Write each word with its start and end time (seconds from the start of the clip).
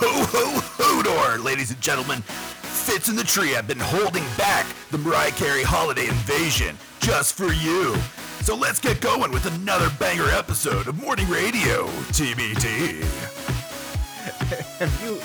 Ho 0.00 0.06
ho 0.30 0.60
hodor, 0.78 1.42
ladies 1.42 1.72
and 1.72 1.80
gentlemen. 1.80 2.22
Fits 2.22 3.08
in 3.08 3.16
the 3.16 3.24
tree 3.24 3.48
have 3.48 3.66
been 3.66 3.80
holding 3.80 4.22
back 4.36 4.64
the 4.92 4.98
Mariah 4.98 5.32
Carey 5.32 5.64
holiday 5.64 6.06
invasion 6.06 6.78
just 7.00 7.34
for 7.34 7.52
you. 7.52 7.96
So 8.42 8.54
let's 8.54 8.78
get 8.78 9.00
going 9.00 9.32
with 9.32 9.46
another 9.46 9.90
banger 9.98 10.30
episode 10.30 10.86
of 10.86 11.02
Morning 11.02 11.28
Radio 11.28 11.88
TBD. 12.14 13.02
have 14.78 15.02
you 15.02 15.16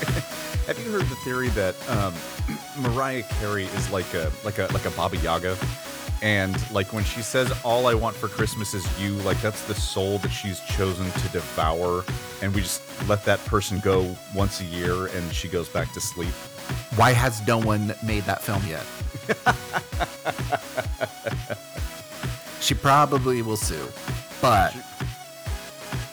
have 0.66 0.80
you 0.84 0.92
heard 0.92 1.06
the 1.06 1.18
theory 1.18 1.50
that 1.50 1.76
um, 1.88 2.16
Mariah 2.80 3.22
Carey 3.40 3.66
is 3.66 3.92
like 3.92 4.12
a 4.16 4.32
like 4.44 4.58
a 4.58 4.68
like 4.74 4.86
a 4.86 4.92
Baba 4.92 5.18
Yaga? 5.18 5.56
And 6.24 6.56
like 6.72 6.94
when 6.94 7.04
she 7.04 7.22
says 7.22 7.52
all 7.66 7.86
I 7.86 7.94
want 7.94 8.16
for 8.16 8.30
Christmas 8.30 8.74
is 8.74 8.88
you, 9.00 9.12
like 9.24 9.42
that's 9.42 9.66
the 9.66 9.76
soul 9.76 10.20
that 10.20 10.30
she's 10.30 10.62
chosen 10.62 11.12
to 11.12 11.30
devour 11.30 12.06
and 12.42 12.56
we 12.56 12.62
just 12.62 12.82
let 13.10 13.26
that 13.26 13.44
person 13.44 13.80
go 13.80 14.16
once 14.34 14.62
a 14.62 14.64
year 14.64 15.08
and 15.08 15.34
she 15.34 15.50
goes 15.50 15.68
back 15.68 15.92
to 15.92 16.00
sleep. 16.00 16.34
Why 16.96 17.12
has 17.12 17.46
no 17.46 17.58
one 17.60 17.94
made 18.02 18.24
that 18.24 18.42
film 18.42 18.64
yet? 18.66 18.86
she 22.62 22.74
probably 22.74 23.42
will 23.42 23.58
sue. 23.58 23.90
But 24.42 24.74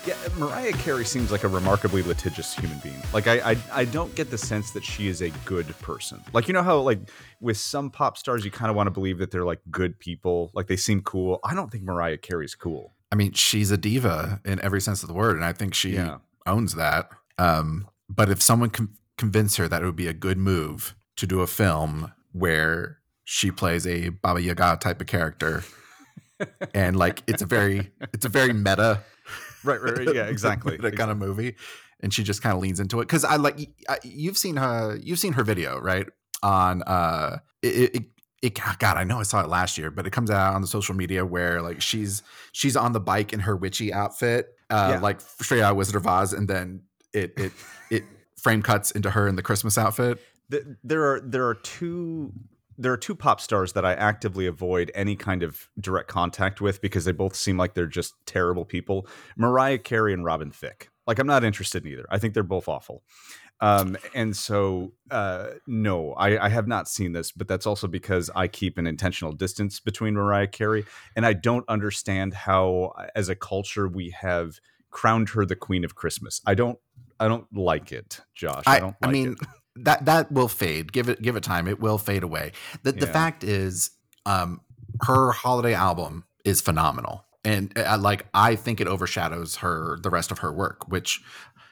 Yeah, 0.05 0.15
Mariah 0.37 0.71
Carey 0.73 1.05
seems 1.05 1.31
like 1.31 1.43
a 1.43 1.47
remarkably 1.47 2.01
litigious 2.01 2.55
human 2.55 2.79
being. 2.79 2.99
Like 3.13 3.27
I, 3.27 3.51
I, 3.51 3.57
I 3.71 3.85
don't 3.85 4.13
get 4.15 4.31
the 4.31 4.37
sense 4.37 4.71
that 4.71 4.83
she 4.83 5.07
is 5.07 5.21
a 5.21 5.29
good 5.45 5.67
person. 5.79 6.23
Like 6.33 6.47
you 6.47 6.55
know 6.55 6.63
how 6.63 6.79
like 6.79 6.99
with 7.39 7.57
some 7.57 7.91
pop 7.91 8.17
stars, 8.17 8.43
you 8.43 8.49
kind 8.49 8.71
of 8.71 8.75
want 8.75 8.87
to 8.87 8.91
believe 8.91 9.19
that 9.19 9.29
they're 9.29 9.45
like 9.45 9.59
good 9.69 9.99
people, 9.99 10.49
like 10.55 10.65
they 10.65 10.75
seem 10.75 11.01
cool. 11.03 11.39
I 11.43 11.53
don't 11.53 11.71
think 11.71 11.83
Mariah 11.83 12.17
Carey's 12.17 12.55
cool. 12.55 12.93
I 13.11 13.15
mean, 13.15 13.33
she's 13.33 13.69
a 13.69 13.77
diva 13.77 14.41
in 14.43 14.59
every 14.61 14.81
sense 14.81 15.03
of 15.03 15.07
the 15.07 15.13
word, 15.13 15.35
and 15.35 15.45
I 15.45 15.53
think 15.53 15.75
she 15.75 15.91
Yeah. 15.91 16.17
owns 16.47 16.73
that. 16.75 17.09
Um, 17.37 17.87
but 18.09 18.29
if 18.29 18.41
someone 18.41 18.71
con- 18.71 18.95
convinced 19.19 19.57
her 19.57 19.67
that 19.67 19.83
it 19.83 19.85
would 19.85 19.95
be 19.95 20.07
a 20.07 20.13
good 20.13 20.37
move 20.39 20.95
to 21.17 21.27
do 21.27 21.41
a 21.41 21.47
film 21.47 22.11
where 22.31 22.97
she 23.23 23.51
plays 23.51 23.85
a 23.85 24.09
Baba 24.09 24.41
Yaga 24.41 24.77
type 24.81 24.99
of 24.99 25.05
character, 25.07 25.63
and 26.73 26.95
like 26.95 27.21
it's 27.27 27.43
a 27.43 27.45
very 27.45 27.91
it's 28.13 28.25
a 28.25 28.29
very 28.29 28.51
meta 28.53 29.03
Right, 29.63 29.81
right, 29.81 29.97
right. 29.97 30.15
Yeah, 30.15 30.25
exactly. 30.25 30.77
that 30.81 30.95
kind 30.97 31.11
of 31.11 31.17
movie, 31.17 31.55
and 32.01 32.13
she 32.13 32.23
just 32.23 32.41
kind 32.41 32.55
of 32.55 32.61
leans 32.61 32.79
into 32.79 32.99
it 32.99 33.03
because 33.07 33.23
I 33.23 33.35
like 33.35 33.59
I, 33.89 33.97
you've 34.03 34.37
seen 34.37 34.55
her 34.57 34.97
you've 35.01 35.19
seen 35.19 35.33
her 35.33 35.43
video 35.43 35.79
right 35.79 36.07
on 36.43 36.81
uh 36.83 37.37
it, 37.61 37.95
it 37.95 38.03
it 38.41 38.59
God 38.79 38.97
I 38.97 39.03
know 39.03 39.19
I 39.19 39.23
saw 39.23 39.41
it 39.41 39.49
last 39.49 39.77
year 39.77 39.91
but 39.91 40.07
it 40.07 40.09
comes 40.11 40.31
out 40.31 40.55
on 40.55 40.61
the 40.61 40.67
social 40.67 40.95
media 40.95 41.23
where 41.25 41.61
like 41.61 41.79
she's 41.81 42.23
she's 42.51 42.75
on 42.75 42.93
the 42.93 42.99
bike 42.99 43.33
in 43.33 43.41
her 43.41 43.55
witchy 43.55 43.93
outfit 43.93 44.47
uh 44.71 44.93
Yeah. 44.95 44.99
like 44.99 45.21
straight 45.21 45.61
out 45.61 45.71
of 45.71 45.77
Wizard 45.77 45.95
of 45.95 46.07
Oz 46.07 46.33
and 46.33 46.47
then 46.47 46.81
it 47.13 47.33
it 47.37 47.51
it 47.91 48.03
frame 48.37 48.63
cuts 48.63 48.89
into 48.89 49.11
her 49.11 49.27
in 49.27 49.35
the 49.35 49.43
Christmas 49.43 49.77
outfit 49.77 50.17
Th- 50.49 50.63
there 50.83 51.03
are 51.13 51.21
there 51.21 51.47
are 51.47 51.53
two 51.55 52.33
there 52.81 52.91
are 52.91 52.97
two 52.97 53.15
pop 53.15 53.39
stars 53.39 53.73
that 53.73 53.85
I 53.85 53.93
actively 53.93 54.47
avoid 54.47 54.91
any 54.95 55.15
kind 55.15 55.43
of 55.43 55.69
direct 55.79 56.07
contact 56.07 56.61
with 56.61 56.81
because 56.81 57.05
they 57.05 57.11
both 57.11 57.35
seem 57.35 57.57
like 57.57 57.75
they're 57.75 57.85
just 57.85 58.15
terrible 58.25 58.65
people. 58.65 59.07
Mariah 59.37 59.77
Carey 59.77 60.13
and 60.13 60.25
Robin 60.25 60.51
Thicke. 60.51 60.89
Like 61.05 61.19
I'm 61.19 61.27
not 61.27 61.43
interested 61.43 61.85
in 61.85 61.91
either. 61.91 62.05
I 62.09 62.17
think 62.17 62.33
they're 62.33 62.43
both 62.43 62.67
awful. 62.67 63.03
Um, 63.59 63.95
and 64.15 64.35
so 64.35 64.93
uh, 65.11 65.49
no, 65.67 66.13
I, 66.13 66.45
I 66.45 66.49
have 66.49 66.67
not 66.67 66.87
seen 66.87 67.11
this, 67.11 67.31
but 67.31 67.47
that's 67.47 67.67
also 67.67 67.87
because 67.87 68.31
I 68.35 68.47
keep 68.47 68.79
an 68.79 68.87
intentional 68.87 69.31
distance 69.31 69.79
between 69.79 70.15
Mariah 70.15 70.47
Carey, 70.47 70.83
and 71.15 71.27
I 71.27 71.33
don't 71.33 71.67
understand 71.69 72.33
how, 72.33 72.93
as 73.15 73.29
a 73.29 73.35
culture, 73.35 73.87
we 73.87 74.09
have 74.19 74.59
crowned 74.89 75.29
her 75.29 75.45
the 75.45 75.55
queen 75.55 75.83
of 75.85 75.93
Christmas. 75.93 76.41
I 76.47 76.55
don't, 76.55 76.79
I 77.19 77.27
don't 77.27 77.45
like 77.55 77.91
it, 77.91 78.21
Josh. 78.33 78.63
I, 78.65 78.77
I, 78.77 78.79
don't. 78.79 78.95
Like 78.99 79.09
I 79.09 79.11
mean 79.11 79.35
it. 79.39 79.47
that 79.75 80.05
that 80.05 80.31
will 80.31 80.47
fade. 80.47 80.91
Give 80.91 81.09
it 81.09 81.21
give 81.21 81.35
it 81.35 81.43
time. 81.43 81.67
It 81.67 81.79
will 81.79 81.97
fade 81.97 82.23
away. 82.23 82.51
The 82.83 82.91
the 82.91 83.07
fact 83.07 83.43
is, 83.43 83.91
um, 84.25 84.61
her 85.01 85.31
holiday 85.31 85.73
album 85.73 86.25
is 86.45 86.61
phenomenal, 86.61 87.25
and 87.45 87.71
uh, 87.77 87.97
like 87.99 88.25
I 88.33 88.55
think 88.55 88.81
it 88.81 88.87
overshadows 88.87 89.57
her 89.57 89.97
the 90.01 90.09
rest 90.09 90.31
of 90.31 90.39
her 90.39 90.51
work, 90.51 90.87
which 90.89 91.21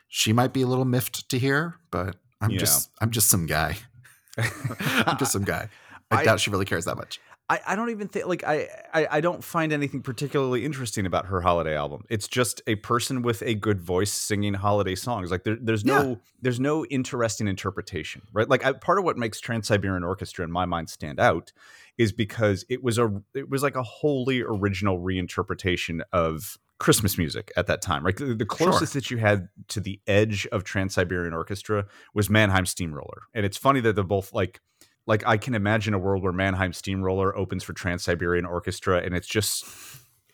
she 0.08 0.34
might 0.34 0.54
be 0.54 0.62
a 0.62 0.68
little 0.68 0.86
miffed 0.86 1.30
to 1.30 1.38
hear. 1.40 1.76
But 1.92 2.16
I'm 2.42 2.52
Yeah. 2.52 2.60
just 2.60 2.90
I'm 3.02 3.12
just 3.12 3.30
some 3.30 3.46
guy. 3.46 3.78
I'm 4.38 5.18
just 5.18 5.32
some 5.32 5.44
guy. 5.44 5.70
I, 6.12 6.18
I- 6.20 6.24
doubt 6.24 6.40
she 6.40 6.50
really 6.50 6.66
cares 6.66 6.86
that 6.86 6.96
much. 6.98 7.20
I, 7.50 7.60
I 7.68 7.76
don't 7.76 7.90
even 7.90 8.08
think 8.08 8.28
like 8.28 8.44
I, 8.44 8.68
I 8.94 9.08
I 9.12 9.22
don't 9.22 9.44
find 9.44 9.74
anything 9.74 10.02
particularly 10.02 10.66
interesting 10.66 11.08
about 11.08 11.26
her 11.26 11.42
holiday 11.42 11.76
album. 11.76 12.04
It's 12.08 12.28
just 12.28 12.62
a 12.68 12.76
person 12.76 13.24
with 13.24 13.42
a 13.42 13.56
good 13.56 13.82
voice 13.82 14.12
singing 14.12 14.54
holiday 14.54 14.94
songs. 14.94 15.32
Like 15.32 15.44
there, 15.44 15.58
there's 15.60 15.84
no 15.84 16.20
there's 16.42 16.60
no 16.60 16.86
interesting 16.86 17.48
interpretation, 17.48 18.22
right? 18.34 18.48
Like 18.48 18.64
I, 18.64 18.74
part 18.74 19.00
of 19.00 19.04
what 19.04 19.18
makes 19.18 19.40
Trans 19.40 19.68
Siberian 19.68 20.04
Orchestra 20.04 20.46
in 20.46 20.52
my 20.52 20.66
mind 20.66 20.90
stand 20.90 21.20
out 21.20 21.52
is 21.98 22.12
because 22.12 22.66
it 22.70 22.84
was 22.84 23.00
a 23.00 23.22
it 23.34 23.50
was 23.50 23.64
like 23.64 23.76
a 23.76 23.84
wholly 23.84 24.42
original 24.42 25.00
reinterpretation 25.00 26.02
of 26.14 26.60
Christmas 26.78 27.18
music 27.18 27.52
at 27.58 27.66
that 27.66 27.82
time. 27.82 28.06
Right, 28.06 28.16
the, 28.16 28.36
the 28.36 28.46
closest 28.46 28.94
that 28.94 29.10
you 29.10 29.18
had 29.18 29.50
to 29.70 29.80
the 29.80 30.00
edge 30.06 30.46
of 30.52 30.64
Trans 30.64 30.94
Siberian 30.94 31.34
Orchestra 31.34 31.88
was 32.14 32.30
Mannheim 32.30 32.68
Steamroller, 32.68 33.24
and 33.34 33.44
it's 33.44 33.58
funny 33.58 33.80
that 33.80 33.96
they're 33.96 34.04
both 34.04 34.34
like 34.34 34.62
like 35.10 35.26
I 35.26 35.38
can 35.38 35.56
imagine 35.56 35.96
a 35.96 36.00
world 36.00 36.22
where 36.22 36.32
Mannheim 36.32 36.72
Steamroller 36.72 37.36
opens 37.36 37.64
for 37.64 37.74
Trans 37.74 38.04
Siberian 38.04 38.46
Orchestra, 38.46 39.02
and 39.04 39.16
it's 39.16 39.28
just 39.28 39.66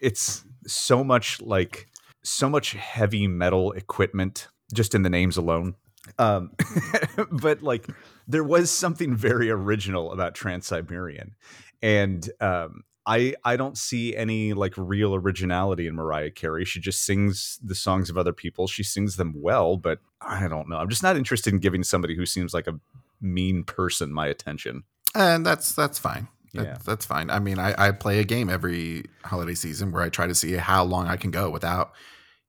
it's 0.02 0.44
so 0.68 1.02
much 1.02 1.42
like 1.42 1.88
so 2.24 2.50
much 2.50 2.74
heavy 2.74 3.26
metal 3.26 3.72
equipment 3.72 4.50
just 4.74 4.94
in 4.94 5.04
the 5.04 5.10
names 5.10 5.38
alone. 5.38 5.76
Um, 6.20 6.52
but 7.32 7.64
like 7.64 7.88
there 8.28 8.44
was 8.44 8.70
something 8.70 9.16
very 9.16 9.50
original 9.50 10.12
about 10.12 10.36
Trans 10.36 10.68
Siberian, 10.68 11.36
and 11.82 12.30
um, 12.42 12.84
I 13.06 13.36
I 13.46 13.56
don't 13.56 13.78
see 13.78 14.14
any 14.14 14.52
like 14.52 14.74
real 14.76 15.16
originality 15.16 15.88
in 15.88 15.96
Mariah 15.96 16.32
Carey. 16.32 16.66
She 16.66 16.82
just 16.82 17.06
sings 17.06 17.60
the 17.64 17.76
songs 17.76 18.10
of 18.10 18.18
other 18.18 18.34
people. 18.34 18.68
She 18.68 18.84
sings 18.84 19.16
them 19.16 19.36
well, 19.38 19.78
but 19.78 20.00
I 20.20 20.50
don't 20.50 20.68
know. 20.68 20.76
I'm 20.76 20.90
just 20.90 21.04
not 21.04 21.16
interested 21.16 21.54
in 21.54 21.60
giving 21.60 21.84
somebody 21.84 22.14
who 22.14 22.26
seems 22.26 22.54
like 22.54 22.68
a 22.68 22.78
mean 23.22 23.64
person 23.64 24.12
my 24.14 24.28
attention. 24.28 24.84
And 25.14 25.46
that's 25.46 25.74
that's 25.74 26.00
fine. 26.00 26.28
That- 26.54 26.64
Yeah. 26.66 26.78
that's 26.86 27.06
fine. 27.06 27.30
I 27.30 27.40
mean, 27.40 27.60
I, 27.60 27.74
I 27.88 27.92
play 27.92 28.20
a 28.20 28.24
game 28.24 28.50
every 28.50 29.06
holiday 29.24 29.56
season 29.56 29.92
where 29.92 30.02
I 30.04 30.10
try 30.10 30.26
to 30.28 30.36
see 30.36 30.54
how 30.54 30.84
long 30.84 31.08
I 31.08 31.18
can 31.18 31.32
go 31.32 31.50
without 31.50 31.92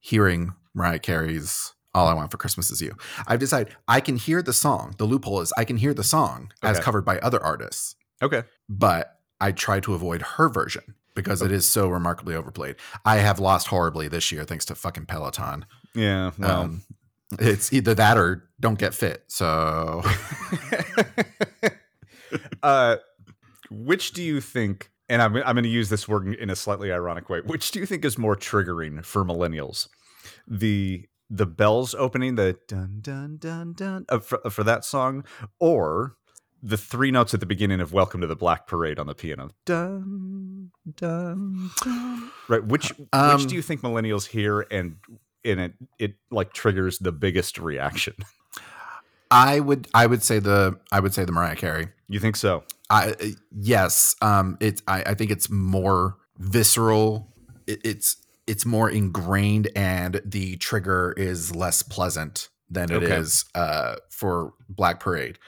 hearing 0.00 0.54
Mariah 0.74 0.98
Carey's 0.98 1.72
"All 1.94 2.06
I 2.08 2.14
Want 2.14 2.30
for 2.30 2.36
Christmas 2.36 2.70
Is 2.70 2.80
You." 2.80 2.96
I've 3.26 3.40
decided 3.40 3.74
I 3.88 4.00
can 4.00 4.16
hear 4.16 4.42
the 4.42 4.52
song. 4.52 4.94
The 4.98 5.04
loophole 5.06 5.40
is 5.40 5.52
I 5.56 5.64
can 5.64 5.76
hear 5.78 5.94
the 5.94 6.04
song 6.04 6.52
as 6.62 6.78
covered 6.80 7.04
by 7.04 7.18
other 7.18 7.42
artists, 7.42 7.96
Okay. 8.22 8.44
but 8.68 9.18
I 9.40 9.52
try 9.52 9.80
to 9.80 9.94
avoid 9.94 10.22
her 10.22 10.48
version 10.48 10.94
because 11.14 11.40
it 11.42 11.50
is 11.50 11.68
so 11.68 11.88
remarkably 11.88 12.34
overplayed. 12.34 12.76
I 13.04 13.16
have 13.16 13.38
lost 13.40 13.68
horribly 13.68 14.06
this 14.08 14.30
year 14.30 14.44
thanks 14.44 14.64
to 14.66 14.74
fucking 14.74 15.06
Peloton. 15.06 15.64
Yeah. 15.94 16.32
Well, 16.38 16.60
Um, 16.62 16.82
it's 17.38 17.72
either 17.72 17.94
that 17.94 18.16
or 18.16 18.48
don't 18.60 18.78
get 18.78 18.94
fit. 18.94 19.24
So 19.28 20.02
uh, 22.62 22.96
which 23.70 24.12
do 24.12 24.22
you 24.22 24.40
think? 24.40 24.90
And 25.08 25.22
I'm 25.22 25.36
I'm 25.36 25.54
going 25.54 25.64
to 25.64 25.68
use 25.68 25.88
this 25.88 26.08
word 26.08 26.34
in 26.34 26.50
a 26.50 26.56
slightly 26.56 26.90
ironic 26.90 27.28
way. 27.28 27.40
Which 27.40 27.70
do 27.70 27.78
you 27.78 27.86
think 27.86 28.04
is 28.04 28.18
more 28.18 28.36
triggering 28.36 29.04
for 29.04 29.24
millennials? 29.24 29.88
The 30.48 31.06
the 31.30 31.46
bells 31.46 31.94
opening 31.94 32.36
the 32.36 32.58
dun 32.68 32.98
dun 33.02 33.36
dun 33.38 33.72
dun 33.72 34.06
uh, 34.08 34.18
for, 34.18 34.38
for 34.50 34.64
that 34.64 34.84
song, 34.84 35.24
or 35.60 36.16
the 36.62 36.76
three 36.76 37.10
notes 37.10 37.34
at 37.34 37.40
the 37.40 37.46
beginning 37.46 37.80
of 37.80 37.92
"Welcome 37.92 38.20
to 38.20 38.26
the 38.26 38.36
Black 38.36 38.66
Parade" 38.66 38.98
on 38.98 39.06
the 39.06 39.14
piano. 39.14 39.50
Dun 39.64 40.70
dun. 40.96 41.70
dun. 41.82 42.30
Right. 42.48 42.64
Which 42.64 42.92
Um, 43.12 43.36
which 43.36 43.46
do 43.46 43.54
you 43.54 43.62
think 43.62 43.82
millennials 43.82 44.26
hear 44.26 44.66
and 44.70 44.96
in 45.46 45.58
it 45.58 45.74
it 45.98 46.14
like 46.30 46.52
triggers 46.52 46.98
the 46.98 47.12
biggest 47.12 47.58
reaction? 47.58 48.14
I 49.30 49.60
would 49.60 49.88
I 49.94 50.06
would 50.06 50.22
say 50.22 50.38
the 50.38 50.78
I 50.92 51.00
would 51.00 51.14
say 51.14 51.24
the 51.24 51.32
Mariah 51.32 51.56
Carey. 51.56 51.88
You 52.08 52.20
think 52.20 52.36
so? 52.36 52.64
I 52.90 53.14
yes, 53.52 54.14
um, 54.22 54.56
it's 54.60 54.82
I, 54.86 55.02
I 55.02 55.14
think 55.14 55.30
it's 55.30 55.50
more 55.50 56.16
visceral. 56.38 57.32
It, 57.66 57.80
it's 57.84 58.16
it's 58.46 58.64
more 58.64 58.88
ingrained, 58.88 59.68
and 59.74 60.20
the 60.24 60.56
trigger 60.58 61.12
is 61.16 61.54
less 61.54 61.82
pleasant 61.82 62.48
than 62.70 62.92
it 62.92 63.02
is 63.02 63.44
Okay. 63.56 63.66
uh, 63.66 63.96
for 64.10 64.52
Black 64.68 65.00
Parade. 65.00 65.38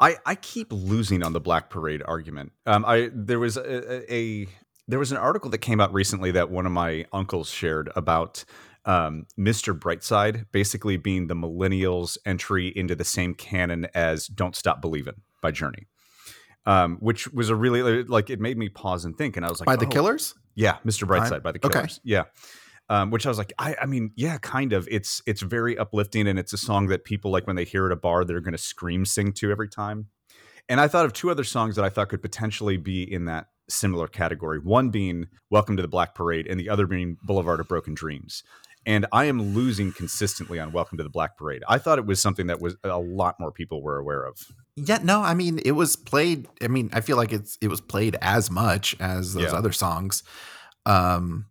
I, 0.00 0.16
I 0.26 0.34
keep 0.36 0.72
losing 0.72 1.22
on 1.24 1.32
the 1.32 1.40
Black 1.40 1.70
Parade 1.70 2.02
argument. 2.06 2.52
Um, 2.66 2.84
I 2.84 3.10
there 3.12 3.38
was 3.38 3.56
a, 3.56 4.12
a, 4.12 4.14
a 4.14 4.48
there 4.88 4.98
was 4.98 5.12
an 5.12 5.18
article 5.18 5.50
that 5.50 5.58
came 5.58 5.80
out 5.80 5.92
recently 5.92 6.32
that 6.32 6.50
one 6.50 6.66
of 6.66 6.72
my 6.72 7.04
uncles 7.12 7.50
shared 7.50 7.90
about 7.94 8.44
um, 8.88 9.26
Mr. 9.38 9.78
Brightside 9.78 10.46
basically 10.50 10.96
being 10.96 11.28
the 11.28 11.34
millennials' 11.36 12.18
entry 12.26 12.68
into 12.74 12.96
the 12.96 13.04
same 13.04 13.34
canon 13.34 13.86
as 13.94 14.26
"Don't 14.26 14.56
Stop 14.56 14.80
Believing" 14.80 15.20
by 15.40 15.52
Journey, 15.52 15.86
um, 16.66 16.96
which 17.00 17.28
was 17.32 17.50
a 17.50 17.54
really 17.54 18.02
like 18.02 18.30
it 18.30 18.40
made 18.40 18.58
me 18.58 18.68
pause 18.68 19.04
and 19.04 19.16
think, 19.16 19.36
and 19.36 19.46
I 19.46 19.50
was 19.50 19.60
like, 19.60 19.66
By 19.66 19.76
the 19.76 19.86
oh, 19.86 19.90
Killers? 19.90 20.34
yeah, 20.56 20.78
Mr. 20.84 21.08
Right. 21.08 21.22
Brightside 21.22 21.42
by 21.44 21.52
the 21.52 21.60
Okay. 21.64 21.74
Killers. 21.78 22.00
Yeah. 22.02 22.24
um, 22.88 23.10
which 23.10 23.26
I 23.26 23.28
was 23.28 23.36
like, 23.36 23.52
I, 23.58 23.76
I 23.82 23.86
mean, 23.86 24.10
yeah, 24.16 24.38
kind 24.38 24.72
of. 24.72 24.88
It's 24.90 25.20
it's 25.26 25.42
very 25.42 25.76
uplifting, 25.76 26.26
and 26.26 26.38
it's 26.38 26.54
a 26.54 26.58
song 26.58 26.86
that 26.88 27.04
people 27.04 27.30
like 27.30 27.46
when 27.46 27.54
they 27.56 27.64
hear 27.64 27.84
at 27.86 27.92
a 27.92 27.96
bar, 27.96 28.24
they're 28.24 28.40
going 28.40 28.52
to 28.52 28.58
scream 28.58 29.04
sing 29.04 29.32
to 29.34 29.50
every 29.50 29.68
time. 29.68 30.06
And 30.70 30.80
I 30.80 30.88
thought 30.88 31.04
of 31.04 31.12
two 31.12 31.30
other 31.30 31.44
songs 31.44 31.76
that 31.76 31.84
I 31.84 31.90
thought 31.90 32.08
could 32.08 32.22
potentially 32.22 32.76
be 32.78 33.02
in 33.02 33.26
that 33.26 33.48
similar 33.68 34.08
category. 34.08 34.58
One 34.58 34.88
being 34.88 35.26
"Welcome 35.50 35.76
to 35.76 35.82
the 35.82 35.88
Black 35.88 36.14
Parade," 36.14 36.46
and 36.46 36.58
the 36.58 36.70
other 36.70 36.86
being 36.86 37.18
"Boulevard 37.22 37.60
of 37.60 37.68
Broken 37.68 37.92
Dreams." 37.94 38.42
And 38.88 39.04
I 39.12 39.26
am 39.26 39.54
losing 39.54 39.92
consistently 39.92 40.58
on 40.58 40.72
"Welcome 40.72 40.96
to 40.96 41.04
the 41.04 41.10
Black 41.10 41.36
Parade." 41.36 41.62
I 41.68 41.76
thought 41.76 41.98
it 41.98 42.06
was 42.06 42.22
something 42.22 42.46
that 42.46 42.58
was 42.60 42.74
a 42.82 42.98
lot 42.98 43.38
more 43.38 43.52
people 43.52 43.82
were 43.82 43.98
aware 43.98 44.24
of. 44.24 44.40
Yeah, 44.76 44.98
no, 45.02 45.20
I 45.20 45.34
mean 45.34 45.60
it 45.64 45.72
was 45.72 45.94
played. 45.94 46.48
I 46.62 46.68
mean, 46.68 46.88
I 46.94 47.02
feel 47.02 47.18
like 47.18 47.30
it's 47.30 47.58
it 47.60 47.68
was 47.68 47.82
played 47.82 48.16
as 48.22 48.50
much 48.50 48.96
as 48.98 49.34
those 49.34 49.52
Yeah. 49.52 49.58
other 49.58 49.72
songs. 49.72 50.22
Um, 50.86 51.44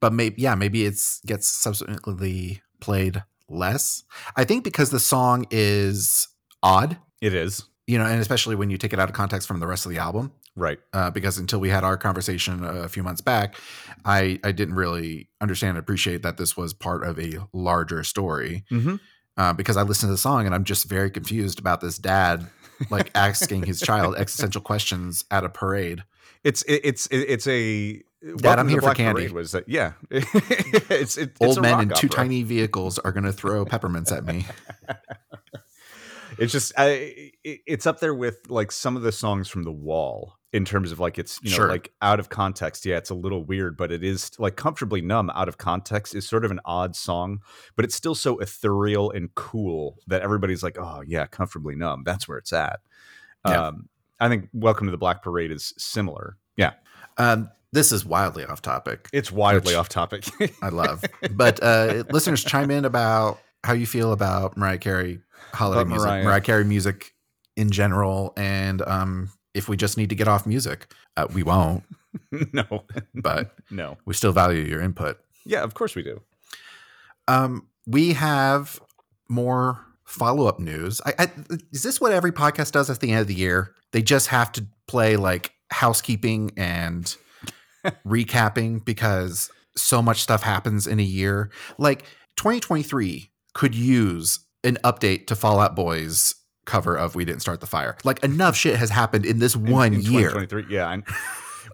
but 0.00 0.12
maybe 0.12 0.42
yeah, 0.42 0.54
maybe 0.54 0.84
it's 0.84 1.20
gets 1.24 1.48
subsequently 1.48 2.60
played 2.80 3.22
less. 3.48 4.04
I 4.36 4.44
think 4.44 4.62
because 4.62 4.90
the 4.90 5.00
song 5.00 5.46
is 5.50 6.28
odd, 6.62 6.98
It 7.22 7.32
is 7.34 7.64
you 7.86 7.98
know, 7.98 8.04
and 8.04 8.20
especially 8.20 8.54
when 8.54 8.68
you 8.70 8.76
take 8.78 8.92
it 8.92 8.98
out 9.00 9.08
of 9.08 9.14
context 9.14 9.48
from 9.48 9.60
the 9.60 9.66
rest 9.66 9.86
of 9.86 9.92
the 9.92 9.98
album. 9.98 10.32
Right. 10.56 10.78
Uh, 10.92 11.10
because 11.10 11.38
until 11.38 11.60
we 11.60 11.68
had 11.68 11.84
our 11.84 11.96
conversation 11.96 12.64
a 12.64 12.88
few 12.88 13.02
months 13.02 13.20
back, 13.20 13.56
I 14.04 14.38
I 14.44 14.52
didn't 14.52 14.74
really 14.74 15.28
understand 15.40 15.70
and 15.70 15.78
appreciate 15.78 16.22
that 16.22 16.36
this 16.36 16.56
was 16.56 16.72
part 16.72 17.04
of 17.04 17.18
a 17.18 17.38
larger 17.52 18.04
story. 18.04 18.64
Mm-hmm. 18.70 18.96
uh, 19.36 19.52
because 19.52 19.76
I 19.76 19.82
listened 19.82 20.08
to 20.08 20.12
the 20.12 20.18
song 20.18 20.46
and 20.46 20.54
I'm 20.54 20.64
just 20.64 20.88
very 20.88 21.10
confused 21.10 21.58
about 21.58 21.80
this 21.80 21.98
dad 21.98 22.46
like 22.90 23.10
asking 23.14 23.64
his 23.64 23.80
child 23.80 24.16
existential 24.16 24.60
questions 24.60 25.24
at 25.30 25.44
a 25.44 25.48
parade. 25.48 26.04
It's 26.44 26.62
it, 26.62 26.80
it's 26.84 27.06
it, 27.06 27.18
it's 27.18 27.46
a 27.46 28.02
Dad, 28.36 28.60
I'm 28.60 28.68
here 28.68 28.80
for 28.80 28.94
candy. 28.94 29.28
Was 29.28 29.50
that 29.50 29.68
yeah? 29.68 29.94
it's 30.10 31.18
it, 31.18 31.32
Old 31.40 31.60
men 31.60 31.80
in 31.80 31.88
two 31.88 32.06
opera. 32.06 32.08
tiny 32.08 32.44
vehicles 32.44 33.00
are 33.00 33.10
going 33.10 33.24
to 33.24 33.32
throw 33.32 33.64
peppermints 33.64 34.12
at 34.12 34.24
me. 34.24 34.46
It's 36.38 36.52
just 36.52 36.72
I, 36.78 37.32
it, 37.44 37.60
it's 37.66 37.86
up 37.86 38.00
there 38.00 38.14
with 38.14 38.50
like 38.50 38.72
some 38.72 38.96
of 38.96 39.02
the 39.02 39.12
songs 39.12 39.48
from 39.48 39.64
The 39.64 39.72
Wall 39.72 40.38
in 40.52 40.64
terms 40.66 40.92
of 40.92 41.00
like 41.00 41.18
it's 41.18 41.40
you 41.42 41.50
know 41.50 41.56
Sure. 41.56 41.68
like 41.68 41.92
out 42.02 42.20
of 42.20 42.28
context. 42.28 42.84
Yeah, 42.84 42.96
it's 42.98 43.10
a 43.10 43.14
little 43.14 43.42
weird, 43.44 43.76
but 43.76 43.90
it 43.90 44.04
is 44.04 44.30
like 44.38 44.56
comfortably 44.56 45.00
numb. 45.00 45.30
Out 45.30 45.48
of 45.48 45.56
context 45.58 46.14
is 46.14 46.28
sort 46.28 46.44
of 46.44 46.50
an 46.50 46.60
odd 46.64 46.94
song, 46.94 47.40
but 47.76 47.84
it's 47.84 47.94
still 47.94 48.14
so 48.14 48.38
ethereal 48.38 49.10
and 49.10 49.34
cool 49.34 49.98
that 50.08 50.22
everybody's 50.22 50.62
like, 50.62 50.76
oh 50.78 51.02
yeah, 51.06 51.26
comfortably 51.26 51.74
numb. 51.74 52.02
That's 52.04 52.28
where 52.28 52.38
it's 52.38 52.52
at. 52.52 52.80
Yeah. 53.46 53.68
Um, 53.68 53.88
I 54.20 54.28
think 54.28 54.48
Welcome 54.52 54.86
to 54.86 54.90
the 54.92 54.98
Black 54.98 55.22
Parade 55.22 55.50
is 55.50 55.72
similar. 55.78 56.36
Yeah, 56.56 56.72
Um, 57.18 57.50
this 57.72 57.90
is 57.90 58.04
wildly 58.04 58.44
off 58.44 58.60
topic. 58.62 59.08
it's 59.12 59.32
wildly 59.32 59.74
off 59.74 59.88
topic. 59.88 60.26
I 60.60 60.68
love, 60.70 61.02
but 61.32 61.60
uh, 61.62 62.04
listeners 62.10 62.44
chime 62.44 62.70
in 62.70 62.84
about 62.84 63.40
how 63.64 63.72
you 63.72 63.86
feel 63.86 64.12
about 64.12 64.56
Mariah 64.58 64.76
Carey 64.78 65.20
holiday 65.54 65.88
music, 65.88 66.06
Mariah. 66.08 66.24
Mariah. 66.24 66.40
Carey 66.42 66.64
music 66.64 67.14
in 67.56 67.70
general, 67.70 68.32
and 68.36 68.82
um, 68.82 69.30
if 69.54 69.68
we 69.68 69.76
just 69.76 69.96
need 69.96 70.08
to 70.10 70.14
get 70.14 70.28
off 70.28 70.46
music, 70.46 70.92
uh, 71.16 71.26
we 71.32 71.42
won't, 71.42 71.84
no, 72.52 72.84
but 73.14 73.54
no. 73.70 73.96
we 74.04 74.14
still 74.14 74.32
value 74.32 74.62
your 74.62 74.80
input. 74.80 75.18
Yeah, 75.44 75.62
of 75.62 75.74
course 75.74 75.94
we 75.94 76.02
do. 76.02 76.20
Um, 77.28 77.68
we 77.86 78.12
have 78.12 78.80
more 79.28 79.84
follow 80.04 80.46
up 80.46 80.60
news. 80.60 81.00
I, 81.06 81.14
I, 81.18 81.30
is 81.72 81.82
this 81.82 82.00
what 82.00 82.12
every 82.12 82.32
podcast 82.32 82.72
does 82.72 82.90
at 82.90 83.00
the 83.00 83.10
end 83.10 83.20
of 83.20 83.26
the 83.26 83.34
year? 83.34 83.74
They 83.92 84.02
just 84.02 84.28
have 84.28 84.52
to 84.52 84.66
play 84.86 85.16
like 85.16 85.52
housekeeping 85.70 86.52
and 86.56 87.14
recapping 88.06 88.84
because 88.84 89.50
so 89.76 90.02
much 90.02 90.20
stuff 90.20 90.42
happens 90.42 90.86
in 90.86 91.00
a 91.00 91.04
year. 91.04 91.50
Like 91.78 92.02
2023 92.36 93.30
could 93.54 93.74
use 93.74 94.40
an 94.64 94.78
update 94.84 95.26
to 95.26 95.36
Fall 95.36 95.60
Out 95.60 95.74
Boy's 95.74 96.34
cover 96.64 96.96
of 96.96 97.14
We 97.14 97.24
Didn't 97.24 97.40
Start 97.42 97.60
the 97.60 97.66
Fire. 97.66 97.96
Like 98.04 98.22
enough 98.24 98.56
shit 98.56 98.76
has 98.76 98.90
happened 98.90 99.24
in 99.26 99.38
this 99.38 99.54
in- 99.54 99.66
one 99.70 99.94
in 99.94 100.00
year. 100.02 100.30
2023 100.30 100.66
yeah 100.74 100.90
and 100.92 101.04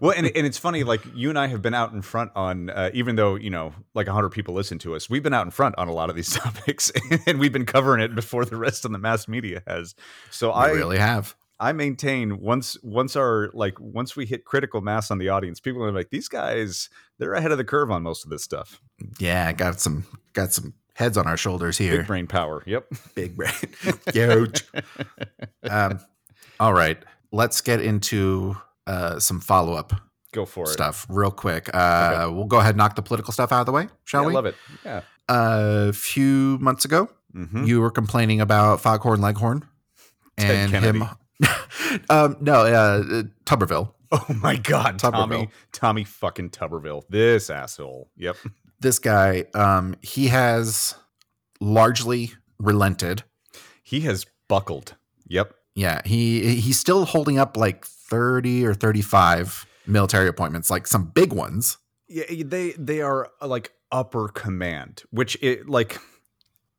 well 0.01 0.13
and, 0.15 0.27
and 0.27 0.45
it's 0.47 0.57
funny 0.57 0.83
like 0.83 1.01
you 1.13 1.29
and 1.29 1.37
i 1.37 1.47
have 1.47 1.61
been 1.61 1.73
out 1.73 1.91
in 1.91 2.01
front 2.01 2.31
on 2.35 2.69
uh, 2.69 2.89
even 2.93 3.15
though 3.15 3.35
you 3.35 3.49
know 3.49 3.73
like 3.95 4.07
100 4.07 4.29
people 4.29 4.53
listen 4.53 4.77
to 4.79 4.95
us 4.95 5.09
we've 5.09 5.23
been 5.23 5.33
out 5.33 5.45
in 5.45 5.51
front 5.51 5.75
on 5.77 5.87
a 5.87 5.91
lot 5.93 6.09
of 6.09 6.15
these 6.15 6.29
topics 6.35 6.91
and 7.27 7.39
we've 7.39 7.51
been 7.51 7.65
covering 7.65 8.01
it 8.01 8.15
before 8.15 8.45
the 8.45 8.55
rest 8.55 8.85
of 8.85 8.91
the 8.91 8.97
mass 8.97 9.27
media 9.27 9.61
has 9.67 9.95
so 10.31 10.49
We 10.49 10.53
i 10.55 10.69
really 10.71 10.97
have. 10.99 11.35
i 11.59 11.71
maintain 11.73 12.39
once 12.39 12.77
once 12.83 13.15
our 13.15 13.49
like 13.53 13.77
once 13.79 14.15
we 14.15 14.25
hit 14.25 14.45
critical 14.45 14.79
mass 14.81 15.11
on 15.11 15.17
the 15.17 15.29
audience 15.29 15.59
people 15.59 15.83
are 15.83 15.91
like 15.91 16.09
these 16.11 16.27
guys 16.29 16.89
they're 17.17 17.33
ahead 17.33 17.51
of 17.51 17.57
the 17.57 17.65
curve 17.65 17.91
on 17.91 18.01
most 18.03 18.23
of 18.23 18.29
this 18.29 18.43
stuff 18.43 18.79
Yeah, 19.19 19.51
got 19.53 19.79
some 19.81 20.05
got 20.33 20.53
some 20.53 20.73
heads 20.99 21.17
on 21.17 21.25
our 21.25 21.37
shoulders 21.37 21.77
here. 21.77 21.97
big 21.97 22.07
brain 22.07 22.27
power 22.27 22.61
yep 22.67 22.85
big 23.15 23.35
brain. 23.35 23.51
Huge. 24.13 24.63
um, 25.69 25.99
all 26.59 26.73
right, 26.73 26.97
let's 27.31 27.61
get 27.61 27.81
into 27.81 28.55
uh, 28.85 29.17
some 29.19 29.39
follow 29.39 29.73
up 29.73 29.93
go 30.33 30.45
for 30.45 30.65
it 30.65 30.73
stuff 30.73 31.07
real 31.09 31.31
quick. 31.31 31.69
Uh, 31.73 32.29
We'll 32.31 32.45
go 32.45 32.59
ahead 32.59 32.71
and 32.71 32.77
knock 32.77 32.95
the 32.95 33.01
political 33.01 33.33
stuff 33.33 33.51
out 33.51 33.61
of 33.61 33.65
the 33.65 33.71
way, 33.71 33.87
shall 34.03 34.21
Yeah, 34.23 34.27
we? 34.27 34.33
love 34.33 34.45
it 34.45 34.55
yeah 34.85 35.01
A 35.29 35.91
few 35.93 36.57
months 36.59 36.85
ago, 36.85 37.09
Mhm. 37.35 37.65
you 37.65 37.79
were 37.81 37.91
complaining 37.91 38.41
about 38.41 38.81
Foghorn 38.81 39.21
Leghorn 39.21 39.63
Ted 40.37 40.73
and 40.73 40.83
him. 40.85 41.03
um, 42.09 42.35
no, 42.41 42.53
uh, 42.65 43.23
Tuberville. 43.45 43.93
oh 44.11 44.25
my 44.41 44.55
god 44.57 44.97
tommy 44.99 45.49
tommy 45.71 46.03
fucking 46.03 46.49
tuberville 46.49 47.03
this 47.09 47.49
asshole 47.51 48.09
yep 48.17 48.35
This 48.79 48.99
guy, 48.99 49.45
um, 49.53 49.95
he 50.01 50.27
has 50.27 50.95
largely 51.59 52.33
relented. 52.59 53.23
He 53.83 54.01
has 54.01 54.25
buckled. 54.47 54.95
Yep. 55.27 55.53
Yeah, 55.75 56.01
he 56.05 56.55
he's 56.55 56.79
still 56.79 57.05
holding 57.05 57.39
up 57.39 57.55
like 57.55 57.85
30 57.85 58.65
or 58.65 58.73
35 58.73 59.65
military 59.85 60.27
appointments, 60.27 60.69
like 60.69 60.87
some 60.87 61.05
big 61.05 61.31
ones. 61.31 61.77
Yeah, 62.07 62.23
they 62.45 62.71
they 62.71 63.01
are 63.01 63.29
uh, 63.41 63.47
like 63.47 63.71
upper 63.91 64.27
command, 64.29 65.03
which 65.11 65.37
it 65.41 65.69
like 65.69 65.99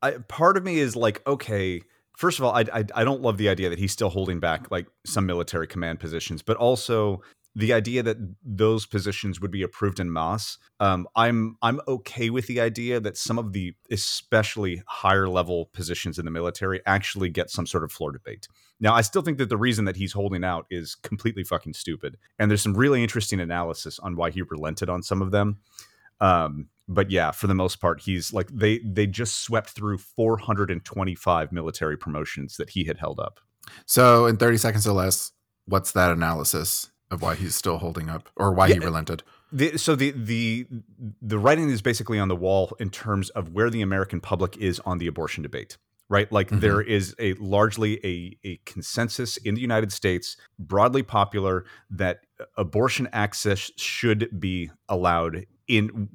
I, 0.03 0.13
part 0.13 0.57
of 0.57 0.65
me 0.65 0.79
is 0.79 0.97
like 0.97 1.27
okay. 1.27 1.83
First 2.17 2.39
of 2.39 2.45
all, 2.45 2.53
I, 2.53 2.65
I 2.73 2.85
I 2.95 3.05
don't 3.05 3.23
love 3.23 3.39
the 3.39 3.49
idea 3.49 3.71
that 3.71 3.79
he's 3.79 3.93
still 3.93 4.11
holding 4.11 4.41
back 4.41 4.71
like 4.71 4.87
some 5.07 5.25
military 5.25 5.67
command 5.67 6.01
positions, 6.01 6.43
but 6.43 6.57
also 6.57 7.23
the 7.61 7.73
idea 7.73 8.03
that 8.03 8.17
those 8.43 8.87
positions 8.87 9.41
would 9.41 9.51
be 9.51 9.63
approved 9.63 10.01
in 10.01 10.13
mass. 10.13 10.57
Um, 10.81 11.07
I'm 11.15 11.57
I'm 11.63 11.81
okay 11.87 12.31
with 12.31 12.47
the 12.47 12.61
idea 12.61 13.01
that 13.01 13.17
some 13.17 13.39
of 13.39 13.53
the 13.53 13.75
especially 13.91 14.83
higher 14.87 15.29
level 15.29 15.67
positions 15.73 16.19
in 16.19 16.25
the 16.25 16.31
military 16.31 16.81
actually 16.87 17.29
get 17.29 17.51
some 17.51 17.67
sort 17.67 17.85
of 17.85 17.93
floor 17.93 18.13
debate. 18.13 18.49
Now, 18.81 18.95
I 18.95 19.03
still 19.03 19.21
think 19.21 19.37
that 19.39 19.51
the 19.51 19.59
reason 19.59 19.85
that 19.85 19.97
he's 19.97 20.13
holding 20.13 20.43
out 20.43 20.65
is 20.71 20.95
completely 20.95 21.45
fucking 21.45 21.75
stupid, 21.75 22.17
and 22.39 22.51
there's 22.51 22.63
some 22.63 22.75
really 22.75 23.03
interesting 23.03 23.41
analysis 23.41 23.99
on 23.99 24.17
why 24.17 24.31
he 24.31 24.43
relented 24.43 24.89
on 24.89 25.03
some 25.03 25.21
of 25.21 25.31
them. 25.31 25.59
Um, 26.21 26.69
but 26.89 27.11
yeah, 27.11 27.31
for 27.31 27.47
the 27.47 27.55
most 27.55 27.81
part, 27.81 28.01
he's 28.01 28.33
like 28.33 28.49
they 28.49 28.79
they 28.79 29.07
just 29.07 29.41
swept 29.41 29.71
through 29.71 29.99
425 29.99 31.53
military 31.53 31.99
promotions 31.99 32.57
that 32.57 32.71
he 32.71 32.85
had 32.85 32.97
held 32.97 33.21
up. 33.21 33.39
So, 33.85 34.25
in 34.27 34.39
30 34.39 34.57
seconds 34.57 34.87
or 34.87 34.93
less, 34.93 35.33
what's 35.67 35.93
that 35.93 36.11
analysis 36.11 36.91
of 37.11 37.23
why 37.23 37.35
he's 37.35 37.55
still 37.55 37.79
holding 37.79 38.09
up 38.09 38.29
or 38.37 38.53
why 38.53 38.73
he 38.73 38.79
relented? 38.79 39.23
The, 39.53 39.77
so 39.79 39.97
the 39.97 40.13
the 40.13 40.67
the 41.21 41.39
writing 41.39 41.71
is 41.71 41.83
basically 41.83 42.19
on 42.19 42.29
the 42.29 42.37
wall 42.37 42.77
in 42.79 42.91
terms 42.91 43.31
of 43.31 43.53
where 43.53 43.69
the 43.71 43.83
American 43.83 44.21
public 44.21 44.57
is 44.59 44.81
on 44.81 44.99
the 44.99 45.07
abortion 45.07 45.43
debate. 45.43 45.77
Right, 46.09 46.31
like 46.33 46.49
Mhm. 46.51 46.61
there 46.61 46.81
is 46.81 47.15
a 47.21 47.35
largely 47.35 48.05
a 48.05 48.37
a 48.45 48.57
consensus 48.67 49.37
in 49.37 49.55
the 49.55 49.61
United 49.61 49.93
States, 49.93 50.37
broadly 50.59 51.05
popular, 51.05 51.65
that 51.89 52.27
abortion 52.57 53.09
access 53.13 53.71
should 53.77 54.29
be 54.41 54.71
allowed 54.89 55.47
in 55.69 56.09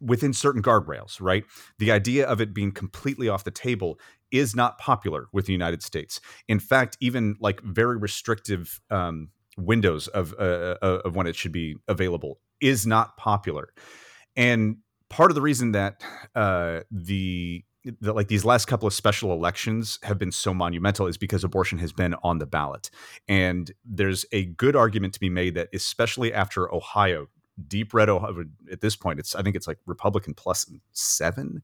within 0.00 0.32
certain 0.32 0.62
guardrails. 0.62 1.20
Right, 1.20 1.44
the 1.78 1.90
idea 1.90 2.24
of 2.26 2.40
it 2.40 2.54
being 2.54 2.70
completely 2.72 3.28
off 3.28 3.42
the 3.42 3.50
table 3.50 3.98
is 4.30 4.54
not 4.54 4.78
popular 4.78 5.26
with 5.32 5.46
the 5.46 5.52
United 5.52 5.82
States. 5.82 6.20
In 6.46 6.60
fact, 6.60 6.96
even 7.00 7.36
like 7.40 7.60
very 7.62 7.96
restrictive 7.96 8.80
um, 8.90 9.30
windows 9.56 10.08
of 10.08 10.34
uh, 10.38 10.76
uh, 10.82 11.00
of 11.04 11.16
when 11.16 11.26
it 11.26 11.36
should 11.36 11.52
be 11.52 11.76
available 11.88 12.38
is 12.60 12.86
not 12.86 13.16
popular. 13.16 13.72
And 14.36 14.78
part 15.08 15.30
of 15.30 15.34
the 15.34 15.42
reason 15.42 15.72
that 15.72 16.02
uh, 16.34 16.80
the 16.90 17.64
that 18.00 18.14
like 18.14 18.28
these 18.28 18.44
last 18.44 18.66
couple 18.66 18.86
of 18.86 18.94
special 18.94 19.32
elections 19.32 19.98
have 20.04 20.18
been 20.18 20.32
so 20.32 20.54
monumental 20.54 21.06
is 21.06 21.18
because 21.18 21.42
abortion 21.44 21.78
has 21.78 21.92
been 21.92 22.14
on 22.22 22.38
the 22.38 22.46
ballot. 22.46 22.90
And 23.28 23.72
there's 23.84 24.24
a 24.32 24.44
good 24.44 24.76
argument 24.76 25.14
to 25.14 25.20
be 25.20 25.30
made 25.30 25.54
that 25.54 25.68
especially 25.74 26.32
after 26.32 26.72
Ohio, 26.72 27.26
deep 27.66 27.92
red 27.92 28.08
Ohio 28.08 28.44
at 28.70 28.80
this 28.80 28.96
point, 28.96 29.18
it's 29.18 29.34
I 29.34 29.42
think 29.42 29.56
it's 29.56 29.66
like 29.66 29.78
Republican 29.86 30.34
plus 30.34 30.70
seven. 30.92 31.62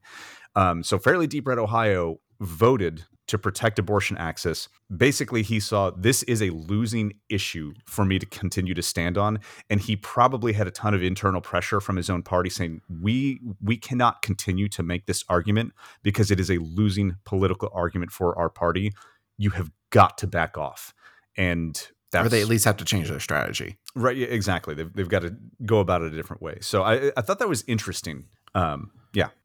Um, 0.55 0.83
so 0.83 0.99
fairly 0.99 1.27
deep 1.27 1.47
red 1.47 1.57
Ohio 1.57 2.19
voted 2.41 3.05
to 3.29 3.37
protect 3.37 3.77
abortion 3.77 4.17
access. 4.17 4.67
Basically, 4.95 5.43
he 5.43 5.59
saw 5.59 5.91
this 5.91 6.23
is 6.23 6.41
a 6.41 6.49
losing 6.49 7.13
issue 7.29 7.73
for 7.85 8.03
me 8.03 8.17
to 8.17 8.25
continue 8.25 8.73
to 8.73 8.81
stand 8.81 9.19
on, 9.19 9.39
and 9.69 9.79
he 9.79 9.95
probably 9.95 10.53
had 10.53 10.67
a 10.67 10.71
ton 10.71 10.95
of 10.95 11.03
internal 11.03 11.39
pressure 11.39 11.79
from 11.79 11.95
his 11.95 12.09
own 12.09 12.23
party 12.23 12.49
saying, 12.49 12.81
"We 12.89 13.39
we 13.61 13.77
cannot 13.77 14.23
continue 14.23 14.67
to 14.69 14.81
make 14.81 15.05
this 15.05 15.23
argument 15.29 15.73
because 16.01 16.31
it 16.31 16.39
is 16.39 16.49
a 16.49 16.57
losing 16.57 17.17
political 17.23 17.69
argument 17.71 18.11
for 18.11 18.37
our 18.37 18.49
party. 18.49 18.93
You 19.37 19.51
have 19.51 19.71
got 19.91 20.17
to 20.17 20.27
back 20.27 20.57
off." 20.57 20.93
And 21.37 21.75
that's, 22.11 22.25
or 22.25 22.29
they 22.29 22.41
at 22.41 22.47
least 22.47 22.65
have 22.65 22.77
to 22.77 22.85
change 22.85 23.09
their 23.09 23.19
strategy. 23.19 23.77
Right, 23.95 24.17
yeah, 24.17 24.27
exactly. 24.27 24.73
They've, 24.73 24.91
they've 24.91 25.07
got 25.07 25.21
to 25.21 25.35
go 25.65 25.79
about 25.79 26.01
it 26.01 26.11
a 26.11 26.15
different 26.15 26.41
way. 26.41 26.57
So 26.61 26.81
I, 26.81 27.11
I 27.15 27.21
thought 27.21 27.37
that 27.39 27.47
was 27.47 27.63
interesting. 27.67 28.25
Um. 28.55 28.91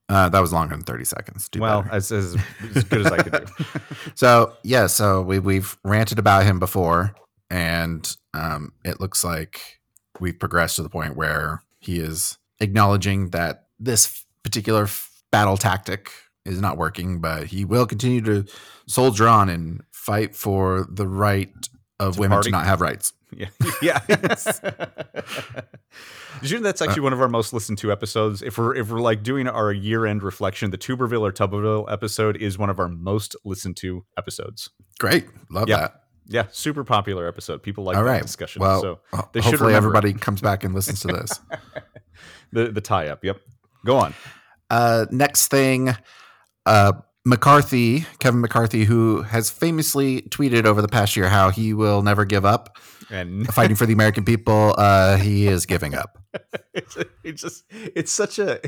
Uh, 0.09 0.29
that 0.29 0.41
was 0.41 0.53
longer 0.53 0.75
than 0.77 0.85
30 0.85 1.05
seconds. 1.05 1.49
Do 1.49 1.61
well, 1.61 1.85
as, 1.91 2.13
as, 2.13 2.37
as, 2.75 2.85
good 2.85 3.07
as 3.07 3.13
I 3.13 3.23
could 3.23 3.47
do. 3.47 3.65
so, 4.15 4.53
yeah, 4.63 4.87
so 4.87 5.23
we, 5.23 5.39
we've 5.39 5.77
ranted 5.83 6.19
about 6.19 6.45
him 6.45 6.59
before, 6.59 7.15
and 7.49 8.15
um, 8.35 8.73
it 8.85 9.01
looks 9.01 9.25
like 9.25 9.81
we've 10.21 10.39
progressed 10.39 10.77
to 10.77 10.83
the 10.83 10.91
point 10.91 11.17
where 11.17 11.63
he 11.79 12.01
is 12.01 12.39
acknowledging 12.61 13.31
that 13.31 13.67
this 13.81 14.25
particular 14.43 14.89
battle 15.31 15.57
tactic 15.57 16.11
is 16.45 16.61
not 16.61 16.77
working, 16.77 17.21
but 17.21 17.47
he 17.47 17.65
will 17.65 17.87
continue 17.87 18.21
to 18.21 18.45
soldier 18.87 19.27
on 19.27 19.49
and 19.49 19.83
fight 19.91 20.35
for 20.35 20.87
the 20.91 21.09
right 21.09 21.51
of 21.99 22.15
to 22.15 22.21
women 22.21 22.37
party? 22.37 22.51
to 22.51 22.53
not 22.53 22.67
have 22.67 22.81
rights. 22.81 23.13
Yeah. 23.83 24.01
Yeah. 24.01 24.01
Did 26.41 26.51
you 26.51 26.57
know 26.59 26.63
that's 26.63 26.83
actually 26.83 27.01
uh, 27.01 27.05
one 27.05 27.13
of 27.13 27.21
our 27.21 27.29
most 27.29 27.53
listened 27.53 27.79
to 27.79 27.93
episodes? 27.93 28.43
If 28.43 28.59
we're 28.59 28.75
if 28.75 28.91
we're 28.91 29.01
like 29.01 29.23
doing 29.23 29.47
our 29.47 29.73
year 29.73 30.07
end 30.07 30.23
reflection, 30.23 30.71
the 30.71 30.79
Tuberville 30.79 31.21
or 31.21 31.33
Tuberville 31.33 31.91
episode 31.91 32.37
is 32.37 32.59
one 32.59 32.71
of 32.71 32.79
our 32.79 32.89
most 32.89 33.37
listened 33.45 33.77
to 33.79 34.05
episodes. 34.19 34.71
Great, 34.99 35.27
love 35.51 35.69
yeah. 35.69 35.81
that. 35.81 36.01
Yeah, 36.27 36.47
super 36.51 36.85
popular 36.85 37.29
episode. 37.29 37.63
People 37.63 37.85
like 37.85 37.97
All 37.97 38.05
that 38.05 38.11
right. 38.11 38.23
discussion. 38.23 38.61
Well, 38.61 38.81
so 38.81 39.01
they 39.33 39.41
hopefully 39.41 39.75
everybody 39.75 40.11
it. 40.11 40.21
comes 40.21 40.41
back 40.41 40.65
and 40.65 40.75
listens 40.75 41.01
to 41.01 41.09
this. 41.09 41.41
the 42.53 42.71
the 42.71 42.81
tie 42.81 43.09
up. 43.09 43.25
Yep. 43.25 43.41
Go 43.85 43.97
on. 43.97 44.15
Uh, 44.71 45.07
next 45.11 45.49
thing, 45.49 45.95
uh, 46.67 46.93
McCarthy, 47.27 48.05
Kevin 48.19 48.41
McCarthy, 48.41 48.85
who 48.85 49.23
has 49.23 49.49
famously 49.49 50.23
tweeted 50.23 50.67
over 50.67 50.83
the 50.83 50.89
past 50.89 51.17
year 51.17 51.31
how 51.31 51.51
he 51.51 51.73
will 51.73 52.03
never 52.03 52.27
give 52.27 52.45
up 52.45 52.77
and 53.11 53.47
fighting 53.55 53.77
for 53.77 53.87
the 53.87 53.95
American 53.95 54.25
people, 54.25 54.75
uh, 54.77 55.17
he 55.17 55.47
is 55.47 55.65
giving 55.65 55.95
up. 55.95 56.19
it's, 56.75 56.97
it's, 57.23 57.43
just 57.43 57.65
it's 57.71 58.13
such 58.13 58.39
a. 58.39 58.61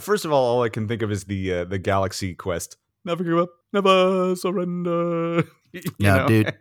First 0.00 0.24
of 0.24 0.32
all, 0.32 0.56
all 0.56 0.62
I 0.62 0.68
can 0.68 0.88
think 0.88 1.02
of 1.02 1.12
is 1.12 1.24
the 1.24 1.52
uh, 1.52 1.64
the 1.64 1.78
Galaxy 1.78 2.34
Quest. 2.34 2.76
Never 3.04 3.22
give 3.22 3.38
up, 3.38 3.50
never 3.72 4.34
surrender. 4.36 5.44
yeah, 5.98 6.26
dude, 6.26 6.54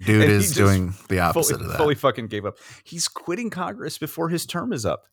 dude 0.00 0.30
is 0.30 0.52
doing 0.52 0.94
the 1.08 1.20
opposite 1.20 1.54
fully, 1.54 1.64
of 1.64 1.70
that. 1.70 1.78
Fully 1.78 1.94
fucking 1.94 2.26
gave 2.28 2.44
up. 2.44 2.58
He's 2.84 3.08
quitting 3.08 3.50
Congress 3.50 3.98
before 3.98 4.28
his 4.28 4.46
term 4.46 4.72
is 4.72 4.84
up. 4.86 5.04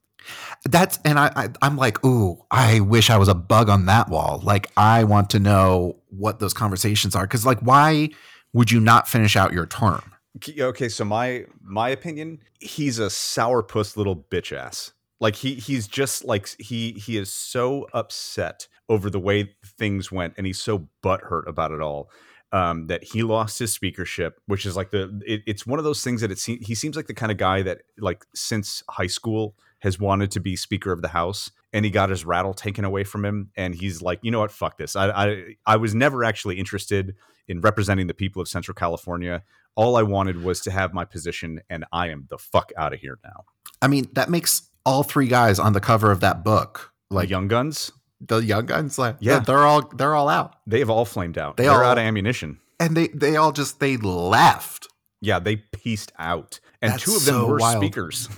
That's 0.65 0.99
and 1.05 1.19
I, 1.19 1.49
I 1.61 1.67
am 1.67 1.77
like, 1.77 2.03
ooh, 2.05 2.43
I 2.51 2.79
wish 2.79 3.09
I 3.09 3.17
was 3.17 3.27
a 3.27 3.35
bug 3.35 3.69
on 3.69 3.85
that 3.87 4.09
wall. 4.09 4.41
Like, 4.43 4.71
I 4.77 5.03
want 5.03 5.29
to 5.31 5.39
know 5.39 5.97
what 6.09 6.39
those 6.39 6.53
conversations 6.53 7.15
are 7.15 7.23
because, 7.23 7.45
like, 7.45 7.59
why 7.59 8.09
would 8.53 8.71
you 8.71 8.79
not 8.79 9.07
finish 9.07 9.35
out 9.35 9.53
your 9.53 9.65
term? 9.65 10.13
Okay, 10.59 10.89
so 10.89 11.05
my 11.05 11.45
my 11.61 11.89
opinion, 11.89 12.39
he's 12.59 12.97
a 12.97 13.07
sourpuss 13.07 13.95
little 13.97 14.15
bitch 14.15 14.55
ass. 14.55 14.93
Like 15.19 15.35
he 15.35 15.55
he's 15.55 15.87
just 15.87 16.25
like 16.25 16.49
he 16.59 16.91
he 16.93 17.17
is 17.17 17.31
so 17.31 17.87
upset 17.93 18.67
over 18.89 19.09
the 19.09 19.19
way 19.19 19.55
things 19.77 20.11
went, 20.11 20.33
and 20.37 20.45
he's 20.45 20.61
so 20.61 20.87
butthurt 21.03 21.47
about 21.47 21.71
it 21.71 21.81
all. 21.81 22.09
Um, 22.51 22.85
that 22.85 23.03
he 23.03 23.23
lost 23.23 23.57
his 23.57 23.73
speakership, 23.73 24.39
which 24.45 24.65
is 24.65 24.75
like 24.75 24.91
the 24.91 25.21
it, 25.25 25.41
it's 25.47 25.65
one 25.65 25.79
of 25.79 25.85
those 25.85 26.03
things 26.03 26.21
that 26.21 26.31
it 26.31 26.39
seems 26.39 26.67
he 26.67 26.75
seems 26.75 26.95
like 26.95 27.07
the 27.07 27.13
kind 27.13 27.31
of 27.31 27.37
guy 27.37 27.61
that 27.61 27.83
like 27.97 28.25
since 28.35 28.83
high 28.89 29.07
school 29.07 29.55
has 29.83 29.99
wanted 29.99 30.31
to 30.31 30.39
be 30.39 30.55
Speaker 30.55 30.93
of 30.93 31.01
the 31.01 31.09
House, 31.09 31.51
and 31.73 31.83
he 31.83 31.91
got 31.91 32.09
his 32.09 32.23
rattle 32.23 32.53
taken 32.53 32.85
away 32.85 33.03
from 33.03 33.25
him, 33.25 33.51
and 33.57 33.75
he's 33.75 34.01
like, 34.01 34.19
you 34.21 34.31
know 34.31 34.39
what, 34.39 34.49
fuck 34.49 34.77
this. 34.77 34.95
I 34.95 35.09
I, 35.09 35.43
I 35.65 35.75
was 35.75 35.93
never 35.93 36.23
actually 36.23 36.57
interested 36.57 37.15
in 37.49 37.59
representing 37.59 38.07
the 38.07 38.13
people 38.13 38.41
of 38.41 38.47
Central 38.47 38.73
California. 38.73 39.43
All 39.75 39.97
I 39.97 40.03
wanted 40.03 40.41
was 40.41 40.61
to 40.61 40.71
have 40.71 40.93
my 40.93 41.03
position, 41.03 41.59
and 41.69 41.83
I 41.91 42.07
am 42.09 42.27
the 42.29 42.37
fuck 42.37 42.71
out 42.77 42.93
of 42.93 43.01
here 43.01 43.19
now. 43.25 43.43
I 43.81 43.87
mean, 43.89 44.07
that 44.13 44.29
makes 44.29 44.69
all 44.85 45.03
three 45.03 45.27
guys 45.27 45.59
on 45.59 45.73
the 45.73 45.81
cover 45.81 46.11
of 46.11 46.21
that 46.21 46.45
book 46.45 46.93
like 47.11 47.27
the 47.27 47.31
Young 47.31 47.49
Guns. 47.49 47.91
The 48.21 48.37
Young 48.37 48.65
Guns, 48.65 48.97
like 48.97 49.17
yeah, 49.19 49.39
they're 49.39 49.65
all 49.65 49.81
they're 49.89 50.15
all 50.15 50.29
out. 50.29 50.55
They 50.65 50.79
have 50.79 50.89
all 50.89 51.03
flamed 51.03 51.37
out. 51.37 51.57
They 51.57 51.67
are 51.67 51.83
out 51.83 51.97
of 51.97 52.05
ammunition, 52.05 52.61
and 52.79 52.95
they 52.95 53.09
they 53.09 53.35
all 53.35 53.51
just 53.51 53.81
they 53.81 53.97
left. 53.97 54.87
Yeah, 55.19 55.39
they 55.39 55.57
pieced 55.57 56.13
out, 56.17 56.61
and 56.81 56.93
That's 56.93 57.03
two 57.03 57.15
of 57.15 57.25
them 57.25 57.35
so 57.35 57.47
were 57.47 57.57
wild. 57.57 57.83
speakers. 57.83 58.29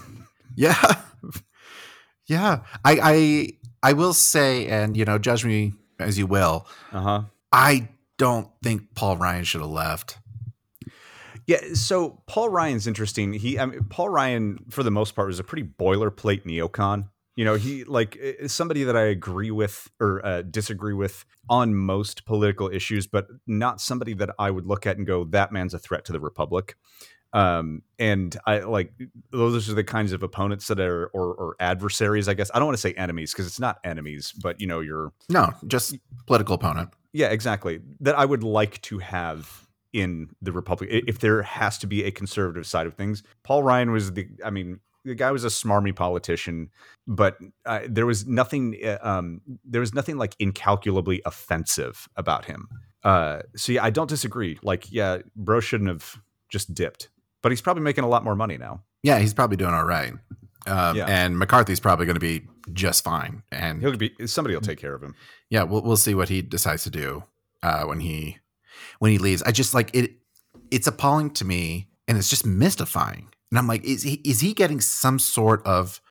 Yeah. 0.57 1.01
Yeah. 2.27 2.62
I 2.84 3.00
I 3.01 3.89
I 3.89 3.94
will 3.94 4.13
say, 4.13 4.67
and 4.67 4.98
you 4.98 5.05
know, 5.05 5.17
judge 5.17 5.46
me 5.46 5.74
as 6.00 6.17
you 6.17 6.27
will. 6.27 6.67
Uh-huh. 6.91 7.24
I 7.51 7.89
don't 8.17 8.50
think 8.63 8.96
Paul 8.96 9.17
Ryan 9.17 9.44
should 9.44 9.62
have 9.62 9.70
left. 9.70 10.17
Yeah, 11.48 11.60
so 11.74 12.22
Paul 12.25 12.50
Ryan's 12.50 12.88
interesting. 12.88 13.34
He, 13.34 13.60
I 13.60 13.67
mean, 13.67 13.84
Paul 13.89 14.10
Ryan, 14.10 14.65
for 14.70 14.82
the 14.82 14.89
most 14.89 15.15
part, 15.15 15.27
was 15.27 15.39
a 15.39 15.44
pretty 15.44 15.63
boilerplate 15.63 16.44
neocon. 16.44 17.10
You 17.36 17.46
know, 17.46 17.55
he 17.55 17.84
like 17.84 18.15
is 18.15 18.53
somebody 18.53 18.86
that 18.86 18.96
I 18.96 19.03
agree 19.03 19.51
with 19.51 19.89
or 20.00 20.25
uh, 20.25 20.41
disagree 20.41 20.94
with 20.94 21.25
on 21.50 21.75
most 21.75 22.25
political 22.25 22.70
issues, 22.70 23.08
but 23.08 23.27
not 23.46 23.82
somebody 23.82 24.13
that 24.13 24.32
I 24.39 24.50
would 24.50 24.65
look 24.65 24.88
at 24.88 24.98
and 24.98 25.05
go, 25.05 25.25
"That 25.25 25.51
man's 25.51 25.74
a 25.74 25.79
threat 25.79 26.05
to 26.05 26.13
the 26.13 26.20
republic." 26.20 26.75
Um, 27.36 27.82
and 28.00 28.38
I 28.46 28.60
like 28.60 28.94
those 29.32 29.70
are 29.70 29.74
the 29.74 29.84
kinds 29.84 30.13
of 30.13 30.24
opponents 30.24 30.68
that 30.68 30.80
are 30.80 31.08
or, 31.08 31.34
or 31.34 31.56
adversaries. 31.60 32.30
I 32.30 32.34
guess 32.34 32.50
I 32.54 32.60
don't 32.60 32.68
want 32.68 32.77
to 32.77 32.82
say 32.82 32.94
enemies 32.94 33.34
because 33.34 33.46
it's 33.46 33.60
not 33.60 33.80
enemies, 33.84 34.32
but 34.42 34.62
you 34.62 34.68
know, 34.68 34.80
you're 34.80 35.12
no, 35.30 35.51
just 35.68 35.98
political 36.27 36.56
opponent. 36.56 36.92
Yeah, 37.12 37.27
exactly. 37.27 37.82
That 38.00 38.18
I 38.18 38.24
would 38.24 38.42
like 38.42 38.82
to 38.84 39.00
have 39.00 39.68
in 39.92 40.30
the 40.42 40.54
Republic 40.54 40.89
if 41.08 41.20
there 41.20 41.42
has 41.42 41.77
to 41.80 41.88
be 41.88 42.06
a 42.06 42.12
conservative 42.12 42.65
side 42.65 42.88
of 42.88 42.94
things. 42.94 43.22
Paul 43.44 43.63
Ryan 43.63 43.92
was 43.92 44.13
the. 44.13 44.30
I 44.44 44.50
mean, 44.50 44.80
the 45.04 45.13
guy 45.13 45.32
was 45.32 45.44
a 45.44 45.50
smarmy 45.50 45.94
politician, 45.94 46.70
but 47.06 47.38
uh, 47.65 47.82
there 47.89 48.06
was 48.06 48.25
nothing. 48.25 48.77
Uh, 48.82 48.98
um, 49.01 49.42
there 49.65 49.82
was 49.82 49.94
nothing 49.94 50.18
like 50.18 50.38
incalculably 50.39 51.22
offensive 51.25 52.08
about 52.15 52.46
him. 52.46 52.70
Uh, 53.04 53.42
so 53.58 53.74
yeah, 53.74 53.84
I 53.84 53.89
don't 53.89 54.10
disagree. 54.10 54.58
Like, 54.63 54.89
yeah, 54.89 55.18
bro 55.36 55.60
shouldn't 55.60 55.89
have 55.89 56.15
just 56.48 56.74
dipped 56.74 57.10
but 57.45 57.51
he's 57.51 57.61
probably 57.61 57.83
making 57.83 58.03
a 58.03 58.07
lot 58.07 58.23
more 58.23 58.35
money 58.35 58.57
now. 58.57 58.81
Yeah, 59.03 59.19
he's 59.19 59.31
probably 59.31 59.55
doing 59.55 59.75
all 59.75 59.85
right. 59.85 60.13
Um, 60.65 60.97
yeah. 60.97 61.05
And 61.05 61.37
McCarthy's 61.37 61.79
probably 61.79 62.07
going 62.07 62.15
to 62.15 62.19
be 62.19 62.47
just 62.73 63.03
fine. 63.03 63.43
And 63.51 63.81
he'll 63.81 63.95
be 63.95 64.15
somebody 64.25 64.55
will 64.55 64.63
take 64.63 64.79
care 64.79 64.95
of 64.95 65.03
him. 65.03 65.13
Yeah, 65.51 65.61
we'll 65.61 65.83
we'll 65.83 65.95
see 65.95 66.15
what 66.15 66.27
he 66.27 66.41
decides 66.41 66.85
to 66.85 66.89
do 66.89 67.23
uh, 67.61 67.83
when 67.83 67.99
he 67.99 68.39
when 68.97 69.11
he 69.11 69.19
leaves. 69.19 69.43
I 69.43 69.51
just 69.51 69.75
like 69.75 69.91
it. 69.93 70.13
It's 70.71 70.87
appalling 70.87 71.33
to 71.33 71.45
me, 71.45 71.87
and 72.07 72.17
it's 72.17 72.31
just 72.31 72.47
mystifying. 72.47 73.29
And 73.51 73.59
I'm 73.59 73.67
like, 73.67 73.83
is 73.83 74.01
he 74.01 74.21
is 74.25 74.39
he 74.39 74.55
getting 74.55 74.81
some 74.81 75.19
sort 75.19 75.63
of 75.67 76.01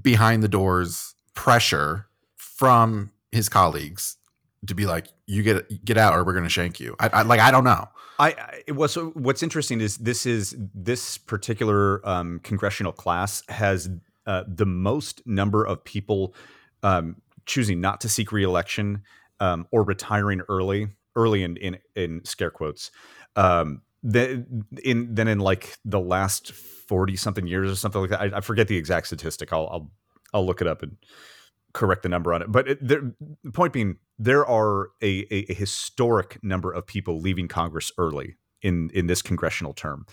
behind 0.00 0.44
the 0.44 0.48
doors 0.48 1.16
pressure 1.34 2.06
from 2.36 3.10
his 3.32 3.48
colleagues 3.48 4.17
to 4.66 4.74
be 4.74 4.86
like, 4.86 5.08
you 5.26 5.42
get 5.42 5.84
get 5.84 5.96
out, 5.96 6.14
or 6.14 6.24
we're 6.24 6.32
going 6.32 6.44
to 6.44 6.50
shank 6.50 6.80
you? 6.80 6.96
I, 6.98 7.08
I 7.08 7.22
like 7.22 7.40
I 7.40 7.50
don't 7.50 7.64
know. 7.64 7.88
I, 8.18 8.62
I 8.68 8.72
was 8.72 8.92
so 8.92 9.10
what's 9.10 9.42
interesting 9.42 9.80
is 9.80 9.98
this 9.98 10.26
is 10.26 10.56
this 10.74 11.18
particular 11.18 12.06
um, 12.06 12.40
congressional 12.40 12.92
class 12.92 13.42
has 13.48 13.88
uh, 14.26 14.44
the 14.46 14.66
most 14.66 15.26
number 15.26 15.64
of 15.64 15.84
people 15.84 16.34
um, 16.82 17.16
choosing 17.46 17.80
not 17.80 18.00
to 18.00 18.08
seek 18.08 18.32
reelection 18.32 19.02
um, 19.40 19.66
or 19.70 19.84
retiring 19.84 20.42
early, 20.48 20.88
early 21.14 21.42
in 21.42 21.56
in, 21.58 21.78
in 21.94 22.24
scare 22.24 22.50
quotes. 22.50 22.90
Um, 23.36 23.82
then 24.02 24.64
in 24.82 25.14
then 25.14 25.28
in 25.28 25.38
like 25.38 25.76
the 25.84 26.00
last 26.00 26.52
forty 26.52 27.16
something 27.16 27.46
years 27.46 27.70
or 27.70 27.76
something 27.76 28.00
like 28.00 28.10
that. 28.10 28.20
I, 28.20 28.38
I 28.38 28.40
forget 28.40 28.68
the 28.68 28.76
exact 28.76 29.06
statistic. 29.06 29.52
I'll, 29.52 29.68
I'll 29.70 29.90
I'll 30.34 30.46
look 30.46 30.60
it 30.60 30.66
up 30.66 30.82
and 30.82 30.96
correct 31.78 32.02
the 32.02 32.08
number 32.08 32.34
on 32.34 32.42
it. 32.42 32.50
But 32.50 32.68
it, 32.68 32.78
there, 32.86 33.02
the 33.44 33.52
point 33.52 33.72
being, 33.72 33.96
there 34.18 34.44
are 34.44 34.90
a, 35.00 35.20
a, 35.30 35.46
a, 35.48 35.54
historic 35.54 36.42
number 36.42 36.72
of 36.72 36.86
people 36.86 37.20
leaving 37.20 37.46
Congress 37.46 37.92
early 37.96 38.36
in 38.60 38.90
in 38.92 39.06
this 39.06 39.22
congressional 39.22 39.72
term, 39.72 40.04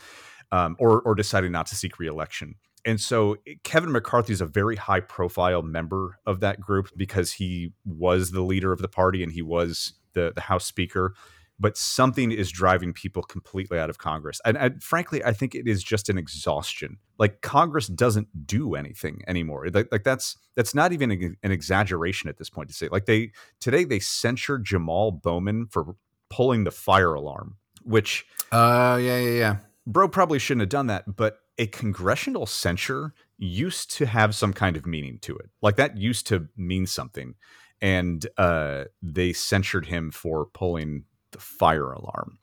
um, 0.51 0.75
or 0.79 1.01
or 1.01 1.15
deciding 1.15 1.51
not 1.51 1.65
to 1.67 1.75
seek 1.75 1.97
reelection. 1.99 2.55
And 2.85 3.01
so 3.01 3.37
Kevin 3.63 3.91
McCarthy 3.91 4.31
is 4.31 4.41
a 4.41 4.45
very 4.45 4.75
high 4.75 4.99
profile 4.99 5.63
member 5.63 6.19
of 6.27 6.39
that 6.41 6.61
group 6.61 6.91
because 6.95 7.33
he 7.33 7.73
was 7.83 8.29
the 8.29 8.43
leader 8.43 8.71
of 8.71 8.79
the 8.79 8.87
party 8.87 9.23
and 9.23 9.31
he 9.31 9.41
was 9.41 9.93
the 10.13 10.31
the 10.35 10.41
House 10.41 10.65
Speaker 10.65 11.15
but 11.59 11.77
something 11.77 12.31
is 12.31 12.51
driving 12.51 12.93
people 12.93 13.23
completely 13.23 13.79
out 13.79 13.89
of 13.89 13.97
Congress. 13.97 14.41
And, 14.43 14.57
and, 14.57 14.83
frankly, 14.83 15.23
I 15.23 15.31
think 15.31 15.55
it 15.55 15.67
is 15.67 15.83
just 15.83 16.09
an 16.09 16.17
exhaustion. 16.17 16.97
Like 17.17 17.41
Congress 17.41 17.87
doesn't 17.87 18.45
do 18.45 18.75
anything 18.75 19.21
anymore. 19.27 19.67
Like, 19.73 19.87
like 19.91 20.03
that's 20.03 20.37
that's 20.55 20.75
not 20.75 20.91
even 20.91 21.37
an 21.43 21.51
exaggeration 21.51 22.29
at 22.29 22.37
this 22.37 22.49
point 22.49 22.69
to 22.69 22.75
say. 22.75 22.89
Like 22.91 23.05
they 23.05 23.31
today 23.59 23.85
they 23.85 23.99
censure 23.99 24.57
Jamal 24.57 25.11
Bowman 25.11 25.67
for 25.67 25.95
pulling 26.29 26.65
the 26.65 26.71
fire 26.71 27.13
alarm, 27.13 27.55
which 27.83 28.25
Uh, 28.51 28.99
yeah, 29.01 29.17
yeah, 29.17 29.37
yeah. 29.37 29.55
bro 29.87 30.07
probably 30.09 30.39
shouldn't 30.39 30.61
have 30.61 30.69
done 30.69 30.87
that, 30.87 31.15
but 31.15 31.39
a 31.57 31.67
congressional 31.67 32.45
censure 32.45 33.13
used 33.37 33.91
to 33.91 34.05
have 34.05 34.35
some 34.35 34.51
kind 34.51 34.75
of 34.75 34.85
meaning 34.85 35.19
to 35.19 35.37
it. 35.37 35.49
Like 35.61 35.77
that 35.77 35.97
used 35.97 36.27
to 36.27 36.49
mean 36.57 36.85
something. 36.85 37.35
And 37.81 38.25
uh, 38.37 38.85
they 39.01 39.33
censured 39.33 39.85
him 39.85 40.11
for 40.11 40.45
pulling 40.45 41.03
the 41.35 41.41
fire 41.41 41.91
alarm. 41.91 42.39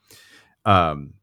Um, 0.64 1.14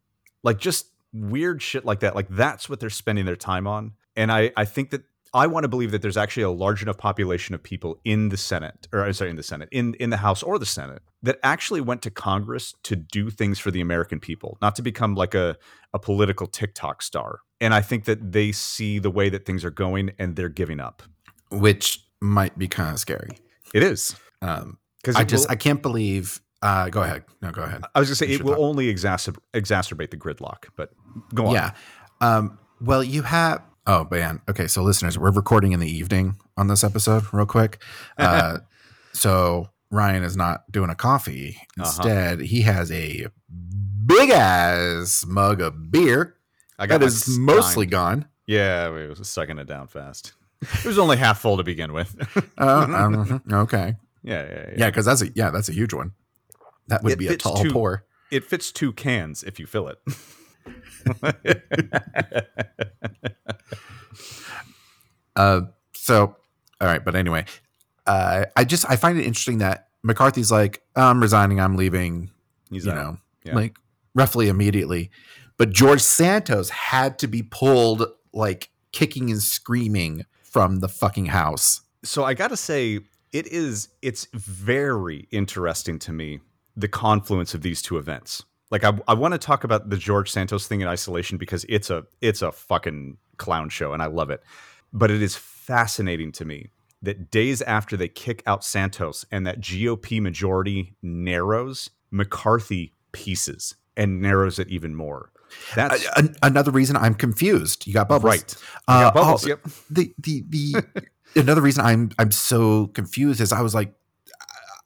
like 0.43 0.59
just 0.59 0.87
weird 1.13 1.61
shit 1.61 1.85
like 1.85 2.01
that. 2.01 2.15
Like 2.15 2.27
that's 2.29 2.69
what 2.69 2.79
they're 2.79 2.89
spending 2.89 3.25
their 3.25 3.35
time 3.35 3.65
on. 3.67 3.93
And 4.15 4.31
I, 4.31 4.51
I 4.57 4.65
think 4.65 4.89
that 4.89 5.03
I 5.33 5.47
want 5.47 5.63
to 5.63 5.67
believe 5.67 5.91
that 5.91 6.01
there's 6.01 6.17
actually 6.17 6.43
a 6.43 6.49
large 6.49 6.81
enough 6.81 6.97
population 6.97 7.53
of 7.53 7.61
people 7.61 7.99
in 8.03 8.29
the 8.29 8.37
Senate, 8.37 8.87
or 8.91 9.05
I'm 9.05 9.13
sorry, 9.13 9.29
in 9.29 9.35
the 9.35 9.43
Senate, 9.43 9.69
in 9.71 9.93
in 9.95 10.09
the 10.09 10.17
House 10.17 10.41
or 10.41 10.57
the 10.57 10.65
Senate, 10.65 11.03
that 11.21 11.37
actually 11.43 11.81
went 11.81 12.01
to 12.01 12.11
Congress 12.11 12.73
to 12.83 12.95
do 12.95 13.29
things 13.29 13.59
for 13.59 13.69
the 13.71 13.81
American 13.81 14.19
people, 14.19 14.57
not 14.61 14.75
to 14.77 14.81
become 14.81 15.13
like 15.13 15.35
a 15.35 15.55
a 15.93 15.99
political 15.99 16.47
TikTok 16.47 17.01
star. 17.01 17.41
And 17.61 17.73
I 17.73 17.81
think 17.81 18.05
that 18.05 18.31
they 18.31 18.51
see 18.51 18.99
the 18.99 19.11
way 19.11 19.29
that 19.29 19.45
things 19.45 19.63
are 19.63 19.71
going, 19.71 20.11
and 20.17 20.35
they're 20.35 20.49
giving 20.49 20.79
up. 20.79 21.03
Which 21.51 22.03
might 22.19 22.57
be 22.57 22.67
kind 22.67 22.93
of 22.93 22.99
scary. 22.99 23.29
It 23.73 23.83
is 23.83 24.15
Um, 24.41 24.79
because 24.97 25.15
I 25.15 25.23
just 25.23 25.49
I 25.49 25.55
can't 25.55 25.81
believe. 25.81 26.41
Uh, 26.61 26.89
go 26.89 27.03
ahead. 27.03 27.23
No, 27.41 27.51
go 27.51 27.63
ahead. 27.63 27.83
I 27.95 27.99
was 27.99 28.09
gonna 28.09 28.15
say 28.15 28.27
we 28.27 28.35
it 28.35 28.43
will 28.43 28.53
talk. 28.53 28.59
only 28.59 28.93
exacer- 28.93 29.37
exacerbate 29.53 30.11
the 30.11 30.17
gridlock, 30.17 30.65
but 30.75 30.91
go 31.33 31.47
on. 31.47 31.53
Yeah. 31.53 31.71
Um, 32.21 32.59
well, 32.81 33.03
you 33.03 33.21
have. 33.23 33.61
Oh 33.87 34.07
man. 34.11 34.41
Okay, 34.49 34.67
so 34.67 34.83
listeners, 34.83 35.17
we're 35.17 35.31
recording 35.31 35.71
in 35.71 35.79
the 35.79 35.89
evening 35.89 36.35
on 36.57 36.67
this 36.67 36.83
episode, 36.83 37.23
real 37.33 37.45
quick. 37.45 37.81
Uh, 38.17 38.59
so 39.13 39.69
Ryan 39.91 40.23
is 40.23 40.37
not 40.37 40.69
doing 40.71 40.89
a 40.89 40.95
coffee. 40.95 41.57
Uh-huh. 41.79 41.85
Instead, 41.85 42.41
he 42.41 42.61
has 42.61 42.91
a 42.91 43.27
big 44.05 44.29
ass 44.29 45.25
mug 45.25 45.61
of 45.61 45.91
beer 45.91 46.35
I 46.79 46.87
got 46.87 47.01
that 47.01 47.27
my 47.37 47.53
mostly 47.55 47.85
gone. 47.85 48.25
Yeah, 48.47 48.89
we 48.91 49.05
was 49.07 49.27
sucking 49.27 49.59
it 49.59 49.67
down 49.67 49.87
fast. 49.87 50.33
It 50.61 50.85
was 50.85 50.97
only 50.97 51.17
half 51.17 51.39
full 51.39 51.57
to 51.57 51.63
begin 51.63 51.93
with. 51.93 52.15
Uh, 52.57 52.87
um, 52.93 53.41
okay. 53.53 53.95
yeah, 54.21 54.43
yeah, 54.43 54.49
yeah. 54.49 54.73
Yeah, 54.77 54.85
because 54.89 55.05
that's 55.05 55.21
a 55.21 55.29
yeah, 55.33 55.49
that's 55.49 55.69
a 55.69 55.73
huge 55.73 55.93
one. 55.93 56.11
That 56.89 57.03
would 57.03 57.13
It 57.13 57.19
be 57.19 57.27
a 57.27 57.37
tall 57.37 57.63
two- 57.63 57.71
pour. 57.71 58.05
It 58.31 58.43
fits 58.43 58.71
two 58.71 58.93
cans 58.93 59.41
if 59.43 59.59
you 59.59 59.65
fill 59.65 59.87
it. 59.87 59.99
Uh, 65.35 65.61
so 65.93 66.35
all 66.81 66.87
right, 66.87 67.03
but 67.03 67.15
anyway, 67.15 67.45
uh, 68.07 68.45
I 68.55 68.63
just 68.65 68.89
I 68.89 68.95
find 68.95 69.17
it 69.17 69.25
interesting 69.25 69.59
that 69.59 69.89
McCarthy's 70.03 70.51
like, 70.51 70.81
I'm 70.95 71.21
resigning, 71.21 71.59
I'm 71.59 71.75
leaving, 71.75 72.31
He's 72.69 72.85
you 72.85 72.91
out. 72.91 72.95
know, 72.95 73.17
Yeah. 73.45 73.55
like 73.55 73.77
roughly 74.15 74.49
immediately. 74.49 75.11
But 75.57 75.71
George 75.71 76.01
Santos 76.01 76.69
had 76.69 77.19
to 77.19 77.27
be 77.27 77.43
pulled 77.43 78.05
like 78.33 78.69
kicking 78.91 79.29
and 79.29 79.41
screaming 79.41 80.25
from 80.41 80.79
the 80.79 80.89
fucking 80.89 81.27
house. 81.27 81.81
so 82.03 82.23
I 82.23 82.33
got 82.33 82.49
to 82.49 82.57
say, 82.57 82.99
it 83.31 83.47
is. 83.47 83.89
It's 84.01 84.27
very 84.33 85.27
interesting 85.31 85.99
to 85.99 86.11
me 86.13 86.39
the 86.79 86.87
confluence 86.87 87.53
of 87.53 87.61
these 87.61 87.81
two 87.81 87.97
events. 87.97 88.43
Like 88.71 88.83
I, 88.83 88.93
I 89.07 89.13
want 89.15 89.33
to 89.33 89.37
talk 89.37 89.63
about 89.63 89.89
the 89.89 89.97
George 89.97 90.31
Santos 90.31 90.67
thing 90.67 90.81
in 90.81 90.87
isolation 90.87 91.37
because 91.37 91.65
it's 91.67 91.89
a 91.89 92.05
it's 92.21 92.41
a 92.41 92.51
fucking 92.51 93.17
clown 93.37 93.69
show 93.69 93.93
and 93.93 94.01
I 94.01 94.05
love 94.07 94.29
it. 94.29 94.41
But 94.93 95.11
it 95.11 95.21
is 95.21 95.35
fascinating 95.35 96.31
to 96.33 96.45
me 96.45 96.69
that 97.01 97.31
days 97.31 97.61
after 97.63 97.95
they 97.97 98.07
kick 98.07 98.43
out 98.45 98.63
Santos 98.63 99.25
and 99.31 99.45
that 99.47 99.59
GOP 99.61 100.21
majority 100.21 100.95
narrows, 101.01 101.89
McCarthy 102.11 102.93
pieces 103.11 103.75
and 103.97 104.21
narrows 104.21 104.59
it 104.59 104.67
even 104.69 104.95
more. 104.95 105.31
That's 105.75 106.05
an- 106.15 106.35
another 106.43 106.71
reason 106.71 106.95
I'm 106.95 107.15
confused. 107.15 107.87
You 107.87 107.93
got 107.93 108.07
bubbles, 108.07 108.29
right. 108.29 108.55
I 108.87 109.01
got 109.01 109.15
Uh, 109.15 109.19
bubbles, 109.19 109.45
oh, 109.45 109.49
yep. 109.49 109.61
The 109.89 110.13
the 110.19 110.43
the 110.49 110.83
another 111.35 111.61
reason 111.61 111.83
I'm 111.83 112.11
I'm 112.19 112.31
so 112.31 112.87
confused 112.87 113.41
is 113.41 113.51
I 113.51 113.61
was 113.61 113.73
like, 113.73 113.93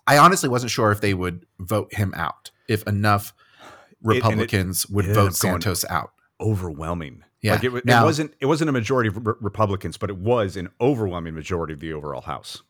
I 0.08 0.18
honestly 0.18 0.50
wasn't 0.50 0.72
sure 0.72 0.92
if 0.92 1.02
they 1.02 1.14
would 1.14 1.46
vote 1.60 1.94
him 1.94 2.14
out. 2.16 2.52
If 2.68 2.84
enough 2.88 3.34
and 3.62 3.70
it- 4.12 4.16
Republicans 4.24 4.88
would 4.90 5.06
it 5.06 5.14
vote 5.14 5.36
Santos 5.36 5.86
out. 5.90 6.12
overwhelming. 6.42 7.24
Yeah. 7.42 7.54
Like 7.54 7.64
it, 7.64 7.74
it 7.74 7.86
Now- 7.86 8.06
wasn't 8.06 8.34
it 8.40 8.46
wasn't 8.48 8.70
a 8.70 8.74
majority 8.74 9.08
of 9.10 9.26
re- 9.26 9.34
Republicans, 9.40 9.98
but 9.98 10.10
it 10.10 10.18
was 10.18 10.56
an 10.58 10.70
overwhelming 10.82 11.34
majority 11.34 11.74
of 11.74 11.80
the 11.80 11.94
overall 11.94 12.22
House. 12.22 12.62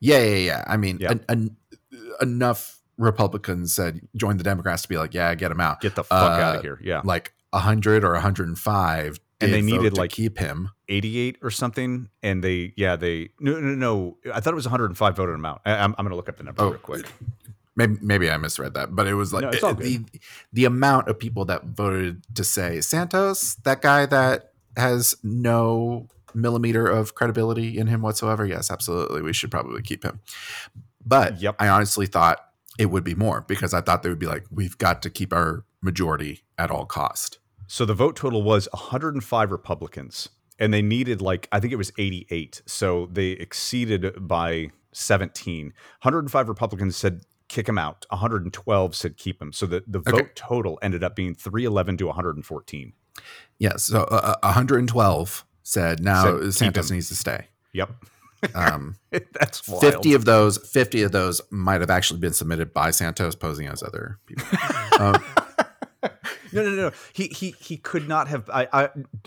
Yeah, 0.00 0.22
yeah, 0.22 0.36
yeah. 0.36 0.64
I 0.66 0.76
mean, 0.76 0.98
Yeah. 1.00 1.10
en- 1.12 1.24
en- 1.28 1.56
enough 2.20 2.80
Republicans 2.96 3.74
said 3.74 4.00
join 4.16 4.36
the 4.38 4.44
Democrats 4.44 4.82
to 4.82 4.88
be 4.88 4.98
like, 4.98 5.14
yeah, 5.14 5.34
get 5.34 5.50
him 5.52 5.60
out. 5.60 5.80
Get 5.80 5.94
the 5.94 6.04
fuck 6.04 6.20
out 6.40 6.54
Uh, 6.56 6.58
of 6.58 6.62
here. 6.64 6.80
Yeah. 6.82 7.00
Like 7.04 7.32
hundred 7.54 8.04
or 8.04 8.12
105, 8.14 9.06
And 9.08 9.14
they 9.14 9.18
did 9.46 9.50
vote 9.50 9.62
needed, 9.64 9.94
to 9.94 10.00
like- 10.00 10.10
keep 10.10 10.38
him. 10.38 10.70
88 10.90 11.36
or 11.42 11.50
something 11.50 12.08
and 12.22 12.42
they 12.42 12.72
yeah, 12.76 12.96
they 12.96 13.28
no 13.40 13.60
no 13.60 13.74
no, 13.74 14.16
I 14.32 14.40
thought 14.40 14.52
it 14.52 14.56
was 14.56 14.64
105 14.66 15.16
voted 15.16 15.34
him 15.34 15.44
out. 15.44 15.60
I, 15.66 15.72
am 15.72 15.94
I'm 15.98 16.04
going 16.04 16.10
to 16.10 16.16
look 16.16 16.28
up 16.30 16.38
the 16.38 16.44
number 16.44 16.62
Oh, 16.62 16.70
real 16.70 16.78
quick. 16.78 17.04
Maybe, 17.76 17.96
maybe 18.00 18.30
I 18.30 18.36
misread 18.38 18.74
that, 18.74 18.96
but 18.96 19.06
it 19.06 19.14
was 19.14 19.32
like 19.32 19.42
No, 19.42 19.50
it's 19.50 19.62
all 19.62 19.74
the 19.74 20.00
the 20.52 20.64
amount 20.64 21.08
of 21.08 21.18
people 21.18 21.44
that 21.44 21.64
voted 21.64 22.22
to 22.36 22.42
say 22.42 22.80
Santos, 22.80 23.56
that 23.64 23.82
guy 23.82 24.06
that 24.06 24.52
has 24.76 25.14
no 25.22 26.08
millimeter 26.34 26.86
of 26.86 27.14
credibility 27.14 27.78
in 27.78 27.86
him 27.86 28.00
whatsoever. 28.02 28.46
Yes, 28.46 28.70
absolutely, 28.70 29.20
we 29.22 29.32
should 29.34 29.50
probably 29.50 29.82
keep 29.82 30.04
him. 30.04 30.20
But 31.04 31.40
Yep. 31.40 31.56
I 31.58 31.68
honestly 31.68 32.06
thought 32.06 32.38
it 32.78 32.86
would 32.86 33.04
be 33.04 33.14
more 33.14 33.42
because 33.42 33.74
I 33.74 33.80
thought 33.82 34.02
they 34.02 34.08
would 34.08 34.18
be 34.18 34.26
like, 34.26 34.44
we've 34.50 34.78
got 34.78 35.02
to 35.02 35.10
keep 35.10 35.32
our 35.32 35.64
majority 35.82 36.44
at 36.56 36.70
all 36.70 36.86
cost. 36.86 37.38
So 37.68 37.84
the 37.84 37.94
vote 37.94 38.16
total 38.16 38.42
was 38.42 38.66
105 38.72 39.52
Republicans 39.52 40.30
and 40.58 40.74
they 40.74 40.82
needed 40.82 41.22
like 41.22 41.48
I 41.52 41.60
think 41.60 41.72
it 41.72 41.76
was 41.76 41.92
88. 41.98 42.62
So 42.66 43.08
they 43.12 43.28
exceeded 43.28 44.26
by 44.26 44.70
17. 44.92 45.66
105 46.02 46.48
Republicans 46.48 46.96
said 46.96 47.22
kick 47.48 47.68
him 47.68 47.78
out. 47.78 48.04
112 48.10 48.94
said 48.96 49.16
keep 49.16 49.40
him. 49.40 49.52
So 49.52 49.66
the, 49.66 49.84
the 49.86 50.00
vote 50.00 50.14
Okay. 50.14 50.30
total 50.34 50.78
ended 50.82 51.04
up 51.04 51.14
being 51.14 51.34
311 51.34 51.98
to 51.98 52.06
114. 52.06 52.92
Yeah, 53.58 53.76
so 53.76 54.02
uh, 54.04 54.34
uh, 54.42 54.46
112 54.46 55.44
said 55.62 56.02
now 56.02 56.40
Said 56.40 56.54
Santos 56.54 56.90
needs 56.90 57.08
to 57.08 57.16
stay. 57.16 57.48
Yep. 57.74 57.90
Um, 58.54 58.96
That's 59.10 59.66
wild. 59.68 59.82
50 59.82 60.14
of 60.14 60.24
those 60.24 60.58
50 60.58 61.02
of 61.02 61.12
those 61.12 61.40
might 61.50 61.80
have 61.80 61.90
actually 61.90 62.20
been 62.20 62.32
submitted 62.32 62.72
by 62.72 62.90
Santos 62.92 63.34
posing 63.34 63.66
as 63.66 63.82
other 63.82 64.18
people. 64.26 64.46
um, 65.00 65.22
No, 66.02 66.62
no, 66.62 66.70
no. 66.70 66.90
He 67.12 67.26
he 67.28 67.54
he 67.60 67.76
could 67.76 68.08
not 68.08 68.28
have. 68.28 68.48
I, 68.50 68.68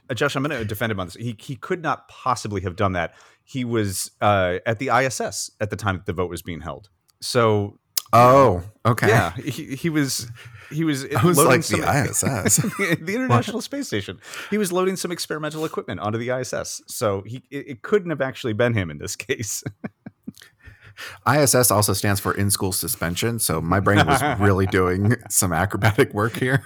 I 0.08 0.14
Josh, 0.14 0.36
I'm 0.36 0.44
going 0.44 0.58
to 0.58 0.66
defend 0.66 0.92
him 0.92 1.00
on 1.00 1.08
this. 1.08 1.16
He 1.16 1.36
he 1.40 1.56
could 1.56 1.82
not 1.82 2.08
possibly 2.08 2.62
have 2.62 2.76
done 2.76 2.94
that. 2.94 3.14
He 3.44 3.66
was 3.66 4.12
uh, 4.22 4.60
at 4.66 4.80
the 4.80 4.90
ISS 4.90 5.52
at 5.60 5.70
the 5.70 5.76
time 5.76 5.98
that 5.98 6.06
the 6.06 6.14
vote 6.14 6.30
was 6.30 6.42
being 6.42 6.62
held. 6.62 6.90
So 7.20 7.78
oh, 8.14 8.64
okay. 8.86 9.08
yeah, 9.08 9.34
he, 9.36 9.76
he 9.76 9.90
was 9.90 10.32
he 10.72 10.84
was. 10.84 11.06
I 11.14 11.24
was 11.26 11.38
loading 11.38 11.52
like 11.52 11.64
some- 11.64 11.82
the 11.82 12.10
ISS. 12.10 12.56
the 13.02 13.14
International 13.16 13.62
Space 13.62 13.88
Station. 13.88 14.20
He 14.50 14.58
was 14.58 14.72
loading 14.72 14.96
some 14.96 15.12
experimental 15.12 15.66
equipment 15.66 16.00
onto 16.00 16.18
the 16.18 16.30
ISS. 16.30 16.82
So 16.88 17.24
he 17.26 17.44
it, 17.52 17.68
it 17.68 17.82
couldn't 17.82 18.10
have 18.10 18.22
actually 18.22 18.54
been 18.54 18.74
him 18.74 18.90
in 18.90 18.98
this 18.98 19.16
case. 19.16 19.64
ISS 21.28 21.72
also 21.72 21.94
stands 21.94 22.20
for 22.20 22.34
in 22.34 22.50
school 22.50 22.72
suspension. 22.72 23.40
So 23.40 23.62
my 23.62 23.80
brain 23.80 24.06
was 24.06 24.22
really 24.40 24.66
doing 24.80 25.16
some 25.30 25.54
acrobatic 25.54 26.14
work 26.14 26.34
here. 26.38 26.64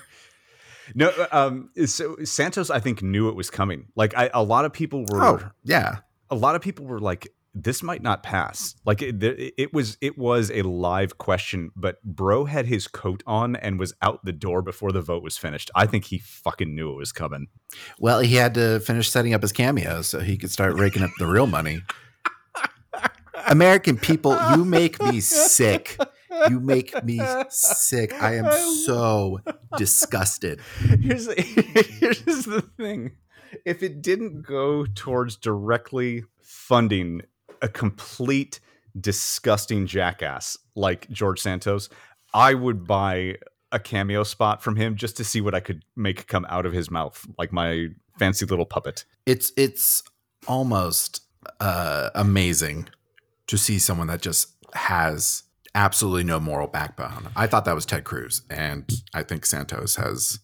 no, 0.94 1.12
um, 1.32 1.70
so 1.86 2.18
Santos, 2.24 2.70
I 2.70 2.80
think, 2.80 3.02
knew 3.02 3.30
it 3.30 3.36
was 3.36 3.50
coming. 3.50 3.88
Like 3.96 4.16
I, 4.16 4.30
a 4.34 4.44
lot 4.44 4.66
of 4.66 4.74
people 4.74 5.06
were. 5.10 5.24
Oh, 5.24 5.40
yeah. 5.64 5.98
a 6.30 6.36
lot 6.36 6.56
of 6.56 6.62
people 6.62 6.86
were 6.86 7.00
like 7.00 7.28
this 7.58 7.82
might 7.82 8.04
not 8.04 8.22
pass 8.22 8.76
like 8.86 9.02
it, 9.02 9.24
it 9.24 9.54
it 9.58 9.74
was 9.74 9.98
it 10.02 10.18
was 10.18 10.52
a 10.52 10.62
live 10.64 11.18
question 11.18 11.72
but 11.74 12.04
bro 12.04 12.44
had 12.44 12.66
his 12.66 12.86
coat 12.86 13.24
on 13.26 13.56
and 13.56 13.80
was 13.80 13.94
out 14.02 14.20
the 14.26 14.34
door 14.34 14.62
before 14.62 14.92
the 14.92 15.00
vote 15.00 15.24
was 15.24 15.38
finished 15.38 15.72
i 15.74 15.86
think 15.86 16.04
he 16.04 16.18
fucking 16.18 16.76
knew 16.76 16.92
it 16.92 16.98
was 16.98 17.14
coming 17.14 17.48
Well, 18.00 18.20
he 18.20 18.36
had 18.36 18.54
to 18.56 18.80
finish 18.82 19.10
setting 19.10 19.34
up 19.34 19.42
his 19.42 19.52
cameos 19.52 20.08
so 20.08 20.20
he 20.20 20.38
could 20.38 20.52
start 20.52 20.74
raking 20.76 21.04
up 21.04 21.12
the 21.18 21.28
real 21.28 21.48
money. 21.48 21.82
American 23.48 23.98
people, 23.98 24.38
you 24.56 24.66
make 24.66 25.02
me 25.02 25.20
sick. 25.22 25.98
You 26.50 26.60
make 26.60 27.04
me 27.04 27.22
sick. 27.50 28.14
I 28.22 28.36
am 28.36 28.52
so 28.86 29.40
disgusted. 29.78 30.60
here's 31.02 31.28
the, 31.28 31.42
here's 32.00 32.46
the 32.46 32.62
thing 32.62 33.14
if 33.64 33.84
it 33.84 34.02
didn't 34.02 34.42
go 34.42 34.86
towards 34.86 35.38
directly 35.38 36.24
funding 36.42 37.22
a 37.62 37.68
complete 37.70 38.60
disgusting 39.00 39.86
jackass 39.86 40.58
like 40.76 41.10
george 41.10 41.40
santos 41.40 41.90
i 42.34 42.54
would 42.54 42.86
buy 42.86 43.36
a 43.72 43.80
cameo 43.80 44.24
spot 44.24 44.64
from 44.64 44.76
him 44.76 44.96
just 44.96 45.18
to 45.18 45.24
see 45.24 45.42
what 45.42 45.54
i 45.54 45.60
could 45.60 45.84
make 45.96 46.28
come 46.28 46.46
out 46.50 46.66
of 46.66 46.74
his 46.74 46.90
mouth 46.90 47.26
like 47.38 47.52
my 47.52 47.88
fancy 48.18 48.46
little 48.46 48.66
puppet 48.66 49.06
It's 49.26 49.52
it's 49.58 50.04
almost 50.48 51.22
uh, 51.60 52.10
amazing 52.16 52.88
to 53.48 53.58
see 53.58 53.80
someone 53.80 54.08
that 54.08 54.22
just 54.22 54.54
has 54.74 55.44
absolutely 55.74 56.24
no 56.24 56.40
moral 56.40 56.68
backbone. 56.68 57.28
I 57.36 57.48
thought 57.48 57.66
that 57.66 57.76
was 57.76 57.86
Ted 57.86 58.04
Cruz, 58.04 58.42
and 58.50 58.90
I 59.14 59.24
think 59.24 59.46
Santos 59.46 59.96
has 59.96 60.40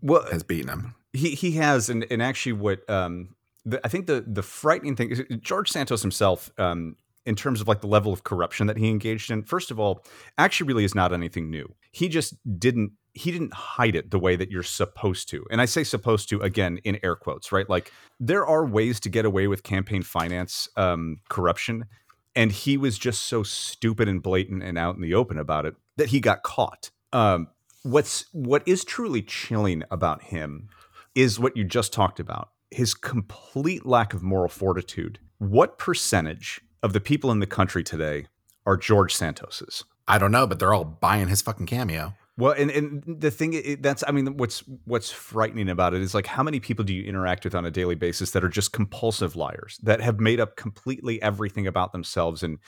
well 0.00 0.26
has 0.30 0.42
beaten 0.42 0.68
him. 0.68 0.94
He 1.12 1.30
he 1.30 1.52
has, 1.52 1.88
and 1.88 2.06
and 2.10 2.22
actually, 2.22 2.54
what 2.54 2.88
um, 2.88 3.34
the, 3.64 3.80
I 3.84 3.88
think 3.88 4.06
the 4.06 4.24
the 4.26 4.42
frightening 4.42 4.96
thing 4.96 5.10
is 5.10 5.22
George 5.40 5.70
Santos 5.70 6.02
himself. 6.02 6.50
Um, 6.58 6.96
in 7.24 7.36
terms 7.36 7.60
of 7.60 7.68
like 7.68 7.80
the 7.80 7.86
level 7.86 8.12
of 8.12 8.24
corruption 8.24 8.66
that 8.66 8.76
he 8.76 8.90
engaged 8.90 9.30
in 9.30 9.44
first 9.44 9.70
of 9.70 9.78
all 9.78 10.04
actually 10.38 10.66
really 10.66 10.82
is 10.82 10.92
not 10.92 11.12
anything 11.12 11.48
new 11.48 11.72
he 11.92 12.08
just 12.08 12.34
didn't 12.58 12.90
he 13.14 13.30
didn't 13.30 13.52
hide 13.52 13.94
it 13.94 14.10
the 14.10 14.18
way 14.18 14.36
that 14.36 14.50
you're 14.50 14.62
supposed 14.62 15.28
to. 15.28 15.44
And 15.50 15.60
I 15.60 15.66
say 15.66 15.84
supposed 15.84 16.28
to 16.30 16.40
again 16.40 16.78
in 16.84 16.98
air 17.02 17.14
quotes, 17.14 17.52
right? 17.52 17.68
Like 17.68 17.92
there 18.18 18.46
are 18.46 18.64
ways 18.64 19.00
to 19.00 19.08
get 19.08 19.24
away 19.24 19.46
with 19.46 19.62
campaign 19.62 20.02
finance 20.02 20.68
um, 20.76 21.18
corruption. 21.28 21.84
And 22.34 22.50
he 22.52 22.76
was 22.76 22.98
just 22.98 23.22
so 23.24 23.42
stupid 23.42 24.08
and 24.08 24.22
blatant 24.22 24.62
and 24.62 24.78
out 24.78 24.96
in 24.96 25.02
the 25.02 25.14
open 25.14 25.38
about 25.38 25.66
it 25.66 25.74
that 25.96 26.08
he 26.08 26.20
got 26.20 26.42
caught. 26.42 26.90
Um, 27.12 27.48
what's 27.82 28.26
what 28.32 28.66
is 28.66 28.84
truly 28.84 29.22
chilling 29.22 29.82
about 29.90 30.22
him 30.22 30.68
is 31.14 31.38
what 31.38 31.56
you 31.56 31.64
just 31.64 31.92
talked 31.92 32.18
about 32.18 32.48
his 32.72 32.94
complete 32.94 33.84
lack 33.84 34.14
of 34.14 34.22
moral 34.22 34.48
fortitude. 34.48 35.18
What 35.38 35.78
percentage 35.78 36.60
of 36.82 36.92
the 36.92 37.00
people 37.00 37.30
in 37.30 37.38
the 37.38 37.46
country 37.46 37.84
today 37.84 38.26
are 38.66 38.76
George 38.76 39.14
Santos's? 39.14 39.84
I 40.08 40.18
don't 40.18 40.32
know, 40.32 40.46
but 40.46 40.58
they're 40.58 40.74
all 40.74 40.84
buying 40.84 41.28
his 41.28 41.42
fucking 41.42 41.66
cameo. 41.66 42.14
Well, 42.38 42.52
and, 42.52 42.70
and 42.70 43.04
the 43.06 43.30
thing 43.30 43.52
it, 43.52 43.82
that's 43.82 44.02
I 44.08 44.10
mean, 44.10 44.38
what's 44.38 44.60
what's 44.84 45.10
frightening 45.10 45.68
about 45.68 45.92
it 45.92 46.00
is 46.00 46.14
like 46.14 46.26
how 46.26 46.42
many 46.42 46.60
people 46.60 46.84
do 46.84 46.94
you 46.94 47.04
interact 47.04 47.44
with 47.44 47.54
on 47.54 47.66
a 47.66 47.70
daily 47.70 47.94
basis 47.94 48.30
that 48.30 48.42
are 48.42 48.48
just 48.48 48.72
compulsive 48.72 49.36
liars 49.36 49.78
that 49.82 50.00
have 50.00 50.18
made 50.18 50.40
up 50.40 50.56
completely 50.56 51.20
everything 51.20 51.66
about 51.66 51.92
themselves 51.92 52.42
and 52.42 52.58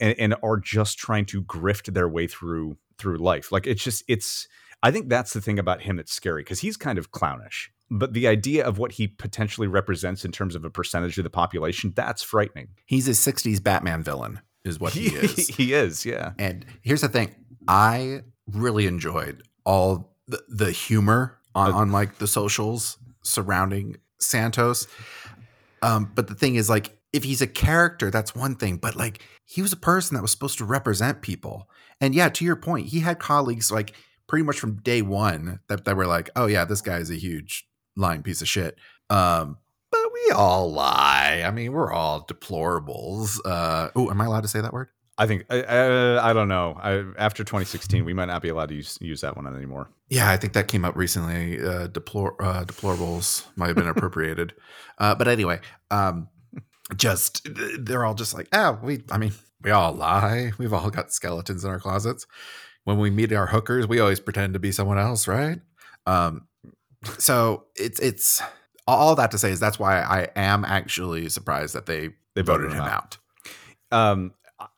and, 0.00 0.18
and 0.18 0.34
are 0.42 0.56
just 0.56 0.98
trying 0.98 1.26
to 1.26 1.42
grift 1.42 1.92
their 1.92 2.08
way 2.08 2.26
through 2.26 2.78
through 2.98 3.18
life. 3.18 3.52
Like 3.52 3.66
it's 3.66 3.84
just 3.84 4.04
it's 4.08 4.48
I 4.82 4.90
think 4.90 5.10
that's 5.10 5.34
the 5.34 5.40
thing 5.40 5.58
about 5.58 5.82
him 5.82 5.96
that's 5.96 6.12
scary 6.12 6.42
because 6.42 6.60
he's 6.60 6.76
kind 6.76 6.98
of 6.98 7.10
clownish. 7.10 7.70
But 7.90 8.14
the 8.14 8.28
idea 8.28 8.64
of 8.64 8.78
what 8.78 8.92
he 8.92 9.08
potentially 9.08 9.66
represents 9.66 10.24
in 10.24 10.32
terms 10.32 10.54
of 10.54 10.64
a 10.64 10.70
percentage 10.70 11.18
of 11.18 11.24
the 11.24 11.30
population, 11.30 11.92
that's 11.96 12.22
frightening. 12.22 12.68
He's 12.86 13.08
a 13.08 13.10
60s 13.10 13.60
Batman 13.62 14.04
villain, 14.04 14.40
is 14.64 14.78
what 14.78 14.92
he 14.92 15.06
is. 15.16 15.48
he 15.48 15.74
is, 15.74 16.06
yeah. 16.06 16.32
And 16.38 16.64
here's 16.82 17.00
the 17.00 17.08
thing 17.08 17.34
I 17.66 18.20
really 18.52 18.86
enjoyed 18.86 19.42
all 19.64 20.14
the, 20.26 20.42
the 20.48 20.70
humor 20.70 21.38
on, 21.54 21.72
on 21.72 21.92
like 21.92 22.18
the 22.18 22.26
socials 22.26 22.98
surrounding 23.22 23.96
Santos. 24.18 24.86
Um, 25.82 26.12
but 26.14 26.26
the 26.26 26.34
thing 26.34 26.56
is, 26.56 26.68
like, 26.68 26.96
if 27.12 27.24
he's 27.24 27.42
a 27.42 27.46
character, 27.46 28.10
that's 28.10 28.34
one 28.34 28.54
thing. 28.54 28.76
But 28.76 28.96
like, 28.96 29.22
he 29.44 29.62
was 29.62 29.72
a 29.72 29.76
person 29.76 30.14
that 30.14 30.22
was 30.22 30.30
supposed 30.30 30.58
to 30.58 30.64
represent 30.64 31.22
people. 31.22 31.68
And 32.00 32.14
yeah, 32.14 32.28
to 32.28 32.44
your 32.44 32.56
point, 32.56 32.88
he 32.88 33.00
had 33.00 33.18
colleagues 33.18 33.72
like 33.72 33.94
pretty 34.28 34.44
much 34.44 34.60
from 34.60 34.76
day 34.76 35.02
one 35.02 35.60
that, 35.68 35.84
that 35.84 35.96
were 35.96 36.06
like, 36.06 36.30
oh 36.36 36.46
yeah, 36.46 36.64
this 36.64 36.80
guy 36.80 36.98
is 36.98 37.10
a 37.10 37.16
huge 37.16 37.66
lying 37.96 38.22
piece 38.22 38.40
of 38.40 38.48
shit. 38.48 38.78
Um, 39.08 39.58
but 39.90 40.12
we 40.12 40.30
all 40.32 40.70
lie. 40.70 41.42
I 41.44 41.50
mean, 41.50 41.72
we're 41.72 41.92
all 41.92 42.24
deplorables. 42.24 43.38
Uh, 43.44 43.88
oh, 43.96 44.08
am 44.08 44.20
I 44.20 44.26
allowed 44.26 44.42
to 44.42 44.48
say 44.48 44.60
that 44.60 44.72
word? 44.72 44.88
I 45.18 45.26
think 45.26 45.44
I, 45.50 45.62
I, 45.62 46.30
I 46.30 46.32
don't 46.32 46.48
know. 46.48 46.78
I, 46.80 47.04
after 47.18 47.44
2016, 47.44 48.04
we 48.04 48.14
might 48.14 48.26
not 48.26 48.42
be 48.42 48.48
allowed 48.48 48.70
to 48.70 48.74
use 48.74 48.98
use 49.00 49.20
that 49.20 49.36
one 49.36 49.46
anymore. 49.46 49.90
Yeah, 50.08 50.30
I 50.30 50.36
think 50.36 50.54
that 50.54 50.68
came 50.68 50.84
up 50.84 50.96
recently. 50.96 51.60
Uh, 51.60 51.88
deplor- 51.88 52.36
uh, 52.40 52.64
deplorables 52.64 53.46
might 53.56 53.68
have 53.68 53.76
been 53.76 53.88
appropriated, 53.88 54.54
uh, 54.98 55.14
but 55.14 55.28
anyway, 55.28 55.60
um, 55.90 56.28
just 56.96 57.46
they're 57.80 58.04
all 58.04 58.14
just 58.14 58.34
like, 58.34 58.48
oh, 58.52 58.78
we. 58.82 59.02
I 59.10 59.18
mean, 59.18 59.32
we 59.62 59.70
all 59.70 59.92
lie. 59.92 60.52
We've 60.58 60.72
all 60.72 60.90
got 60.90 61.12
skeletons 61.12 61.64
in 61.64 61.70
our 61.70 61.80
closets. 61.80 62.26
When 62.84 62.98
we 62.98 63.10
meet 63.10 63.32
our 63.32 63.46
hookers, 63.46 63.86
we 63.86 64.00
always 64.00 64.20
pretend 64.20 64.54
to 64.54 64.58
be 64.58 64.72
someone 64.72 64.98
else, 64.98 65.28
right? 65.28 65.60
Um, 66.06 66.46
so 67.18 67.66
it's 67.76 68.00
it's 68.00 68.42
all 68.86 69.14
that 69.14 69.30
to 69.30 69.38
say 69.38 69.50
is 69.50 69.60
that's 69.60 69.78
why 69.78 70.00
I 70.00 70.28
am 70.34 70.64
actually 70.64 71.28
surprised 71.28 71.74
that 71.74 71.86
they 71.86 72.08
they 72.34 72.42
voted, 72.42 72.70
voted 72.70 72.72
him 72.72 72.84
out. 72.84 72.90
out. 72.92 73.18
Um, 73.92 74.34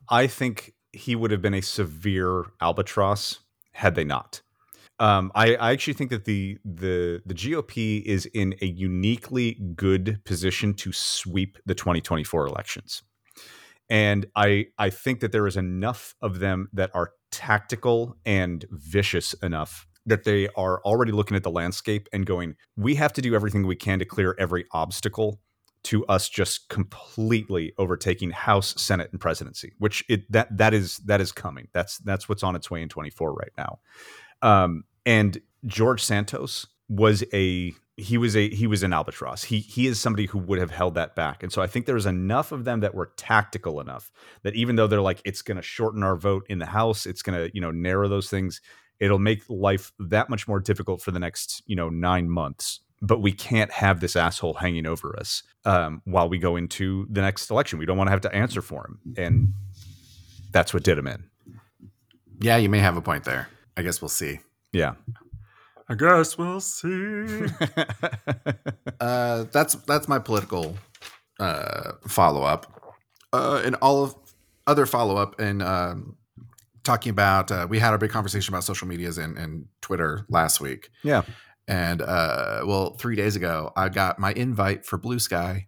I 0.09 0.27
think 0.27 0.73
he 0.91 1.15
would 1.15 1.31
have 1.31 1.41
been 1.41 1.53
a 1.53 1.61
severe 1.61 2.45
albatross 2.61 3.39
had 3.73 3.95
they 3.95 4.03
not. 4.03 4.41
Um, 4.99 5.31
I, 5.33 5.55
I, 5.55 5.71
actually 5.71 5.95
think 5.95 6.11
that 6.11 6.25
the 6.25 6.59
the 6.63 7.21
the 7.25 7.33
GOP 7.33 8.03
is 8.03 8.27
in 8.27 8.53
a 8.61 8.67
uniquely 8.67 9.59
good 9.75 10.19
position 10.23 10.75
to 10.75 10.91
sweep 10.93 11.57
the 11.65 11.73
2024 11.73 12.45
elections, 12.45 13.01
and 13.89 14.27
I 14.35 14.67
I 14.77 14.91
think 14.91 15.21
that 15.21 15.31
there 15.31 15.47
is 15.47 15.57
enough 15.57 16.13
of 16.21 16.39
them 16.39 16.69
that 16.73 16.91
are 16.93 17.13
tactical 17.31 18.17
and 18.23 18.65
vicious 18.69 19.33
enough 19.41 19.87
that 20.05 20.25
they 20.25 20.47
are 20.55 20.79
already 20.83 21.11
looking 21.11 21.35
at 21.35 21.43
the 21.43 21.51
landscape 21.51 22.07
and 22.13 22.25
going, 22.25 22.55
we 22.75 22.95
have 22.95 23.13
to 23.13 23.21
do 23.21 23.33
everything 23.33 23.65
we 23.65 23.75
can 23.75 23.99
to 23.99 24.05
clear 24.05 24.35
every 24.37 24.65
obstacle 24.71 25.39
to 25.83 26.05
us 26.05 26.29
just 26.29 26.69
completely 26.69 27.73
overtaking 27.77 28.31
House, 28.31 28.73
Senate, 28.81 29.09
and 29.11 29.19
presidency, 29.19 29.73
which 29.79 30.03
it 30.09 30.31
that 30.31 30.55
that 30.57 30.73
is 30.73 30.97
that 30.99 31.21
is 31.21 31.31
coming. 31.31 31.67
That's 31.73 31.97
that's 31.99 32.29
what's 32.29 32.43
on 32.43 32.55
its 32.55 32.71
way 32.71 32.81
in 32.81 32.89
24 32.89 33.33
right 33.33 33.51
now. 33.57 33.79
Um, 34.41 34.83
and 35.05 35.39
George 35.65 36.03
Santos 36.03 36.67
was 36.89 37.23
a 37.33 37.73
he 37.97 38.17
was 38.17 38.35
a 38.35 38.49
he 38.49 38.65
was 38.65 38.81
an 38.83 38.93
albatross. 38.93 39.43
He 39.43 39.59
he 39.59 39.87
is 39.87 39.99
somebody 39.99 40.25
who 40.25 40.39
would 40.39 40.59
have 40.59 40.71
held 40.71 40.95
that 40.95 41.15
back. 41.15 41.43
And 41.43 41.51
so 41.51 41.61
I 41.61 41.67
think 41.67 41.85
there's 41.85 42.05
enough 42.05 42.51
of 42.51 42.65
them 42.65 42.79
that 42.79 42.95
were 42.95 43.11
tactical 43.17 43.79
enough 43.79 44.11
that 44.43 44.55
even 44.55 44.75
though 44.75 44.87
they're 44.87 45.01
like 45.01 45.21
it's 45.25 45.41
going 45.41 45.57
to 45.57 45.63
shorten 45.63 46.01
our 46.01 46.15
vote 46.15 46.45
in 46.49 46.59
the 46.59 46.65
House, 46.65 47.05
it's 47.05 47.21
going 47.21 47.37
to 47.37 47.53
you 47.53 47.61
know 47.61 47.71
narrow 47.71 48.07
those 48.07 48.29
things. 48.29 48.61
It'll 48.99 49.19
make 49.19 49.43
life 49.49 49.91
that 49.99 50.29
much 50.29 50.47
more 50.47 50.59
difficult 50.59 51.01
for 51.01 51.11
the 51.11 51.19
next 51.19 51.61
you 51.65 51.75
know 51.75 51.89
nine 51.89 52.29
months 52.29 52.79
but 53.03 53.19
we 53.21 53.33
can't 53.33 53.69
have 53.71 53.99
this 53.99 54.15
asshole 54.15 54.53
hanging 54.53 54.87
over 54.87 55.15
us 55.19 55.43
um, 55.65 56.01
while 56.05 56.29
we 56.29 56.37
go 56.37 56.55
into 56.55 57.05
the 57.09 57.21
next 57.21 57.51
election. 57.51 57.77
We 57.77 57.85
don't 57.85 57.97
want 57.97 58.07
to 58.07 58.11
have 58.11 58.21
to 58.21 58.33
answer 58.33 58.61
for 58.61 58.87
him, 58.87 59.13
and 59.17 59.53
that's 60.51 60.73
what 60.73 60.83
did 60.83 60.97
him 60.97 61.07
in. 61.07 61.25
Yeah, 62.39 62.55
you 62.55 62.69
may 62.69 62.79
have 62.79 62.95
a 62.95 63.01
point 63.01 63.25
there. 63.25 63.49
I 63.75 63.81
guess 63.81 64.01
we'll 64.01 64.09
see. 64.09 64.39
Yeah, 64.71 64.93
I 65.89 65.95
guess 65.95 66.37
we'll 66.37 66.61
see. 66.61 67.45
uh, 69.01 69.45
that's 69.51 69.75
that's 69.75 70.07
my 70.07 70.19
political 70.19 70.77
uh, 71.41 71.93
follow 72.07 72.43
up, 72.43 72.95
uh, 73.33 73.61
and 73.65 73.75
all 73.81 74.03
of 74.05 74.15
other 74.65 74.85
follow 74.85 75.17
up 75.17 75.39
and 75.41 75.61
um, 75.61 76.15
talking 76.83 77.09
about. 77.09 77.51
Uh, 77.51 77.67
we 77.69 77.79
had 77.79 77.91
our 77.91 77.97
big 77.97 78.11
conversation 78.11 78.53
about 78.53 78.63
social 78.63 78.87
medias 78.87 79.17
and, 79.17 79.37
and 79.37 79.65
Twitter 79.81 80.25
last 80.29 80.61
week. 80.61 80.89
Yeah, 81.03 81.23
and 81.67 82.01
uh, 82.01 82.63
well, 82.65 82.91
three 82.95 83.15
days 83.15 83.35
ago, 83.35 83.71
I 83.75 83.89
got 83.89 84.19
my 84.19 84.33
invite 84.33 84.85
for 84.85 84.97
Bluesky. 84.97 85.67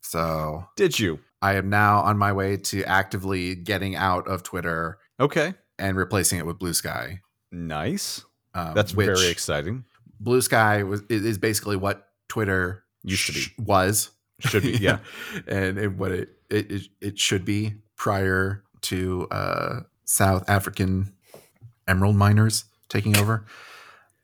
So 0.00 0.64
did 0.76 0.98
you? 0.98 1.20
I 1.42 1.54
am 1.54 1.68
now 1.68 2.00
on 2.00 2.16
my 2.16 2.32
way 2.32 2.56
to 2.56 2.84
actively 2.84 3.54
getting 3.54 3.96
out 3.96 4.28
of 4.28 4.42
Twitter. 4.42 4.98
Okay. 5.20 5.54
And 5.78 5.96
replacing 5.96 6.38
it 6.38 6.46
with 6.46 6.58
Bluesky. 6.58 7.20
Nice. 7.50 8.24
Um, 8.54 8.74
That's 8.74 8.92
very 8.92 9.28
exciting. 9.28 9.84
Bluesky 10.22 10.86
was 10.86 11.02
is 11.08 11.38
basically 11.38 11.76
what 11.76 12.08
Twitter 12.28 12.84
used 13.02 13.26
to 13.26 13.32
be 13.32 13.42
was 13.58 14.10
should 14.40 14.62
be 14.62 14.72
yeah, 14.72 14.98
and, 15.46 15.78
and 15.78 15.98
what 15.98 16.12
it, 16.12 16.30
it 16.50 16.82
it 17.00 17.18
should 17.18 17.44
be 17.44 17.74
prior 17.96 18.62
to 18.82 19.26
uh, 19.30 19.80
South 20.04 20.48
African 20.48 21.12
emerald 21.88 22.16
miners 22.16 22.64
taking 22.88 23.16
over. 23.16 23.46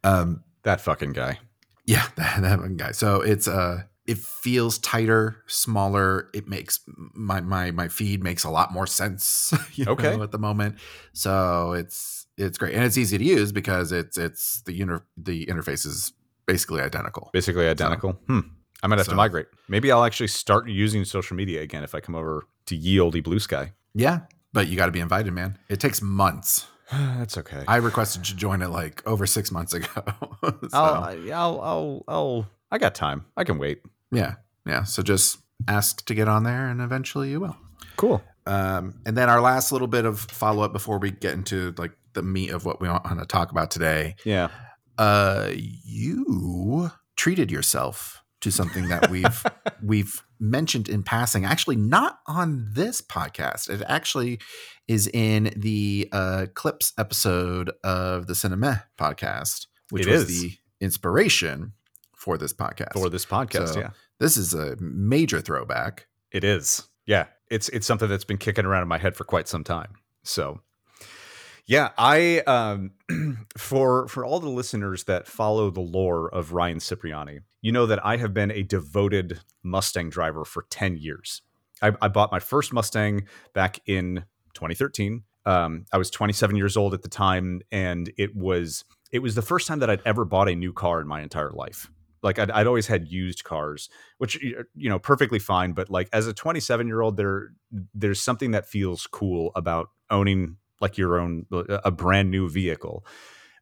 Um, 0.04 0.44
that 0.62 0.80
fucking 0.80 1.12
guy. 1.12 1.38
Yeah, 1.86 2.06
that, 2.16 2.42
that 2.42 2.58
fucking 2.58 2.76
guy. 2.76 2.92
So 2.92 3.20
it's 3.20 3.48
uh 3.48 3.82
it 4.06 4.18
feels 4.18 4.78
tighter, 4.78 5.42
smaller. 5.46 6.30
It 6.34 6.48
makes 6.48 6.80
my 7.14 7.40
my 7.40 7.70
my 7.70 7.88
feed 7.88 8.22
makes 8.22 8.44
a 8.44 8.50
lot 8.50 8.72
more 8.72 8.86
sense. 8.86 9.52
okay. 9.86 10.16
Know, 10.16 10.22
at 10.22 10.32
the 10.32 10.38
moment, 10.38 10.76
so 11.12 11.72
it's 11.72 12.26
it's 12.36 12.58
great 12.58 12.74
and 12.74 12.84
it's 12.84 12.98
easy 12.98 13.18
to 13.18 13.24
use 13.24 13.52
because 13.52 13.92
it's 13.92 14.16
it's 14.18 14.62
the 14.62 14.80
inter 14.80 15.04
the 15.16 15.46
interface 15.46 15.86
is 15.86 16.12
basically 16.46 16.80
identical. 16.80 17.30
Basically 17.32 17.68
identical. 17.68 18.12
So, 18.12 18.18
hmm. 18.26 18.40
I 18.82 18.86
might 18.86 18.98
have 18.98 19.06
so, 19.06 19.12
to 19.12 19.16
migrate. 19.16 19.46
Maybe 19.68 19.92
I'll 19.92 20.04
actually 20.04 20.28
start 20.28 20.68
using 20.68 21.04
social 21.04 21.36
media 21.36 21.60
again 21.60 21.84
if 21.84 21.94
I 21.94 22.00
come 22.00 22.14
over 22.14 22.46
to 22.66 22.76
ye 22.76 22.98
olde 22.98 23.14
Bluesky. 23.14 23.72
Yeah, 23.94 24.20
but 24.52 24.68
you 24.68 24.76
got 24.76 24.86
to 24.86 24.92
be 24.92 25.00
invited, 25.00 25.32
man. 25.32 25.58
It 25.68 25.80
takes 25.80 26.00
months. 26.00 26.66
That's 27.18 27.38
okay. 27.38 27.64
I 27.68 27.76
requested 27.76 28.24
to 28.24 28.36
join 28.36 28.62
it 28.62 28.68
like 28.68 29.06
over 29.06 29.26
six 29.26 29.50
months 29.50 29.72
ago. 29.72 29.88
so. 30.42 30.56
I'll, 30.72 31.04
I'll, 31.32 31.60
I'll, 31.60 32.04
I'll, 32.08 32.46
I 32.70 32.78
got 32.78 32.94
time. 32.94 33.26
I 33.36 33.44
can 33.44 33.58
wait. 33.58 33.82
Yeah, 34.10 34.36
yeah. 34.66 34.84
So 34.84 35.02
just 35.02 35.38
ask 35.68 36.04
to 36.06 36.14
get 36.14 36.28
on 36.28 36.44
there, 36.44 36.68
and 36.68 36.80
eventually 36.80 37.30
you 37.30 37.40
will. 37.40 37.56
Cool. 37.96 38.22
Um, 38.46 39.00
and 39.06 39.16
then 39.16 39.28
our 39.28 39.40
last 39.40 39.70
little 39.72 39.86
bit 39.86 40.04
of 40.04 40.20
follow 40.20 40.62
up 40.62 40.72
before 40.72 40.98
we 40.98 41.10
get 41.10 41.34
into 41.34 41.74
like 41.78 41.92
the 42.14 42.22
meat 42.22 42.50
of 42.50 42.64
what 42.64 42.80
we 42.80 42.88
want 42.88 43.04
to 43.18 43.26
talk 43.26 43.50
about 43.50 43.70
today. 43.70 44.16
Yeah. 44.24 44.48
Uh, 44.98 45.50
you 45.52 46.90
treated 47.16 47.50
yourself 47.50 48.19
to 48.40 48.50
something 48.50 48.88
that 48.88 49.10
we've 49.10 49.44
we've 49.82 50.22
mentioned 50.38 50.88
in 50.88 51.02
passing. 51.02 51.44
Actually, 51.44 51.76
not 51.76 52.20
on 52.26 52.68
this 52.72 53.00
podcast. 53.00 53.68
It 53.70 53.82
actually 53.86 54.40
is 54.88 55.06
in 55.08 55.52
the 55.56 56.08
uh, 56.12 56.46
clips 56.54 56.92
episode 56.98 57.70
of 57.84 58.26
the 58.26 58.32
CineMeh 58.32 58.82
podcast, 58.98 59.66
which 59.90 60.06
It 60.06 60.10
was 60.10 60.22
is. 60.30 60.40
the 60.42 60.52
inspiration 60.80 61.72
for 62.16 62.36
this 62.38 62.52
podcast. 62.52 62.92
For 62.94 63.08
this 63.08 63.24
podcast, 63.24 63.74
So, 63.74 63.80
yeah. 63.80 63.90
This 64.18 64.36
is 64.36 64.52
a 64.52 64.76
major 64.80 65.40
throwback. 65.40 66.06
It 66.30 66.44
is. 66.44 66.82
Yeah. 67.06 67.26
It's 67.50 67.68
it's 67.70 67.86
something 67.86 68.08
that's 68.08 68.24
been 68.24 68.38
kicking 68.38 68.64
around 68.66 68.82
in 68.82 68.88
my 68.88 68.98
head 68.98 69.16
for 69.16 69.24
quite 69.24 69.48
some 69.48 69.64
time. 69.64 69.94
So 70.22 70.60
yeah, 71.66 71.90
I 71.98 72.40
um 72.40 72.92
for 73.58 74.06
for 74.08 74.24
all 74.24 74.40
the 74.40 74.48
listeners 74.48 75.04
that 75.04 75.26
follow 75.26 75.70
the 75.70 75.80
lore 75.80 76.28
of 76.32 76.52
Ryan 76.52 76.78
Cipriani, 76.78 77.40
you 77.62 77.72
know 77.72 77.86
that 77.86 78.04
I 78.04 78.16
have 78.16 78.32
been 78.32 78.50
a 78.50 78.62
devoted 78.62 79.40
Mustang 79.62 80.10
driver 80.10 80.44
for 80.44 80.66
10 80.70 80.96
years. 80.96 81.42
I, 81.82 81.92
I 82.00 82.08
bought 82.08 82.32
my 82.32 82.40
first 82.40 82.72
Mustang 82.72 83.26
back 83.54 83.80
in 83.86 84.24
2013. 84.54 85.22
Um, 85.46 85.86
I 85.92 85.98
was 85.98 86.10
27 86.10 86.56
years 86.56 86.76
old 86.76 86.94
at 86.94 87.02
the 87.02 87.08
time, 87.08 87.62
and 87.72 88.12
it 88.18 88.36
was 88.36 88.84
it 89.10 89.20
was 89.20 89.34
the 89.34 89.42
first 89.42 89.66
time 89.66 89.80
that 89.80 89.90
I'd 89.90 90.02
ever 90.04 90.24
bought 90.24 90.48
a 90.48 90.54
new 90.54 90.72
car 90.72 91.00
in 91.00 91.08
my 91.08 91.20
entire 91.22 91.50
life. 91.50 91.90
Like 92.22 92.38
I'd, 92.38 92.50
I'd 92.50 92.66
always 92.66 92.86
had 92.86 93.08
used 93.08 93.44
cars, 93.44 93.88
which 94.18 94.40
you 94.42 94.88
know 94.88 94.98
perfectly 94.98 95.38
fine. 95.38 95.72
But 95.72 95.90
like 95.90 96.08
as 96.12 96.26
a 96.26 96.34
27 96.34 96.86
year 96.86 97.00
old, 97.00 97.16
there 97.16 97.52
there's 97.94 98.20
something 98.20 98.50
that 98.50 98.66
feels 98.66 99.06
cool 99.06 99.52
about 99.56 99.88
owning 100.10 100.56
like 100.80 100.98
your 100.98 101.18
own 101.18 101.46
a 101.50 101.90
brand 101.90 102.30
new 102.30 102.48
vehicle. 102.48 103.04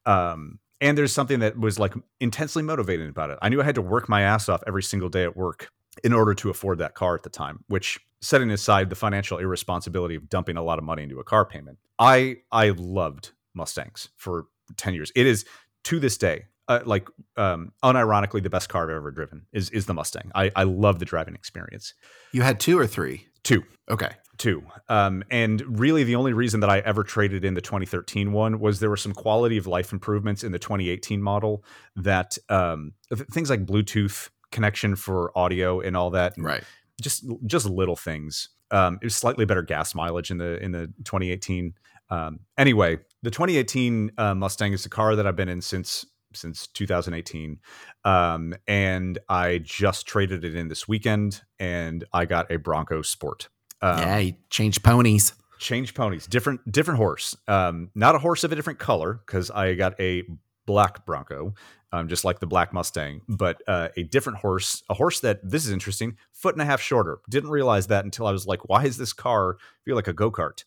Um, 0.07 0.59
and 0.81 0.97
there's 0.97 1.13
something 1.13 1.41
that 1.41 1.59
was 1.59 1.79
like 1.79 1.95
intensely 2.21 2.63
motivating 2.63 3.09
about 3.09 3.31
it. 3.31 3.39
I 3.43 3.49
knew 3.49 3.61
I 3.61 3.65
had 3.65 3.75
to 3.77 3.83
work 3.83 4.09
my 4.09 4.23
ass 4.23 4.49
off 4.49 4.63
every 4.67 4.83
single 4.83 5.09
day 5.09 5.25
at 5.25 5.37
work 5.37 5.71
in 6.05 6.13
order 6.13 6.35
to 6.35 6.51
afford 6.51 6.79
that 6.79 6.95
car 6.95 7.15
at 7.15 7.23
the 7.23 7.31
time, 7.31 7.65
which 7.69 7.99
setting 8.21 8.51
aside 8.51 8.91
the 8.91 8.97
financial 8.97 9.39
irresponsibility 9.39 10.15
of 10.15 10.29
dumping 10.29 10.57
a 10.57 10.63
lot 10.63 10.79
of 10.79 10.85
money 10.85 11.03
into 11.03 11.19
a 11.19 11.25
car 11.25 11.45
payment. 11.45 11.79
I 11.99 12.39
I 12.53 12.71
loved 12.71 13.33
Mustangs 13.55 14.09
for 14.17 14.47
10 14.77 14.95
years. 14.95 15.13
It 15.15 15.27
is 15.27 15.45
to 15.85 15.99
this 15.99 16.17
day 16.17 16.47
uh, 16.69 16.81
like 16.85 17.09
um 17.37 17.73
unironically 17.83 18.43
the 18.43 18.51
best 18.51 18.69
car 18.69 18.85
I've 18.85 18.97
ever 18.97 19.11
driven 19.11 19.47
is 19.53 19.71
is 19.71 19.87
the 19.87 19.95
Mustang. 19.95 20.31
I 20.35 20.51
I 20.55 20.65
love 20.65 20.99
the 20.99 21.05
driving 21.05 21.35
experience. 21.35 21.95
You 22.33 22.43
had 22.43 22.61
two 22.61 22.79
or 22.79 22.87
three? 22.87 23.27
Two 23.43 23.65
Okay. 23.91 24.11
two. 24.37 24.63
Um, 24.89 25.25
and 25.31 25.63
really, 25.81 26.05
the 26.05 26.15
only 26.17 26.33
reason 26.33 26.61
that 26.61 26.71
I 26.71 26.79
ever 26.81 27.03
traded 27.03 27.45
in 27.45 27.55
the 27.55 27.61
2013 27.61 28.33
one 28.33 28.61
was 28.61 28.81
there 28.81 28.91
were 28.91 28.97
some 28.97 29.13
quality 29.13 29.57
of 29.57 29.67
life 29.67 29.93
improvements 29.93 30.45
in 30.45 30.53
the 30.53 30.59
2018 30.59 31.23
model 31.23 31.65
that 31.97 32.37
um, 32.49 32.93
things 33.33 33.51
like 33.51 33.67
Bluetooth 33.67 34.29
connection 34.53 34.95
for 34.97 35.37
audio 35.37 35.81
and 35.81 35.97
all 35.97 36.11
that, 36.11 36.35
Right. 36.39 36.63
just 37.01 37.25
just 37.47 37.67
little 37.67 37.97
things. 37.97 38.49
Um, 38.71 38.99
it 39.03 39.07
was 39.07 39.17
slightly 39.17 39.45
better 39.47 39.63
gas 39.63 39.95
mileage 39.95 40.31
in 40.31 40.39
the 40.39 40.63
in 40.63 40.73
the 40.73 40.87
2018. 41.05 41.75
Um, 42.11 42.41
anyway, 42.57 42.99
the 43.23 43.31
2018 43.31 44.13
uh, 44.19 44.35
Mustang 44.35 44.73
is 44.73 44.87
a 44.87 44.89
car 44.91 45.17
that 45.17 45.27
I've 45.27 45.37
been 45.37 45.49
in 45.49 45.61
since 45.63 46.07
since 46.35 46.67
2018, 46.69 47.59
um, 48.05 48.55
and 48.67 49.19
I 49.29 49.59
just 49.59 50.07
traded 50.07 50.45
it 50.45 50.55
in 50.55 50.69
this 50.69 50.87
weekend, 50.89 51.43
and 51.59 52.05
I 52.13 52.25
got 52.25 52.51
a 52.51 52.57
Bronco 52.59 53.03
Sport. 53.03 53.49
Um, 53.81 53.99
yeah, 53.99 54.19
you 54.19 54.35
changed 54.51 54.83
ponies. 54.83 55.33
change 55.59 55.93
ponies 55.95 56.27
different 56.29 56.61
different 56.71 56.99
horse 56.99 57.37
um 57.49 57.91
not 57.97 58.15
a 58.15 58.19
horse 58.19 58.45
of 58.45 58.53
a 58.53 58.55
different 58.57 58.79
color 58.79 59.21
because 59.27 59.51
i 59.51 59.75
got 59.75 59.99
a 60.01 60.23
black 60.67 61.05
bronco 61.05 61.53
um 61.93 62.07
just 62.07 62.25
like 62.25 62.39
the 62.39 62.47
black 62.47 62.73
mustang 62.73 63.21
but 63.29 63.61
uh 63.67 63.89
a 63.97 64.05
different 64.05 64.39
horse 64.39 64.85
a 64.89 64.95
horse 64.95 65.19
that 65.19 65.41
this 65.43 65.65
is 65.67 65.73
interesting 65.73 66.17
foot 66.33 66.55
and 66.55 66.63
a 66.63 66.65
half 66.65 66.81
shorter 66.81 67.19
didn't 67.29 67.51
realize 67.51 67.89
that 67.89 68.05
until 68.05 68.27
i 68.27 68.31
was 68.31 68.47
like 68.47 68.69
why 68.69 68.85
is 68.85 68.99
this 68.99 69.13
car 69.13 69.57
feel 69.85 69.97
like 69.97 70.07
a 70.07 70.13
go-kart 70.13 70.63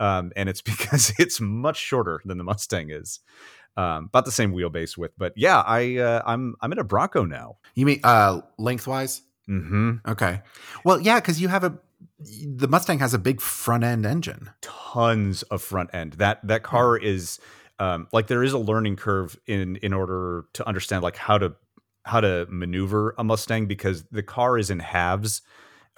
um 0.00 0.30
and 0.36 0.48
it's 0.50 0.60
because 0.72 1.12
it's 1.18 1.40
much 1.40 1.78
shorter 1.78 2.20
than 2.26 2.36
the 2.36 2.44
mustang 2.44 2.90
is 2.90 3.20
um 3.76 4.06
about 4.06 4.24
the 4.24 4.32
same 4.32 4.52
wheelbase 4.52 4.96
width 4.96 5.14
but 5.18 5.32
yeah 5.36 5.60
i 5.66 5.96
uh 5.98 6.22
i'm 6.26 6.54
i'm 6.60 6.72
in 6.72 6.78
a 6.78 6.84
bronco 6.84 7.24
now 7.24 7.56
You 7.74 7.86
mean 7.86 8.00
uh 8.04 8.40
lengthwise? 8.58 9.22
mm-hmm 9.48 9.96
Okay. 10.08 10.40
Well, 10.84 11.00
yeah, 11.00 11.20
because 11.20 11.40
you 11.40 11.48
have 11.48 11.62
a 11.64 11.78
the 12.18 12.66
Mustang 12.68 12.98
has 13.00 13.12
a 13.14 13.18
big 13.18 13.40
front 13.40 13.84
end 13.84 14.06
engine. 14.06 14.50
tons 14.62 15.42
of 15.44 15.62
front 15.62 15.90
end. 15.94 16.14
That 16.14 16.46
that 16.46 16.62
car 16.62 16.96
is 16.96 17.38
um, 17.78 18.08
like 18.12 18.26
there 18.28 18.42
is 18.42 18.52
a 18.54 18.58
learning 18.58 18.96
curve 18.96 19.38
in 19.46 19.76
in 19.76 19.92
order 19.92 20.46
to 20.54 20.66
understand 20.66 21.02
like 21.02 21.16
how 21.16 21.36
to 21.38 21.54
how 22.04 22.20
to 22.20 22.46
maneuver 22.48 23.14
a 23.18 23.24
Mustang 23.24 23.66
because 23.66 24.04
the 24.10 24.22
car 24.22 24.56
is 24.58 24.70
in 24.70 24.78
halves. 24.80 25.42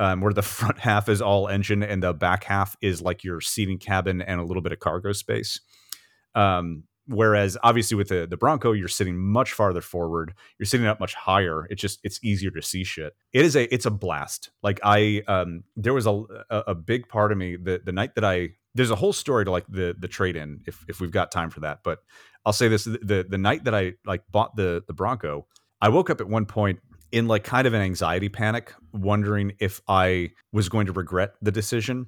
Um, 0.00 0.20
where 0.20 0.32
the 0.32 0.42
front 0.58 0.78
half 0.78 1.08
is 1.08 1.20
all 1.22 1.48
engine 1.48 1.82
and 1.82 2.02
the 2.02 2.12
back 2.14 2.44
half 2.44 2.76
is 2.80 3.00
like 3.02 3.24
your 3.24 3.40
seating 3.40 3.78
cabin 3.78 4.20
and 4.22 4.40
a 4.40 4.44
little 4.44 4.62
bit 4.62 4.72
of 4.72 4.78
cargo 4.78 5.12
space. 5.12 5.60
Um, 6.34 6.84
whereas 7.08 7.56
obviously 7.62 7.96
with 7.96 8.08
the 8.08 8.26
the 8.26 8.36
Bronco, 8.36 8.72
you're 8.72 8.88
sitting 8.88 9.18
much 9.18 9.52
farther 9.52 9.80
forward. 9.80 10.34
You're 10.58 10.66
sitting 10.66 10.86
up 10.86 11.00
much 11.00 11.14
higher. 11.14 11.66
It's 11.70 11.80
just 11.80 12.00
it's 12.04 12.22
easier 12.22 12.50
to 12.50 12.62
see 12.62 12.84
shit. 12.84 13.14
It 13.32 13.44
is 13.44 13.56
a 13.56 13.72
it's 13.72 13.86
a 13.86 13.90
blast. 13.90 14.50
Like 14.62 14.80
I 14.84 15.22
um 15.26 15.64
there 15.76 15.94
was 15.94 16.06
a 16.06 16.24
a, 16.50 16.74
big 16.74 17.08
part 17.08 17.32
of 17.32 17.38
me 17.38 17.56
the 17.56 17.80
the 17.84 17.92
night 17.92 18.14
that 18.14 18.24
I 18.24 18.50
there's 18.74 18.90
a 18.90 18.96
whole 18.96 19.12
story 19.12 19.44
to 19.44 19.50
like 19.50 19.66
the 19.68 19.96
the 19.98 20.08
trade 20.08 20.36
in 20.36 20.60
if 20.66 20.84
if 20.88 21.00
we've 21.00 21.10
got 21.10 21.32
time 21.32 21.50
for 21.50 21.60
that. 21.60 21.80
But 21.82 22.00
I'll 22.44 22.52
say 22.52 22.68
this 22.68 22.84
the, 22.84 23.26
the 23.28 23.38
night 23.38 23.64
that 23.64 23.74
I 23.74 23.94
like 24.04 24.22
bought 24.30 24.54
the 24.56 24.84
the 24.86 24.94
Bronco, 24.94 25.46
I 25.80 25.88
woke 25.88 26.10
up 26.10 26.20
at 26.20 26.28
one 26.28 26.46
point 26.46 26.80
in 27.10 27.26
like 27.26 27.42
kind 27.42 27.66
of 27.66 27.72
an 27.72 27.80
anxiety 27.80 28.28
panic, 28.28 28.72
wondering 28.92 29.52
if 29.58 29.80
I 29.88 30.30
was 30.52 30.68
going 30.68 30.86
to 30.86 30.92
regret 30.92 31.32
the 31.40 31.50
decision 31.50 32.06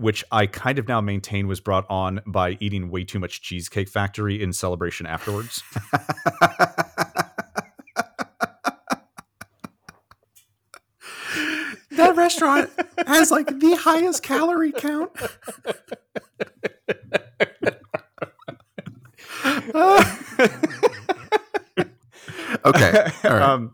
which 0.00 0.24
I 0.32 0.46
kind 0.46 0.78
of 0.78 0.88
now 0.88 1.00
maintain 1.00 1.46
was 1.46 1.60
brought 1.60 1.86
on 1.90 2.20
by 2.26 2.56
eating 2.60 2.90
way 2.90 3.04
too 3.04 3.18
much 3.18 3.42
Cheesecake 3.42 3.88
Factory 3.88 4.42
in 4.42 4.52
celebration 4.52 5.06
afterwards. 5.06 5.62
that 11.90 12.16
restaurant 12.16 12.70
has 13.06 13.30
like 13.30 13.46
the 13.60 13.76
highest 13.76 14.22
calorie 14.22 14.72
count. 14.72 15.10
okay. 22.64 23.12
All 23.24 23.30
right. 23.30 23.42
um, 23.42 23.72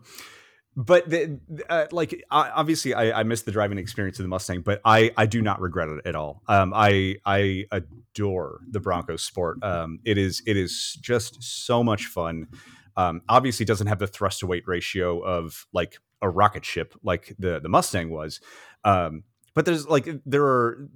but 0.77 1.09
the, 1.09 1.39
uh, 1.69 1.87
like 1.91 2.23
I, 2.29 2.51
obviously 2.51 2.93
I, 2.93 3.21
I 3.21 3.23
missed 3.23 3.45
the 3.45 3.51
driving 3.51 3.79
experience 3.79 4.19
of 4.19 4.23
the 4.23 4.29
Mustang, 4.29 4.61
but 4.61 4.79
I 4.85 5.11
I 5.17 5.25
do 5.25 5.41
not 5.41 5.59
regret 5.59 5.89
it 5.89 6.05
at 6.05 6.15
all. 6.15 6.43
Um, 6.47 6.71
I 6.75 7.15
I 7.25 7.65
adore 7.71 8.59
the 8.69 8.79
Bronco 8.79 9.15
Sport. 9.15 9.63
Um, 9.63 9.99
it 10.05 10.19
is 10.19 10.43
it 10.45 10.55
is 10.55 10.95
just 11.01 11.41
so 11.41 11.83
much 11.83 12.05
fun. 12.05 12.47
Um, 12.95 13.23
obviously, 13.27 13.65
doesn't 13.65 13.87
have 13.87 13.97
the 13.97 14.05
thrust 14.05 14.41
to 14.41 14.47
weight 14.47 14.67
ratio 14.67 15.19
of 15.19 15.65
like 15.73 15.97
a 16.21 16.29
rocket 16.29 16.63
ship 16.63 16.93
like 17.01 17.35
the 17.39 17.59
the 17.59 17.69
Mustang 17.69 18.11
was. 18.11 18.39
Um, 18.83 19.23
but 19.55 19.65
there's 19.65 19.87
like 19.87 20.07
there 20.27 20.45
are 20.45 20.87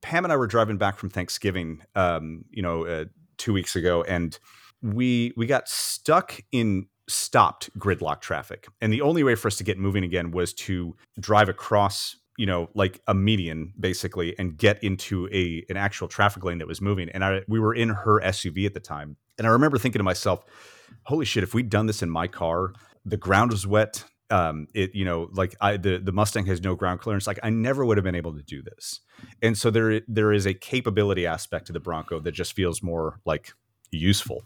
Pam 0.00 0.24
and 0.24 0.32
I 0.32 0.36
were 0.36 0.48
driving 0.48 0.76
back 0.76 0.98
from 0.98 1.10
Thanksgiving, 1.10 1.82
um, 1.94 2.46
you 2.50 2.62
know, 2.62 2.84
uh, 2.84 3.04
two 3.36 3.52
weeks 3.52 3.76
ago, 3.76 4.02
and 4.02 4.36
we 4.82 5.32
we 5.36 5.46
got 5.46 5.68
stuck 5.68 6.40
in 6.50 6.88
stopped 7.08 7.76
gridlock 7.78 8.20
traffic, 8.20 8.66
and 8.80 8.92
the 8.92 9.02
only 9.02 9.22
way 9.22 9.34
for 9.34 9.48
us 9.48 9.56
to 9.56 9.64
get 9.64 9.78
moving 9.78 10.04
again 10.04 10.30
was 10.30 10.52
to 10.54 10.96
drive 11.20 11.48
across, 11.48 12.16
you 12.36 12.46
know, 12.46 12.68
like 12.74 13.00
a 13.06 13.14
median 13.14 13.72
basically, 13.78 14.38
and 14.38 14.56
get 14.56 14.82
into 14.82 15.28
a 15.32 15.64
an 15.68 15.76
actual 15.76 16.08
traffic 16.08 16.44
lane 16.44 16.58
that 16.58 16.68
was 16.68 16.80
moving. 16.80 17.08
And 17.10 17.24
I 17.24 17.42
we 17.48 17.60
were 17.60 17.74
in 17.74 17.90
her 17.90 18.20
SUV 18.20 18.66
at 18.66 18.74
the 18.74 18.80
time, 18.80 19.16
and 19.38 19.46
I 19.46 19.50
remember 19.50 19.78
thinking 19.78 20.00
to 20.00 20.04
myself, 20.04 20.44
"Holy 21.04 21.24
shit! 21.24 21.42
If 21.42 21.54
we'd 21.54 21.70
done 21.70 21.86
this 21.86 22.02
in 22.02 22.10
my 22.10 22.28
car, 22.28 22.72
the 23.04 23.16
ground 23.16 23.50
was 23.50 23.66
wet." 23.66 24.04
um 24.30 24.66
it 24.72 24.94
you 24.94 25.04
know 25.04 25.28
like 25.32 25.54
i 25.60 25.76
the 25.76 25.98
the 25.98 26.10
mustang 26.10 26.46
has 26.46 26.62
no 26.62 26.74
ground 26.74 26.98
clearance 26.98 27.26
like 27.26 27.38
i 27.42 27.50
never 27.50 27.84
would 27.84 27.98
have 27.98 28.04
been 28.04 28.14
able 28.14 28.34
to 28.34 28.42
do 28.42 28.62
this 28.62 29.00
and 29.42 29.58
so 29.58 29.70
there 29.70 30.00
there 30.08 30.32
is 30.32 30.46
a 30.46 30.54
capability 30.54 31.26
aspect 31.26 31.66
to 31.66 31.74
the 31.74 31.78
bronco 31.78 32.18
that 32.18 32.32
just 32.32 32.54
feels 32.54 32.82
more 32.82 33.20
like 33.26 33.52
useful 33.90 34.42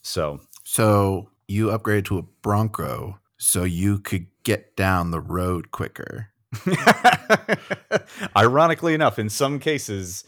so 0.00 0.40
So 0.64 1.30
you 1.48 1.68
upgraded 1.68 2.04
to 2.06 2.18
a 2.18 2.22
Bronco 2.22 3.18
so 3.38 3.64
you 3.64 3.98
could 3.98 4.26
get 4.44 4.76
down 4.76 5.10
the 5.10 5.20
road 5.20 5.70
quicker. 5.70 6.28
ironically 8.36 8.94
enough 8.94 9.18
in 9.18 9.28
some 9.28 9.58
cases 9.58 10.24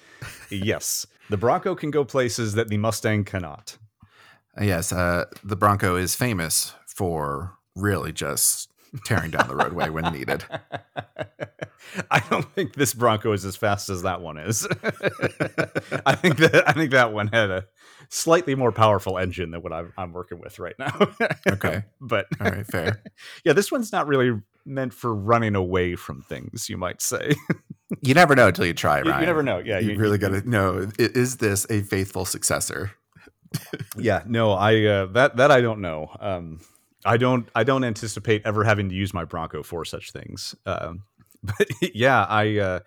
yes 0.50 1.06
the 1.30 1.36
bronco 1.38 1.74
can 1.74 1.90
go 1.90 2.04
places 2.04 2.52
that 2.52 2.68
the 2.68 2.76
mustang 2.76 3.24
cannot 3.24 3.78
Yes, 4.58 4.92
uh, 4.92 5.26
the 5.44 5.56
Bronco 5.56 5.96
is 5.96 6.14
famous 6.16 6.74
for 6.86 7.56
really 7.76 8.12
just 8.12 8.70
tearing 9.04 9.30
down 9.30 9.48
the 9.48 9.54
roadway 9.54 9.88
when 9.88 10.12
needed. 10.12 10.44
I 12.10 12.20
don't 12.30 12.52
think 12.54 12.74
this 12.74 12.92
Bronco 12.92 13.32
is 13.32 13.44
as 13.44 13.56
fast 13.56 13.88
as 13.88 14.02
that 14.02 14.20
one 14.20 14.38
is. 14.38 14.66
I 16.06 16.14
think 16.14 16.38
that 16.38 16.64
I 16.66 16.72
think 16.72 16.90
that 16.90 17.12
one 17.12 17.28
had 17.28 17.50
a 17.50 17.66
slightly 18.10 18.54
more 18.54 18.72
powerful 18.72 19.16
engine 19.16 19.52
than 19.52 19.62
what 19.62 19.72
I'm, 19.72 19.92
I'm 19.96 20.12
working 20.12 20.40
with 20.40 20.58
right 20.58 20.74
now. 20.78 20.98
Okay. 21.48 21.84
but 22.00 22.26
All 22.40 22.50
right, 22.50 22.66
fair. 22.66 23.02
yeah, 23.44 23.52
this 23.52 23.72
one's 23.72 23.92
not 23.92 24.06
really 24.06 24.38
meant 24.64 24.92
for 24.92 25.14
running 25.14 25.54
away 25.54 25.94
from 25.94 26.22
things, 26.22 26.68
you 26.68 26.76
might 26.76 27.00
say. 27.00 27.34
You 28.02 28.14
never 28.14 28.36
know 28.36 28.46
until 28.46 28.66
you 28.66 28.72
try, 28.72 28.98
you, 28.98 29.10
Ryan. 29.10 29.20
you 29.20 29.26
never 29.26 29.42
know. 29.42 29.58
Yeah, 29.58 29.80
you, 29.80 29.98
really 29.98 30.16
got 30.16 30.28
to 30.28 30.48
know 30.48 30.88
is 30.96 31.38
this 31.38 31.66
a 31.68 31.82
faithful 31.82 32.24
successor? 32.24 32.92
Yeah, 33.96 34.22
no, 34.28 34.52
I 34.52 34.84
uh, 34.84 35.06
that 35.06 35.38
that 35.38 35.50
I 35.50 35.60
don't 35.60 35.80
know. 35.80 36.08
Um, 36.20 36.60
I 37.04 37.16
don't 37.16 37.48
I 37.52 37.64
don't 37.64 37.82
anticipate 37.82 38.42
ever 38.44 38.62
having 38.62 38.90
to 38.90 38.94
use 38.94 39.12
my 39.12 39.24
Bronco 39.24 39.64
for 39.64 39.84
such 39.84 40.12
things. 40.12 40.54
Um, 40.66 41.02
but 41.42 41.66
yeah, 41.92 42.24
I 42.28 42.58
uh, 42.58 42.80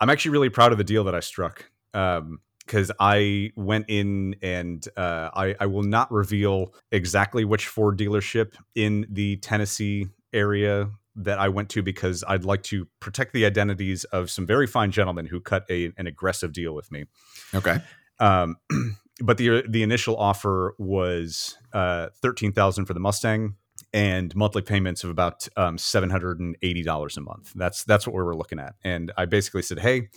I'm 0.00 0.10
actually 0.10 0.32
really 0.32 0.48
proud 0.48 0.72
of 0.72 0.78
the 0.78 0.84
deal 0.84 1.04
that 1.04 1.14
I 1.14 1.20
struck. 1.20 1.70
Um, 1.94 2.40
because 2.70 2.92
I 3.00 3.50
went 3.56 3.86
in 3.88 4.36
and 4.42 4.86
uh, 4.96 5.30
I, 5.34 5.56
I 5.58 5.66
will 5.66 5.82
not 5.82 6.12
reveal 6.12 6.72
exactly 6.92 7.44
which 7.44 7.66
Ford 7.66 7.98
dealership 7.98 8.54
in 8.76 9.06
the 9.10 9.38
Tennessee 9.38 10.06
area 10.32 10.88
that 11.16 11.40
I 11.40 11.48
went 11.48 11.68
to 11.70 11.82
because 11.82 12.22
I'd 12.28 12.44
like 12.44 12.62
to 12.64 12.86
protect 13.00 13.32
the 13.32 13.44
identities 13.44 14.04
of 14.04 14.30
some 14.30 14.46
very 14.46 14.68
fine 14.68 14.92
gentlemen 14.92 15.26
who 15.26 15.40
cut 15.40 15.64
a, 15.68 15.90
an 15.98 16.06
aggressive 16.06 16.52
deal 16.52 16.72
with 16.72 16.92
me. 16.92 17.06
Okay. 17.52 17.78
Um, 18.20 18.54
but 19.20 19.36
the 19.36 19.64
the 19.68 19.82
initial 19.82 20.16
offer 20.16 20.76
was 20.78 21.58
uh, 21.72 22.10
thirteen 22.22 22.52
thousand 22.52 22.84
for 22.84 22.94
the 22.94 23.00
Mustang 23.00 23.56
and 23.92 24.34
monthly 24.36 24.62
payments 24.62 25.02
of 25.02 25.10
about 25.10 25.48
um, 25.56 25.76
seven 25.76 26.08
hundred 26.08 26.38
and 26.38 26.56
eighty 26.62 26.84
dollars 26.84 27.16
a 27.16 27.20
month. 27.20 27.52
That's 27.56 27.82
that's 27.82 28.06
what 28.06 28.14
we 28.14 28.22
were 28.22 28.36
looking 28.36 28.60
at. 28.60 28.76
And 28.84 29.10
I 29.16 29.24
basically 29.24 29.62
said, 29.62 29.80
"Hey, 29.80 30.10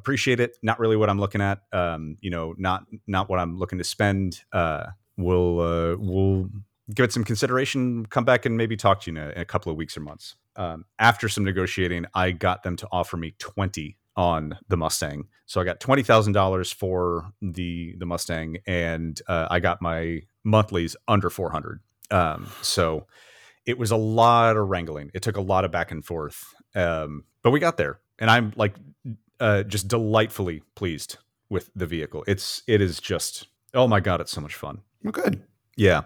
appreciate 0.00 0.40
it. 0.40 0.56
Not 0.62 0.80
really 0.80 0.96
what 0.96 1.10
I'm 1.10 1.20
looking 1.20 1.40
at. 1.42 1.60
Um, 1.72 2.16
you 2.20 2.30
know, 2.30 2.54
not 2.58 2.84
not 3.06 3.28
what 3.28 3.38
I'm 3.38 3.56
looking 3.56 3.78
to 3.78 3.84
spend. 3.84 4.40
Uh, 4.52 4.86
we'll 5.16 5.60
uh, 5.60 5.96
we'll 5.98 6.48
give 6.94 7.04
it 7.04 7.12
some 7.12 7.24
consideration. 7.24 8.06
Come 8.06 8.24
back 8.24 8.46
and 8.46 8.56
maybe 8.56 8.76
talk 8.76 9.02
to 9.02 9.12
you 9.12 9.18
in 9.18 9.22
a, 9.22 9.30
in 9.30 9.40
a 9.40 9.44
couple 9.44 9.70
of 9.70 9.76
weeks 9.76 9.96
or 9.96 10.00
months." 10.00 10.36
Um, 10.56 10.84
after 10.98 11.28
some 11.28 11.44
negotiating, 11.44 12.06
I 12.14 12.32
got 12.32 12.62
them 12.62 12.76
to 12.76 12.88
offer 12.90 13.16
me 13.16 13.34
twenty 13.38 13.98
on 14.16 14.58
the 14.68 14.76
Mustang. 14.76 15.28
So 15.46 15.60
I 15.60 15.64
got 15.64 15.80
twenty 15.80 16.02
thousand 16.02 16.32
dollars 16.32 16.72
for 16.72 17.30
the 17.40 17.94
the 17.98 18.06
Mustang, 18.06 18.56
and 18.66 19.20
uh, 19.28 19.46
I 19.50 19.60
got 19.60 19.80
my 19.80 20.22
monthlies 20.42 20.96
under 21.06 21.30
four 21.30 21.50
hundred. 21.50 21.80
Um, 22.10 22.48
so 22.62 23.06
it 23.66 23.78
was 23.78 23.90
a 23.90 23.96
lot 23.96 24.56
of 24.56 24.68
wrangling. 24.68 25.10
It 25.14 25.22
took 25.22 25.36
a 25.36 25.40
lot 25.42 25.64
of 25.64 25.70
back 25.70 25.92
and 25.92 26.04
forth, 26.04 26.42
um, 26.74 27.24
but 27.42 27.50
we 27.50 27.60
got 27.60 27.76
there, 27.76 28.00
and 28.18 28.30
I'm 28.30 28.52
like 28.56 28.74
uh, 29.40 29.62
just 29.64 29.88
delightfully 29.88 30.62
pleased 30.74 31.16
with 31.48 31.70
the 31.74 31.86
vehicle. 31.86 32.24
It's 32.26 32.62
it 32.66 32.80
is 32.80 33.00
just 33.00 33.48
oh 33.74 33.88
my 33.88 34.00
god, 34.00 34.20
it's 34.20 34.32
so 34.32 34.40
much 34.40 34.54
fun. 34.54 34.82
Well, 35.02 35.12
good. 35.12 35.42
Yeah. 35.76 36.02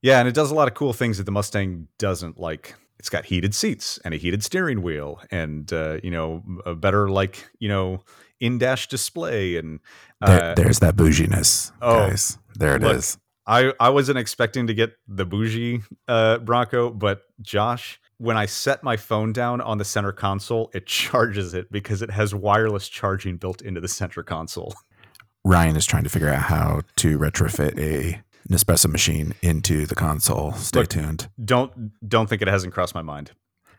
Yeah, 0.00 0.20
and 0.20 0.28
it 0.28 0.34
does 0.34 0.50
a 0.50 0.54
lot 0.54 0.68
of 0.68 0.74
cool 0.74 0.92
things 0.92 1.18
that 1.18 1.24
the 1.24 1.32
Mustang 1.32 1.88
doesn't 1.98 2.38
like. 2.38 2.76
It's 3.00 3.08
got 3.08 3.24
heated 3.26 3.54
seats 3.54 3.98
and 4.04 4.14
a 4.14 4.16
heated 4.16 4.44
steering 4.44 4.82
wheel 4.82 5.20
and 5.30 5.72
uh, 5.72 5.98
you 6.02 6.10
know, 6.10 6.42
a 6.64 6.74
better 6.74 7.08
like, 7.08 7.48
you 7.58 7.68
know, 7.68 8.02
in-dash 8.40 8.88
display 8.88 9.56
and 9.56 9.80
There, 10.20 10.42
uh, 10.42 10.54
there's 10.54 10.78
that 10.80 10.96
bouginess, 10.96 11.72
oh, 11.82 12.08
guys. 12.08 12.38
There 12.56 12.76
it 12.76 12.82
is. 12.84 13.16
look, 13.16 13.22
I 13.46 13.72
I 13.80 13.90
wasn't 13.90 14.18
expecting 14.18 14.66
to 14.68 14.74
get 14.74 14.92
the 15.08 15.24
bougie 15.24 15.82
uh 16.06 16.38
Bronco, 16.38 16.90
but 16.90 17.22
Josh, 17.40 18.00
when 18.18 18.36
I 18.36 18.46
set 18.46 18.82
my 18.82 18.96
phone 18.96 19.32
down 19.32 19.60
on 19.60 19.78
the 19.78 19.84
center 19.84 20.12
console, 20.12 20.70
it 20.74 20.86
charges 21.02 21.54
it 21.54 21.70
because 21.72 22.02
it 22.02 22.10
has 22.10 22.34
wireless 22.34 22.88
charging 22.88 23.36
built 23.36 23.62
into 23.62 23.80
the 23.80 23.88
center 23.88 24.22
console. 24.22 24.74
Ryan 25.44 25.76
is 25.76 25.86
trying 25.86 26.04
to 26.04 26.10
figure 26.10 26.28
out 26.28 26.42
how 26.42 26.82
to 26.96 27.18
retrofit 27.18 27.78
a 27.78 28.20
Nespresso 28.50 28.90
machine 28.90 29.34
into 29.42 29.86
the 29.86 29.94
console. 29.94 30.52
Stay 30.52 30.80
Look, 30.80 30.88
tuned. 30.88 31.28
Don't 31.44 31.92
don't 32.08 32.28
think 32.28 32.42
it 32.42 32.48
hasn't 32.48 32.74
crossed 32.74 32.94
my 32.94 33.02
mind. 33.02 33.30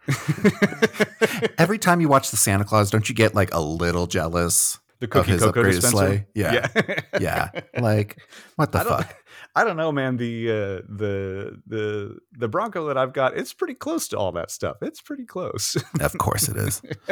Every 1.57 1.77
time 1.77 2.01
you 2.01 2.07
watch 2.07 2.31
the 2.31 2.37
Santa 2.37 2.63
Claus, 2.63 2.89
don't 2.89 3.07
you 3.09 3.15
get 3.15 3.35
like 3.35 3.53
a 3.53 3.59
little 3.61 4.07
jealous? 4.07 4.79
The 4.99 5.05
Of 5.05 5.11
cookie 5.11 5.31
his 5.31 5.41
cocoa 5.41 5.63
upgraded 5.63 5.71
dispenser. 5.81 5.97
sleigh? 5.97 6.25
Yeah. 6.33 6.67
yeah. 6.75 6.99
Yeah. 7.19 7.61
Like, 7.79 8.17
what 8.55 8.71
the 8.71 8.79
fuck? 8.79 9.15
I 9.59 9.65
don't 9.65 9.75
know, 9.75 9.91
man. 9.91 10.15
The 10.15 10.49
uh, 10.49 10.53
the 10.87 11.61
the 11.67 12.17
the 12.31 12.47
Bronco 12.47 12.87
that 12.87 12.97
I've 12.97 13.11
got, 13.11 13.35
it's 13.35 13.51
pretty 13.51 13.73
close 13.73 14.07
to 14.07 14.17
all 14.17 14.31
that 14.31 14.51
stuff. 14.51 14.77
It's 14.81 15.01
pretty 15.01 15.25
close. 15.25 15.75
Of 15.99 16.17
course 16.17 16.47
it 16.47 16.55
is. 16.55 16.81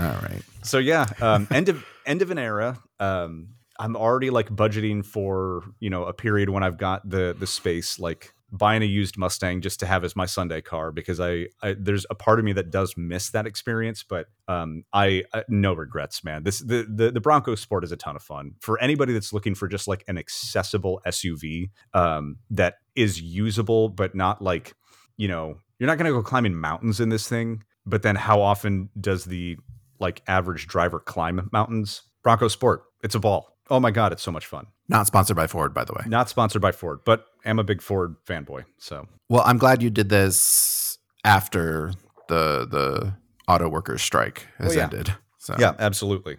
All 0.00 0.06
right. 0.06 0.42
so 0.64 0.78
yeah, 0.78 1.06
um, 1.20 1.46
end 1.52 1.68
of 1.68 1.84
end 2.06 2.22
of 2.22 2.32
an 2.32 2.38
era. 2.38 2.76
Um, 2.98 3.50
I'm 3.78 3.94
already 3.94 4.30
like 4.30 4.48
budgeting 4.48 5.06
for 5.06 5.62
you 5.78 5.90
know 5.90 6.06
a 6.06 6.12
period 6.12 6.50
when 6.50 6.64
I've 6.64 6.76
got 6.76 7.08
the 7.08 7.36
the 7.38 7.46
space, 7.46 8.00
like 8.00 8.33
buying 8.50 8.82
a 8.82 8.86
used 8.86 9.18
Mustang 9.18 9.60
just 9.60 9.80
to 9.80 9.86
have 9.86 10.04
as 10.04 10.14
my 10.14 10.26
Sunday 10.26 10.60
car 10.60 10.92
because 10.92 11.20
I, 11.20 11.46
I 11.62 11.74
there's 11.78 12.06
a 12.10 12.14
part 12.14 12.38
of 12.38 12.44
me 12.44 12.52
that 12.54 12.70
does 12.70 12.94
miss 12.96 13.30
that 13.30 13.46
experience, 13.46 14.02
but 14.02 14.26
um, 14.48 14.84
I, 14.92 15.24
I 15.32 15.44
no 15.48 15.72
regrets, 15.72 16.22
man. 16.22 16.44
This 16.44 16.60
the, 16.60 16.86
the 16.88 17.10
the 17.10 17.20
Bronco 17.20 17.54
Sport 17.54 17.84
is 17.84 17.92
a 17.92 17.96
ton 17.96 18.16
of 18.16 18.22
fun 18.22 18.52
for 18.60 18.80
anybody 18.80 19.12
that's 19.12 19.32
looking 19.32 19.54
for 19.54 19.68
just 19.68 19.88
like 19.88 20.04
an 20.08 20.18
accessible 20.18 21.00
SUV 21.06 21.70
um, 21.94 22.36
that 22.50 22.74
is 22.94 23.20
usable 23.20 23.88
but 23.88 24.14
not 24.14 24.40
like 24.40 24.74
you 25.16 25.26
know 25.26 25.56
you're 25.78 25.86
not 25.86 25.98
going 25.98 26.10
to 26.10 26.16
go 26.16 26.22
climbing 26.22 26.54
mountains 26.54 27.00
in 27.00 27.08
this 27.08 27.28
thing. 27.28 27.62
But 27.86 28.02
then 28.02 28.16
how 28.16 28.40
often 28.40 28.88
does 28.98 29.24
the 29.24 29.58
like 30.00 30.22
average 30.26 30.66
driver 30.66 31.00
climb 31.00 31.48
mountains? 31.52 32.02
Bronco 32.22 32.48
Sport, 32.48 32.84
it's 33.02 33.14
a 33.14 33.20
ball. 33.20 33.53
Oh 33.70 33.80
my 33.80 33.90
god, 33.90 34.12
it's 34.12 34.22
so 34.22 34.30
much 34.30 34.46
fun. 34.46 34.66
Not 34.88 35.06
sponsored 35.06 35.36
by 35.36 35.46
Ford, 35.46 35.72
by 35.72 35.84
the 35.84 35.92
way. 35.94 36.02
Not 36.06 36.28
sponsored 36.28 36.60
by 36.60 36.72
Ford, 36.72 37.00
but 37.04 37.26
I'm 37.44 37.58
a 37.58 37.64
big 37.64 37.80
Ford 37.80 38.16
fanboy. 38.26 38.64
So 38.78 39.08
Well, 39.28 39.42
I'm 39.46 39.56
glad 39.58 39.82
you 39.82 39.90
did 39.90 40.08
this 40.10 40.98
after 41.24 41.92
the 42.28 42.66
the 42.70 43.14
auto 43.48 43.68
workers 43.68 44.02
strike 44.02 44.46
has 44.58 44.72
Oh, 44.72 44.76
yeah. 44.76 44.84
ended. 44.84 45.14
So 45.38 45.54
yeah, 45.58 45.74
absolutely. 45.78 46.38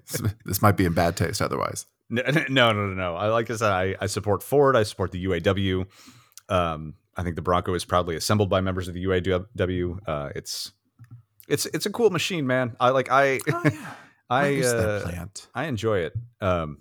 this, 0.06 0.22
this 0.44 0.62
might 0.62 0.76
be 0.76 0.84
in 0.84 0.92
bad 0.92 1.16
taste 1.16 1.40
otherwise. 1.42 1.86
No, 2.10 2.22
no, 2.30 2.44
no, 2.48 2.72
no, 2.72 2.86
no. 2.94 3.16
I 3.16 3.28
like 3.28 3.50
I 3.50 3.56
said, 3.56 3.72
I, 3.72 3.96
I 4.00 4.06
support 4.06 4.42
Ford. 4.42 4.76
I 4.76 4.82
support 4.82 5.12
the 5.12 5.24
UAW. 5.24 5.86
Um, 6.48 6.94
I 7.16 7.22
think 7.22 7.36
the 7.36 7.42
Bronco 7.42 7.74
is 7.74 7.84
proudly 7.84 8.16
assembled 8.16 8.50
by 8.50 8.60
members 8.60 8.86
of 8.88 8.94
the 8.94 9.04
UAW. 9.04 9.98
Uh, 10.06 10.30
it's 10.34 10.72
it's 11.48 11.66
it's 11.66 11.86
a 11.86 11.90
cool 11.90 12.10
machine, 12.10 12.46
man. 12.46 12.76
I 12.80 12.90
like 12.90 13.10
I 13.10 13.38
I 13.48 13.70
Where 13.70 13.72
that 14.40 14.88
uh, 15.04 15.08
plant? 15.08 15.48
I 15.54 15.64
enjoy 15.66 15.98
it. 16.00 16.14
Um, 16.40 16.78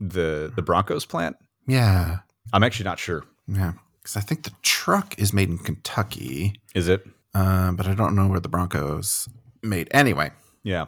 the 0.00 0.52
the 0.54 0.62
Broncos 0.62 1.04
plant. 1.06 1.36
Yeah. 1.66 2.18
I'm 2.52 2.62
actually 2.62 2.84
not 2.84 2.98
sure. 2.98 3.24
Yeah. 3.46 3.72
Because 4.02 4.16
I 4.16 4.20
think 4.20 4.44
the 4.44 4.52
truck 4.62 5.18
is 5.18 5.32
made 5.32 5.48
in 5.50 5.58
Kentucky, 5.58 6.54
Is 6.74 6.88
it? 6.88 7.06
uh, 7.34 7.72
but 7.72 7.86
I 7.86 7.94
don't 7.94 8.14
know 8.14 8.26
where 8.28 8.40
the 8.40 8.48
Broncos 8.48 9.28
made. 9.62 9.88
Anyway, 9.90 10.30
Yeah. 10.62 10.86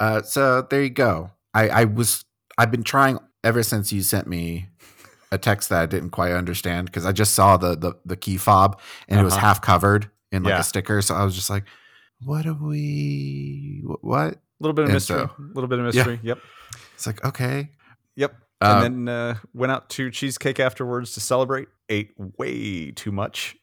uh, 0.00 0.22
so 0.22 0.62
there 0.62 0.82
you 0.82 0.90
go. 0.90 1.30
I, 1.54 1.68
I 1.68 1.84
was 1.84 2.24
I've 2.58 2.70
been 2.70 2.82
trying 2.82 3.18
ever 3.44 3.62
since 3.62 3.92
you 3.92 4.02
sent 4.02 4.26
me 4.26 4.68
a 5.30 5.38
text 5.38 5.68
that 5.68 5.82
I 5.82 5.86
didn't 5.86 6.10
quite 6.10 6.32
understand 6.32 6.86
because 6.86 7.04
I 7.06 7.12
just 7.12 7.34
saw 7.34 7.56
the 7.56 7.76
the, 7.76 7.92
the 8.04 8.16
key 8.16 8.36
fob 8.38 8.80
and 9.08 9.20
it 9.20 9.22
was 9.24 9.34
Uh-huh. 9.34 9.46
half 9.46 9.60
covered 9.60 10.10
in 10.32 10.42
like 10.42 10.52
Yeah. 10.54 10.60
a 10.60 10.64
sticker. 10.64 11.02
So 11.02 11.14
I 11.14 11.24
was 11.24 11.34
just 11.36 11.50
like, 11.50 11.64
what 12.20 12.42
do 12.42 12.54
we 12.54 13.82
what? 14.00 14.38
A 14.58 14.62
little 14.62 14.74
bit 14.74 14.82
of 14.84 14.88
And 14.90 14.94
mystery. 14.94 15.18
so- 15.18 15.30
A 15.38 15.52
little 15.54 15.68
bit 15.68 15.78
of 15.78 15.84
mystery. 15.86 16.20
Yep. 16.22 16.38
It's 16.94 17.06
like, 17.06 17.24
okay. 17.24 17.70
Yep. 18.16 18.34
Um, 18.62 18.84
and 18.84 19.08
then 19.08 19.14
uh, 19.14 19.34
went 19.52 19.70
out 19.72 19.90
to 19.90 20.10
cheesecake 20.10 20.58
afterwards 20.60 21.12
to 21.12 21.20
celebrate. 21.20 21.68
Ate 21.90 22.12
way 22.38 22.90
too 22.90 23.12
much, 23.12 23.54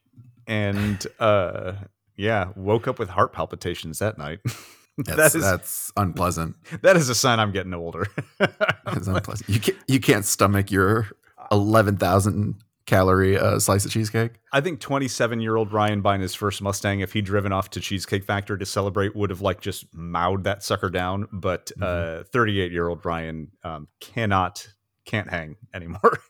and 0.47 1.05
uh, 1.19 1.73
yeah, 2.15 2.49
woke 2.55 2.87
up 2.87 2.99
with 2.99 3.09
heart 3.09 3.33
palpitations 3.33 3.99
that 3.99 4.17
night. 4.17 4.39
That's, 4.97 5.17
that 5.17 5.35
is 5.35 5.41
that's 5.43 5.91
unpleasant. 5.97 6.55
that 6.83 6.95
is 6.95 7.09
a 7.09 7.15
sign 7.15 7.39
I'm 7.39 7.51
getting 7.51 7.73
older. 7.73 8.05
That's 8.37 9.07
unpleasant. 9.07 9.49
You 9.49 9.59
can't 9.59 9.77
you 9.87 9.99
can't 9.99 10.23
stomach 10.23 10.69
your 10.69 11.07
eleven 11.51 11.97
thousand 11.97 12.63
calorie 12.85 13.37
uh, 13.37 13.59
slice 13.59 13.85
of 13.85 13.91
cheesecake. 13.91 14.31
I 14.51 14.61
think 14.61 14.79
27 14.79 15.39
year 15.39 15.55
old 15.55 15.71
Ryan 15.71 16.01
buying 16.01 16.21
his 16.21 16.35
first 16.35 16.61
Mustang, 16.61 16.99
if 16.99 17.13
he'd 17.13 17.25
driven 17.25 17.51
off 17.51 17.69
to 17.71 17.79
Cheesecake 17.79 18.23
Factory 18.23 18.57
to 18.59 18.65
celebrate, 18.65 19.15
would 19.15 19.29
have 19.29 19.41
like 19.41 19.61
just 19.61 19.85
mowed 19.93 20.43
that 20.43 20.63
sucker 20.63 20.89
down. 20.89 21.27
But 21.31 21.71
Mm-hmm. 21.79 22.23
38 22.31 22.71
year 22.71 22.87
old 22.87 23.05
Ryan 23.05 23.51
um, 23.63 23.87
cannot 24.01 24.67
can't 25.05 25.29
hang 25.29 25.55
anymore. 25.73 26.19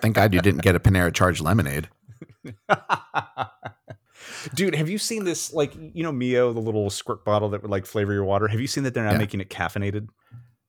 Thank 0.00 0.14
God 0.16 0.32
you 0.34 0.40
didn't 0.40 0.62
get 0.62 0.74
a 0.74 0.80
Panera 0.80 1.12
charged 1.12 1.40
lemonade. 1.42 1.88
Dude, 4.54 4.74
have 4.74 4.88
you 4.88 4.98
seen 4.98 5.24
this? 5.24 5.52
Like, 5.52 5.74
you 5.76 6.02
know, 6.02 6.12
Mio, 6.12 6.52
the 6.52 6.60
little 6.60 6.88
squirt 6.90 7.24
bottle 7.24 7.50
that 7.50 7.62
would 7.62 7.70
like 7.70 7.84
flavor 7.86 8.12
your 8.12 8.24
water. 8.24 8.48
Have 8.48 8.60
you 8.60 8.66
seen 8.66 8.84
that 8.84 8.94
they're 8.94 9.04
now 9.04 9.12
Yeah. 9.12 9.18
making 9.18 9.40
it 9.40 9.50
caffeinated? 9.50 10.08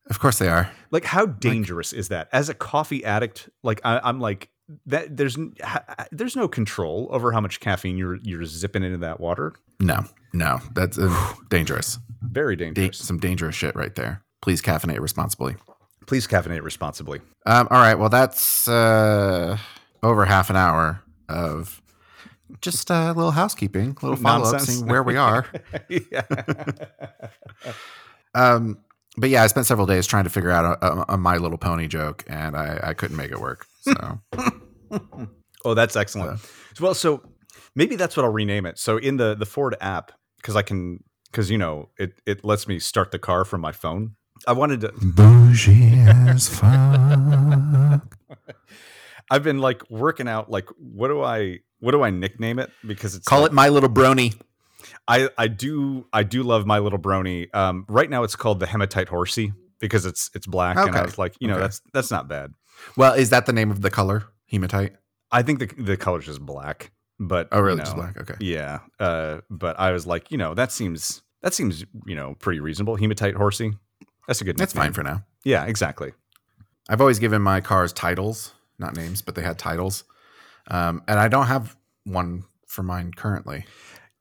Of 0.10 0.20
course 0.20 0.38
they 0.40 0.48
are. 0.50 0.70
Like, 0.92 1.06
how 1.06 1.26
dangerous 1.26 1.94
is 1.94 2.10
that? 2.10 2.28
As 2.34 2.50
a 2.50 2.54
coffee 2.54 3.04
addict, 3.06 3.50
like 3.64 3.82
I, 3.84 4.00
I'm 4.04 4.20
like 4.20 4.50
that. 4.86 5.16
There's 5.18 5.38
there's 6.12 6.36
no 6.36 6.48
control 6.48 7.08
over 7.12 7.32
how 7.32 7.42
much 7.42 7.60
caffeine 7.60 7.98
you're 7.98 8.18
you're 8.24 8.46
zipping 8.46 8.84
into 8.84 8.98
that 9.00 9.20
water. 9.20 9.54
No, 9.80 10.06
no, 10.34 10.60
that's 10.74 10.98
uh, 10.98 11.34
dangerous. 11.50 12.00
Very 12.22 12.56
Da- 12.56 12.72
dangerous. 12.72 12.98
some 13.00 13.20
dangerous 13.20 13.56
shit 13.56 13.76
right 13.76 13.94
there. 13.96 14.24
Please 14.42 14.62
caffeinate 14.62 15.00
responsibly. 15.00 15.56
Please 16.08 16.28
caffeinate 16.28 16.62
responsibly. 16.64 17.20
Um, 17.46 17.68
all 17.72 17.80
right. 17.80 17.96
Well, 17.96 18.10
that's 18.10 18.68
uh, 18.68 19.58
over 20.04 20.26
half 20.26 20.50
an 20.50 20.56
hour 20.56 21.02
of 21.30 21.82
just 22.62 22.90
a 22.92 23.08
little 23.14 23.32
housekeeping, 23.32 23.98
a 24.02 24.06
little 24.06 24.16
follow 24.16 24.54
up, 24.54 24.62
seeing 24.62 24.86
where 24.88 25.02
we 25.04 25.18
are. 25.18 25.46
Um, 28.34 28.80
but 29.18 29.30
yeah, 29.30 29.44
I 29.44 29.48
spent 29.48 29.66
several 29.66 29.88
days 29.88 30.06
trying 30.08 30.26
to 30.26 30.30
figure 30.30 30.52
out 30.52 30.78
a, 30.82 30.86
a, 30.86 31.06
a 31.14 31.18
My 31.18 31.38
Little 31.38 31.58
Pony 31.58 31.88
joke, 31.88 32.26
and 32.28 32.56
I, 32.56 32.80
I 32.84 32.94
couldn't 32.94 33.16
make 33.16 33.32
it 33.32 33.40
work. 33.40 33.66
So 33.86 34.20
Oh, 35.66 35.74
that's 35.74 35.96
excellent. 35.96 36.40
Well, 36.80 36.94
so 36.94 37.22
maybe 37.76 37.96
that's 37.96 38.16
what 38.16 38.24
I'll 38.26 38.32
rename 38.32 38.66
it. 38.66 38.78
So 38.78 38.98
in 38.98 39.18
the 39.18 39.34
the 39.36 39.46
Ford 39.46 39.76
app, 39.82 40.12
because 40.38 40.56
I 40.56 40.62
can, 40.62 41.04
because 41.32 41.50
you 41.50 41.58
know, 41.58 41.90
it 41.98 42.14
it 42.26 42.44
lets 42.46 42.68
me 42.68 42.78
start 42.80 43.12
the 43.12 43.20
car 43.20 43.46
from 43.46 43.62
my 43.62 43.72
phone. 43.72 44.16
I 44.48 44.52
wanted 44.54 44.82
to. 44.82 44.92
bougie 45.02 45.94
as 46.08 46.48
fuck. 46.50 48.16
I've 49.32 49.44
been 49.44 49.60
like 49.60 49.90
working 49.90 50.28
out. 50.28 50.52
Like, 50.52 50.70
what 50.78 51.08
do 51.08 51.24
I 51.24 51.60
what 51.80 51.92
do 51.92 52.04
I 52.04 52.10
nickname 52.12 52.60
it? 52.60 52.70
Because 52.86 53.16
it's 53.16 53.28
Call 53.28 53.42
like- 53.42 53.52
it 53.52 53.54
My 53.54 53.70
Little 53.70 53.90
Brony. 53.90 54.40
I 55.08 55.30
I 55.38 55.48
do 55.48 56.06
I 56.14 56.22
do 56.24 56.44
love 56.44 56.66
my 56.68 56.78
little 56.80 57.00
brony. 57.00 57.54
Um, 57.56 57.86
right 57.90 58.10
now 58.10 58.24
it's 58.24 58.36
called 58.36 58.60
the 58.60 58.68
hematite 58.68 59.10
horsey 59.10 59.52
because 59.80 60.06
it's 60.06 60.30
it's 60.34 60.48
black, 60.48 60.78
and 60.78 60.96
I 60.96 61.04
was 61.04 61.18
like, 61.18 61.36
you 61.40 61.48
know, 61.48 61.56
Okay. 61.56 61.62
that's 61.64 61.82
that's 61.94 62.12
not 62.12 62.28
bad. 62.28 62.54
Well, 62.98 63.14
is 63.14 63.30
that 63.30 63.46
the 63.46 63.54
name 63.54 63.72
of 63.72 63.82
the 63.82 63.90
color? 63.90 64.26
Hematite. 64.52 64.94
I 65.32 65.42
think 65.42 65.60
the 65.60 65.68
the 65.82 65.98
color 65.98 66.20
is 66.20 66.26
just 66.26 66.42
black, 66.42 66.92
but 67.20 67.48
Oh, 67.52 67.60
really? 67.60 67.78
you 67.78 67.84
Just 67.84 67.96
black. 67.96 68.18
Okay. 68.18 68.36
Yeah, 68.40 68.80
uh, 69.00 69.42
but 69.50 69.80
I 69.80 69.92
was 69.92 70.06
like, 70.06 70.32
you 70.32 70.38
know, 70.38 70.54
that 70.54 70.72
seems 70.72 71.22
that 71.42 71.54
seems 71.54 71.84
you 72.06 72.16
know 72.16 72.36
pretty 72.40 72.60
reasonable. 72.60 72.96
Hematite 72.96 73.36
horsey, 73.36 73.74
that's 74.28 74.42
a 74.42 74.44
good. 74.44 74.58
Name. 74.58 74.64
That's 74.64 74.74
fine 74.74 74.94
for 74.94 75.04
now. 75.04 75.24
Yeah, 75.44 75.66
exactly. 75.66 76.14
I've 76.90 77.02
always 77.02 77.20
given 77.20 77.42
my 77.42 77.62
cars 77.62 77.92
titles, 77.94 78.54
not 78.78 78.96
names, 78.96 79.22
but 79.22 79.36
they 79.36 79.42
had 79.42 79.58
titles. 79.58 80.04
Um, 80.68 81.02
and 81.08 81.20
I 81.20 81.28
don't 81.28 81.48
have 81.48 81.76
one 82.04 82.44
for 82.68 82.84
mine 82.84 83.12
currently. 83.16 83.66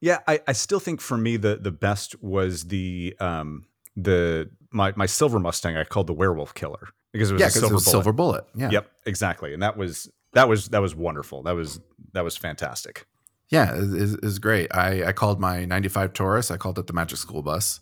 Yeah, 0.01 0.19
I, 0.27 0.41
I 0.47 0.53
still 0.53 0.81
think 0.81 1.01
for 1.01 1.17
me 1.17 1.37
the 1.37 1.57
the 1.57 1.71
best 1.71 2.23
was 2.23 2.65
the 2.69 3.15
um 3.21 3.67
the 3.97 4.51
my 4.71 4.93
my 4.97 5.07
silver 5.07 5.39
Mustang 5.39 5.77
I 5.77 5.85
called 5.85 6.07
the 6.07 6.13
werewolf 6.15 6.55
killer 6.55 6.89
because 7.13 7.31
it 7.31 7.35
was 7.35 7.41
yeah, 7.41 7.47
a 7.47 7.51
silver 7.51 7.67
it 7.73 7.75
was 7.75 7.85
bullet. 7.85 7.93
silver 7.93 8.13
bullet. 8.13 8.45
Yeah. 8.57 8.71
Yep, 8.71 8.91
exactly, 9.07 9.55
and 9.55 9.63
that 9.63 9.77
was 9.77 10.11
that 10.33 10.49
was 10.49 10.69
that 10.71 10.81
was 10.83 10.95
wonderful. 10.95 11.43
That 11.45 11.55
was 11.55 11.81
that 12.13 12.25
was 12.25 12.37
fantastic. 12.37 13.07
Yeah, 13.51 13.73
it 13.75 13.79
is 13.95 14.15
is 14.17 14.39
great. 14.39 14.75
I, 14.75 15.05
I 15.05 15.13
called 15.13 15.39
my 15.39 15.65
95 15.65 16.13
Taurus, 16.13 16.51
I 16.51 16.57
called 16.57 16.79
it 16.79 16.87
the 16.87 16.93
Magic 16.93 17.19
School 17.19 17.43
Bus 17.43 17.81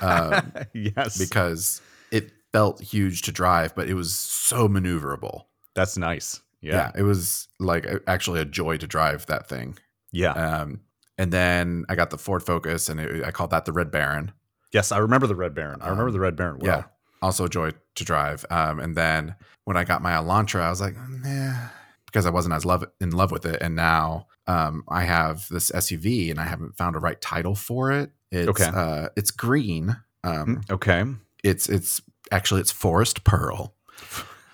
Um, 0.00 0.52
yes, 0.74 1.18
because 1.18 1.80
it 2.10 2.32
felt 2.52 2.80
huge 2.82 3.22
to 3.22 3.32
drive, 3.32 3.74
but 3.74 3.88
it 3.88 3.94
was 3.94 4.12
so 4.14 4.68
maneuverable. 4.68 5.44
that's 5.74 5.96
nice. 5.96 6.40
Yeah. 6.60 6.74
Yeah, 6.74 6.92
it 6.98 7.02
was 7.04 7.48
like 7.58 7.86
actually 8.06 8.40
a 8.40 8.44
joy 8.44 8.76
to 8.76 8.86
drive 8.86 9.24
that 9.26 9.48
thing. 9.48 9.78
yeah. 10.12 10.32
Um, 10.32 10.80
and 11.16 11.30
then 11.32 11.84
I 11.88 11.94
got 11.96 12.10
the 12.10 12.18
Ford 12.18 12.42
Focus 12.42 12.88
and 12.88 12.98
it, 13.00 13.24
I 13.24 13.30
called 13.30 13.50
that 13.50 13.64
the 13.66 13.72
Red 13.72 13.90
Baron. 13.90 14.32
Yes, 14.72 14.92
I 14.92 14.98
remember 14.98 15.26
the 15.26 15.34
Red 15.36 15.54
Baron. 15.54 15.80
I 15.82 15.86
remember 15.88 16.08
Um, 16.08 16.12
the 16.14 16.20
Red 16.20 16.36
Baron. 16.36 16.58
Well. 16.60 16.78
Yeah, 16.78 16.84
also 17.22 17.44
a 17.44 17.48
joy 17.48 17.72
to 17.96 18.04
drive. 18.04 18.44
Um, 18.50 18.80
and 18.80 18.96
then 18.96 19.34
when 19.64 19.76
I 19.76 19.84
got 19.84 20.02
my 20.02 20.12
Elantra, 20.12 20.60
I 20.62 20.70
was 20.70 20.80
like, 20.80 20.94
nah, 20.96 21.68
because 22.06 22.26
I 22.26 22.30
wasn't 22.30 22.54
as 22.54 22.64
love 22.64 22.84
in 23.00 23.10
love 23.10 23.30
with 23.30 23.44
it. 23.46 23.60
And 23.60 23.74
now 23.76 24.26
um, 24.46 24.84
I 24.88 25.04
have 25.04 25.46
this 25.48 25.70
SUV, 25.70 26.30
and 26.30 26.40
I 26.40 26.44
haven't 26.44 26.76
found 26.76 26.96
a 26.96 26.98
right 26.98 27.20
title 27.20 27.54
for 27.54 27.92
it. 27.92 28.10
It's, 28.32 28.48
Okay. 28.48 28.70
uh, 28.72 29.08
it's 29.16 29.30
green. 29.30 29.96
Um, 30.24 30.62
Mm, 30.68 30.70
Okay. 30.70 31.04
it's 31.44 31.68
it's 31.68 32.00
actually 32.32 32.60
it's 32.60 32.72
Forest 32.72 33.24
Pearl. 33.24 33.74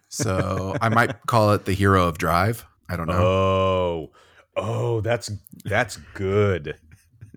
So 0.08 0.76
I 0.80 0.88
might 0.88 1.14
call 1.26 1.52
it 1.52 1.64
the 1.64 1.72
Hero 1.72 2.06
of 2.08 2.18
Drive. 2.18 2.64
I 2.88 2.96
don't 2.96 3.06
know. 3.08 3.14
Oh, 3.14 4.12
oh, 4.56 5.00
that's 5.00 5.30
that's 5.64 5.96
good. 6.14 6.76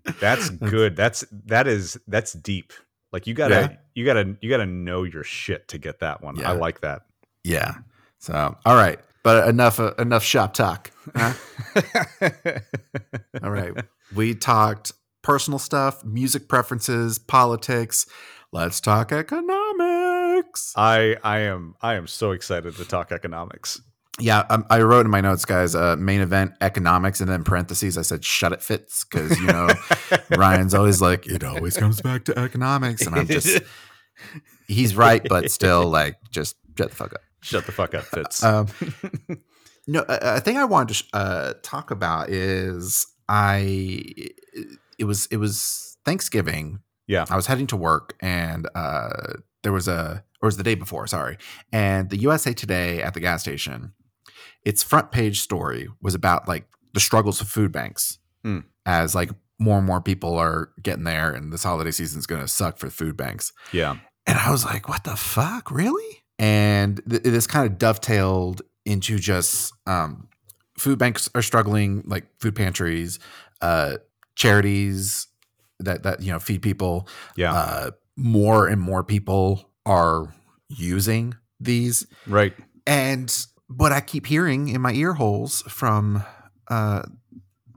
That's 0.20 0.50
good. 0.50 0.96
That's 0.96 1.24
that 1.46 1.68
is 1.68 1.98
that's 2.08 2.34
deep. 2.34 2.74
Like 3.12 3.26
you 3.28 3.34
gotta 3.34 3.56
Yeah. 3.56 3.76
you 3.96 4.06
gotta 4.06 4.36
you 4.42 4.50
gotta 4.50 4.66
know 4.66 5.04
your 5.04 5.24
shit 5.24 5.68
to 5.70 5.78
get 5.78 6.00
that 6.00 6.22
one. 6.22 6.36
Yeah. 6.38 6.52
I 6.52 6.54
like 6.54 6.82
that. 6.82 7.04
Yeah. 7.44 7.76
So 8.20 8.56
all 8.66 8.76
right, 8.76 9.00
but 9.24 9.48
enough 9.48 9.80
uh, 9.80 9.94
enough 9.98 10.24
shop 10.24 10.54
talk. 10.54 10.92
huh? 11.16 11.34
All 13.44 13.50
right. 13.52 13.74
We 14.14 14.36
talked 14.36 14.92
personal 15.22 15.60
stuff, 15.60 16.04
music 16.04 16.48
preferences, 16.48 17.18
politics. 17.20 18.06
Let's 18.52 18.82
talk 18.82 19.12
economics. 19.12 20.74
I 20.76 21.16
I 21.24 21.40
am 21.40 21.76
I 21.82 21.96
am 21.96 22.08
so 22.08 22.32
excited 22.32 22.76
to 22.76 22.86
talk 22.86 23.12
economics. 23.12 23.82
Yeah, 24.20 24.46
um, 24.50 24.66
I 24.70 24.82
wrote 24.82 25.06
in 25.06 25.12
my 25.12 25.22
notes, 25.22 25.46
guys, 25.46 25.76
uh, 25.76 25.96
main 25.98 26.22
event 26.22 26.54
economics, 26.62 27.22
and 27.22 27.30
then 27.30 27.44
parentheses, 27.44 27.98
I 27.98 28.02
said, 28.02 28.24
shut 28.24 28.52
it 28.52 28.62
Fitz. 28.62 29.04
Because, 29.04 29.40
you 29.40 29.48
know, 29.48 29.70
Ryan's 30.38 30.74
always 30.74 31.02
like, 31.02 31.28
it 31.28 31.44
always 31.44 31.78
comes 31.78 32.02
back 32.02 32.26
to 32.26 32.38
economics. 32.38 33.06
And 33.06 33.16
I'm 33.16 33.28
just, 33.28 33.62
he's 34.68 34.96
right, 34.96 35.22
but 35.28 35.52
still, 35.52 35.88
like, 35.90 36.18
just 36.32 36.56
shut 36.78 36.90
the 36.90 36.96
fuck 36.96 37.14
up. 37.14 37.22
Shut 37.42 37.66
the 37.66 37.72
fuck 37.72 37.94
up, 37.94 38.04
Fitz. 38.04 38.44
Um, 38.50 38.68
no, 39.88 40.06
a, 40.08 40.36
a 40.36 40.40
thing 40.40 40.58
I 40.58 40.66
wanted 40.66 40.90
to 40.90 40.94
sh- 40.94 41.10
uh, 41.14 41.54
talk 41.64 41.90
about 41.90 42.30
is 42.30 43.08
I 43.28 44.14
it 45.00 45.06
was 45.06 45.26
it 45.28 45.38
was 45.38 45.98
Thanksgiving. 46.06 46.80
Yeah. 47.08 47.26
I 47.30 47.36
was 47.36 47.48
heading 47.48 47.66
to 47.68 47.76
work 47.76 48.16
and 48.20 48.68
uh, 48.76 49.34
there 49.64 49.72
was 49.72 49.88
a 49.88 50.24
or 50.42 50.46
it 50.46 50.50
was 50.50 50.58
the 50.58 50.64
day 50.64 50.76
before, 50.76 51.08
sorry, 51.08 51.38
and 51.72 52.10
the 52.10 52.18
USA 52.18 52.54
Today 52.54 53.02
at 53.02 53.14
the 53.14 53.20
gas 53.20 53.42
station. 53.42 53.94
Its 54.64 54.84
front 54.84 55.12
page 55.12 55.42
story 55.42 55.88
was 56.02 56.16
about 56.16 56.48
like 56.48 56.66
the 56.94 57.00
struggles 57.00 57.42
of 57.42 57.48
food 57.48 57.72
banks 57.72 58.20
Hmm. 58.44 58.60
as 58.86 59.14
like 59.16 59.30
more 59.60 59.78
and 59.78 59.86
more 59.88 60.02
people 60.02 60.38
are 60.38 60.70
getting 60.82 61.04
there, 61.04 61.32
and 61.32 61.52
this 61.52 61.64
holiday 61.64 61.92
season 61.92 62.20
is 62.20 62.26
going 62.28 62.42
to 62.42 62.48
suck 62.48 62.78
for 62.78 62.90
food 62.90 63.18
banks. 63.18 63.52
yeah. 63.74 63.98
And 64.28 64.38
I 64.38 64.52
was 64.52 64.64
like, 64.64 64.88
what 64.88 65.04
the 65.06 65.16
fuck? 65.16 65.72
Really? 65.72 66.24
And 66.38 67.02
th- 67.10 67.24
this 67.24 67.48
kind 67.48 67.66
of 67.66 67.78
dovetailed 67.80 68.62
into 68.86 69.18
just 69.18 69.74
um, 69.88 70.28
food 70.78 71.00
banks 71.00 71.30
are 71.34 71.42
struggling, 71.42 72.04
like 72.06 72.28
food 72.40 72.56
pantries, 72.56 73.18
uh, 73.62 73.98
charities 74.36 75.28
that, 75.80 76.04
that, 76.04 76.22
you 76.22 76.32
know, 76.32 76.40
feed 76.40 76.62
people. 76.62 77.08
Yeah. 77.36 77.54
Uh, 77.54 77.92
more 78.16 78.68
and 78.68 78.80
more 78.82 79.04
people 79.04 79.70
are 79.86 80.34
using 80.70 81.36
these. 81.60 82.06
right. 82.28 82.54
And 82.86 83.36
what 83.76 83.92
I 83.92 84.02
keep 84.02 84.26
hearing 84.26 84.68
in 84.70 84.82
my 84.82 84.94
ear 84.94 85.14
holes 85.14 85.62
from 85.68 86.24
uh, 86.70 87.04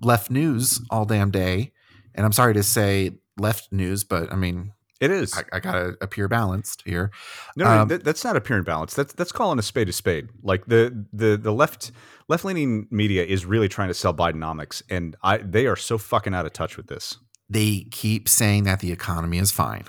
left 0.01 0.31
news 0.31 0.81
all 0.91 1.05
damn 1.05 1.31
day, 1.31 1.73
and 2.15 2.25
I'm 2.27 2.33
sorry 2.33 2.55
to 2.55 2.63
say 2.63 3.13
left 3.39 3.73
news, 3.73 4.05
but 4.05 4.33
I 4.33 4.37
mean, 4.37 4.73
It 5.01 5.11
is. 5.11 5.35
I, 5.35 5.43
I 5.53 5.61
gotta 5.61 5.95
appear 6.01 6.29
balanced 6.29 6.83
here. 6.87 7.11
No, 7.57 7.65
no, 7.65 7.83
Um, 7.83 7.89
that, 7.89 8.05
that's 8.05 8.25
not 8.25 8.37
appearing 8.37 8.65
balanced. 8.65 8.97
That's 8.97 9.13
that's 9.15 9.33
calling 9.33 9.59
a 9.59 9.63
spade 9.63 9.89
a 9.89 9.93
spade. 9.93 10.29
Like 10.43 10.67
the 10.67 11.07
the 11.13 11.37
the 11.37 11.53
left 11.53 11.93
left 12.29 12.45
leaning 12.45 12.87
media 12.91 13.25
is 13.25 13.45
really 13.45 13.69
trying 13.69 13.89
to 13.89 13.95
sell 13.95 14.15
Bidenomics, 14.15 14.83
and 14.89 15.17
I 15.23 15.39
they 15.39 15.67
are 15.67 15.77
so 15.77 15.99
fucking 15.99 16.35
out 16.35 16.47
of 16.47 16.53
touch 16.53 16.77
with 16.77 16.87
this. 16.87 17.19
They 17.51 17.87
keep 17.91 18.29
saying 18.29 18.65
that 18.65 18.81
the 18.81 18.93
economy 18.93 19.39
is 19.39 19.51
fine. 19.51 19.85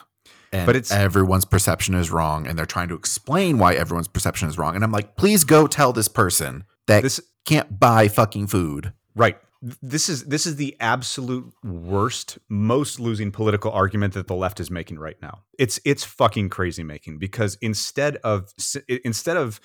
And 0.53 0.65
But 0.67 0.75
it's- 0.75 0.91
everyone's 0.91 1.45
perception 1.45 1.95
is 1.95 2.11
wrong, 2.11 2.45
and 2.47 2.57
they're 2.57 2.65
trying 2.65 2.87
to 2.89 2.95
explain 2.95 3.57
why 3.57 3.73
everyone's 3.73 4.07
perception 4.07 4.47
is 4.47 4.57
wrong. 4.57 4.75
And 4.75 4.83
I'm 4.83 4.91
like, 4.91 5.15
please 5.17 5.43
go 5.43 5.67
tell 5.67 5.91
this 5.93 6.07
person 6.07 6.63
that 6.87 7.01
This 7.03 7.19
can't 7.45 7.79
buy 7.79 8.07
fucking 8.07 8.47
food. 8.47 8.93
right. 9.15 9.37
This 9.81 10.09
is 10.09 10.25
this 10.25 10.45
is 10.45 10.57
the 10.57 10.75
absolute 10.81 11.53
worst, 11.63 12.37
most 12.49 12.99
losing 12.99 13.31
political 13.31 13.71
argument 13.71 14.13
that 14.13 14.27
the 14.27 14.35
left 14.35 14.59
is 14.59 14.69
making 14.69 14.99
right 14.99 15.15
now. 15.21 15.43
It's 15.57 15.79
it's 15.85 16.03
fucking 16.03 16.49
crazy 16.49 16.83
making 16.83 17.17
because 17.17 17.57
instead 17.61 18.17
of 18.25 18.53
instead 19.05 19.37
of 19.37 19.61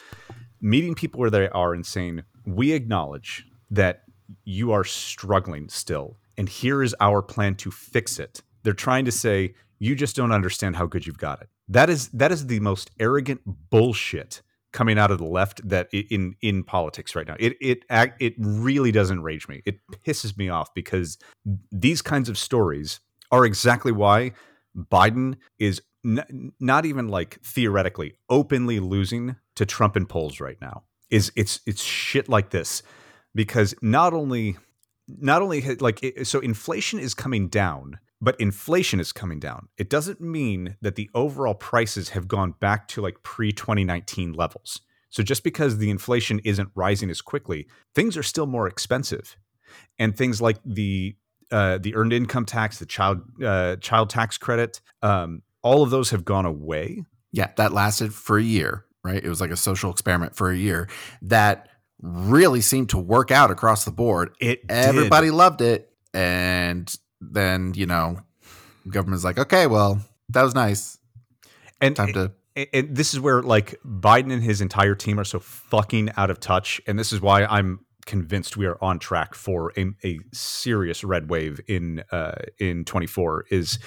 meeting 0.61 0.95
people 0.95 1.19
where 1.19 1.31
they 1.31 1.49
are 1.49 1.75
and 1.75 1.85
saying 1.85 2.23
we 2.47 2.71
acknowledge 2.75 3.45
that 3.73 4.05
you 4.45 4.71
are 4.71 4.85
struggling 4.85 5.69
still 5.69 6.17
and 6.37 6.49
here 6.49 6.81
is 6.81 6.95
our 7.01 7.21
plan 7.21 7.57
to 7.57 7.71
fix 7.73 8.21
it 8.21 8.41
they're 8.63 8.73
trying 8.73 9.05
to 9.05 9.11
say 9.13 9.53
you 9.79 9.95
just 9.95 10.17
don't 10.17 10.33
understand 10.33 10.77
how 10.77 10.87
good 10.87 11.07
you've 11.07 11.19
got 11.19 11.41
it. 11.41 11.49
That 11.69 11.91
is 11.91 12.09
that 12.09 12.33
is 12.33 12.47
the 12.47 12.61
most 12.61 12.91
arrogant 12.99 13.41
bullshit 13.71 14.43
coming 14.73 14.99
out 14.99 15.11
of 15.11 15.19
the 15.19 15.25
left 15.25 15.67
that 15.69 15.89
in 15.93 16.35
in 16.41 16.63
politics 16.65 17.15
right 17.15 17.27
now. 17.27 17.37
It 17.39 17.57
it 17.61 17.85
it 17.91 18.35
really 18.39 18.93
does 18.93 19.11
enrage 19.11 19.49
me. 19.49 19.63
It 19.65 19.79
pisses 20.05 20.37
me 20.37 20.49
off 20.49 20.73
because 20.75 21.19
these 21.73 22.03
kinds 22.03 22.29
of 22.29 22.37
stories 22.37 23.01
are 23.31 23.45
exactly 23.45 23.93
why 23.93 24.33
biden 24.77 25.37
is 25.59 25.83
n- 26.05 26.53
not 26.61 26.87
even 26.87 27.09
like 27.09 27.41
theoretically 27.43 28.15
openly 28.29 28.81
losing 28.81 29.37
to 29.57 29.67
trump 29.67 29.97
in 29.97 30.07
polls 30.07 30.41
right 30.41 30.61
now. 30.61 30.85
Is 31.11 31.33
it's 31.37 31.61
it's 31.67 31.83
shit 31.83 32.29
like 32.29 32.51
this 32.51 32.83
because 33.35 33.75
not 33.81 34.13
only 34.13 34.57
not 35.09 35.41
only 35.41 35.63
like 35.77 36.05
so 36.25 36.41
inflation 36.41 36.99
is 36.99 37.15
coming 37.15 37.49
down 37.49 37.99
but 38.21 38.41
inflation 38.41 39.01
is 39.01 39.13
coming 39.13 39.39
down. 39.39 39.69
It 39.77 39.89
doesn't 39.91 40.21
mean 40.21 40.77
that 40.81 40.97
the 40.97 41.11
overall 41.15 41.55
prices 41.55 42.11
have 42.11 42.29
gone 42.29 42.53
back 42.61 42.89
to 42.89 43.01
like 43.01 43.23
pre 43.23 43.53
2019 43.53 44.33
levels. 44.33 44.81
So 45.11 45.23
just 45.23 45.43
because 45.43 45.79
the 45.79 45.91
inflation 45.91 46.41
isn't 46.45 46.71
rising 46.75 47.11
as 47.11 47.21
quickly, 47.21 47.67
things 47.95 48.17
are 48.17 48.23
still 48.23 48.47
more 48.47 48.67
expensive. 48.67 49.37
And 49.99 50.17
things 50.17 50.41
like 50.41 50.59
the 50.65 51.17
uh, 51.51 51.79
the 51.79 51.95
earned 51.95 52.13
income 52.13 52.45
tax, 52.45 52.79
the 52.79 52.87
child 52.87 53.21
uh, 53.43 53.77
child 53.77 54.11
tax 54.11 54.37
credit, 54.39 54.81
um, 55.03 55.43
all 55.63 55.83
of 55.83 55.91
those 55.91 56.11
have 56.11 56.25
gone 56.25 56.47
away. 56.47 57.05
Yeah, 57.33 57.51
that 57.57 57.73
lasted 57.73 58.15
for 58.15 58.39
a 58.39 58.43
year, 58.43 58.85
right? 59.05 59.23
It 59.23 59.29
was 59.29 59.41
like 59.41 59.51
a 59.51 59.57
social 59.57 59.91
experiment 59.91 60.35
for 60.35 60.51
a 60.51 60.57
year 60.57 60.89
that 61.23 61.69
really 62.01 62.61
seemed 62.61 62.91
to 62.91 62.99
work 62.99 63.31
out 63.31 63.51
across 63.51 63.85
the 63.85 63.91
board. 63.91 64.35
It 64.41 64.61
Everybody 64.69 65.29
did. 65.29 65.35
loved 65.35 65.61
it, 65.61 65.91
and 66.15 66.93
then 67.21 67.73
you 67.75 67.87
know, 67.87 68.21
government's 68.89 69.25
like, 69.25 69.39
okay, 69.39 69.67
well, 69.67 70.01
that 70.31 70.43
was 70.43 70.55
nice. 70.55 70.99
and 71.81 71.97
Time 71.97 72.13
to 72.13 72.33
and, 72.59 72.69
and 72.73 72.97
this 72.97 73.15
is 73.15 73.21
where 73.21 73.43
like 73.43 73.81
Biden 73.87 74.33
and 74.33 74.43
his 74.43 74.61
entire 74.61 74.95
team 74.95 75.19
are 75.21 75.25
so 75.25 75.39
fucking 75.39 76.11
out 76.17 76.31
of 76.31 76.41
touch, 76.41 76.81
and 76.87 76.99
this 76.99 77.13
is 77.13 77.21
why 77.21 77.45
I'm 77.45 77.81
convinced 78.05 78.57
we 78.57 78.67
are 78.67 78.83
on 78.83 78.99
track 78.99 79.35
for 79.35 79.73
a, 79.77 79.87
a 80.05 80.19
serious 80.33 81.05
red 81.05 81.31
wave 81.31 81.61
in 81.69 82.03
uh, 82.11 82.43
in 82.59 82.85
24. 82.85 83.47
Is 83.51 83.79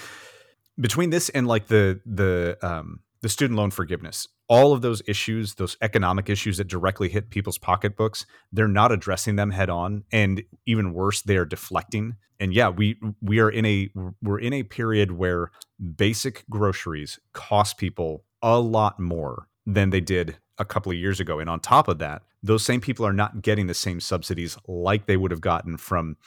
between 0.79 1.09
this 1.09 1.29
and 1.29 1.47
like 1.47 1.67
the 1.67 1.99
the 2.05 2.57
um, 2.61 3.01
the 3.21 3.29
student 3.29 3.57
loan 3.57 3.71
forgiveness, 3.71 4.27
all 4.51 4.73
of 4.73 4.81
those 4.81 5.01
issues, 5.07 5.55
those 5.55 5.77
economic 5.81 6.29
issues 6.29 6.57
that 6.57 6.67
directly 6.67 7.07
hit 7.07 7.29
people's 7.29 7.57
pocketbooks, 7.57 8.25
they're 8.51 8.67
not 8.67 8.91
addressing 8.91 9.37
them 9.37 9.49
head 9.49 9.69
on, 9.69 10.03
and 10.11 10.43
even 10.65 10.93
worse, 10.93 11.21
they 11.21 11.37
are 11.37 11.45
deflecting. 11.45 12.17
And 12.37 12.53
yeah, 12.53 12.67
we 12.67 12.99
we 13.21 13.39
are 13.39 13.49
in 13.49 13.65
a 13.65 13.89
we're 14.21 14.39
in 14.39 14.51
a 14.51 14.63
period 14.63 15.13
where 15.13 15.51
basic 15.95 16.43
groceries 16.49 17.17
cost 17.31 17.77
people 17.77 18.25
a 18.41 18.59
lot 18.59 18.99
more 18.99 19.47
than 19.65 19.89
they 19.89 20.01
did 20.01 20.37
a 20.61 20.65
couple 20.65 20.91
of 20.91 20.97
years 20.97 21.19
ago. 21.19 21.39
And 21.39 21.49
on 21.49 21.59
top 21.59 21.87
of 21.87 21.99
that, 21.99 22.23
those 22.43 22.63
same 22.63 22.81
people 22.81 23.05
are 23.05 23.13
not 23.13 23.41
getting 23.41 23.67
the 23.67 23.73
same 23.73 23.99
subsidies 23.99 24.57
like 24.67 25.05
they 25.05 25.17
would 25.17 25.31
have 25.31 25.41
gotten 25.41 25.77
from, 25.77 26.17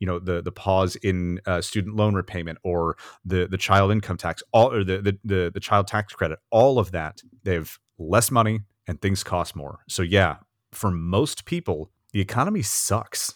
you 0.00 0.06
know, 0.06 0.18
the 0.18 0.42
the 0.42 0.52
pause 0.52 0.96
in 0.96 1.40
uh, 1.46 1.60
student 1.62 1.96
loan 1.96 2.14
repayment 2.14 2.58
or 2.62 2.96
the 3.24 3.46
the 3.48 3.58
child 3.58 3.90
income 3.92 4.16
tax, 4.16 4.42
all 4.52 4.72
or 4.72 4.84
the, 4.84 5.00
the 5.00 5.18
the 5.24 5.50
the 5.54 5.60
child 5.60 5.86
tax 5.86 6.12
credit. 6.12 6.38
All 6.50 6.78
of 6.78 6.92
that, 6.92 7.22
they 7.44 7.54
have 7.54 7.78
less 7.98 8.30
money 8.30 8.60
and 8.86 9.00
things 9.00 9.24
cost 9.24 9.56
more. 9.56 9.80
So 9.88 10.02
yeah, 10.02 10.36
for 10.72 10.90
most 10.90 11.44
people, 11.44 11.90
the 12.12 12.20
economy 12.20 12.62
sucks. 12.62 13.34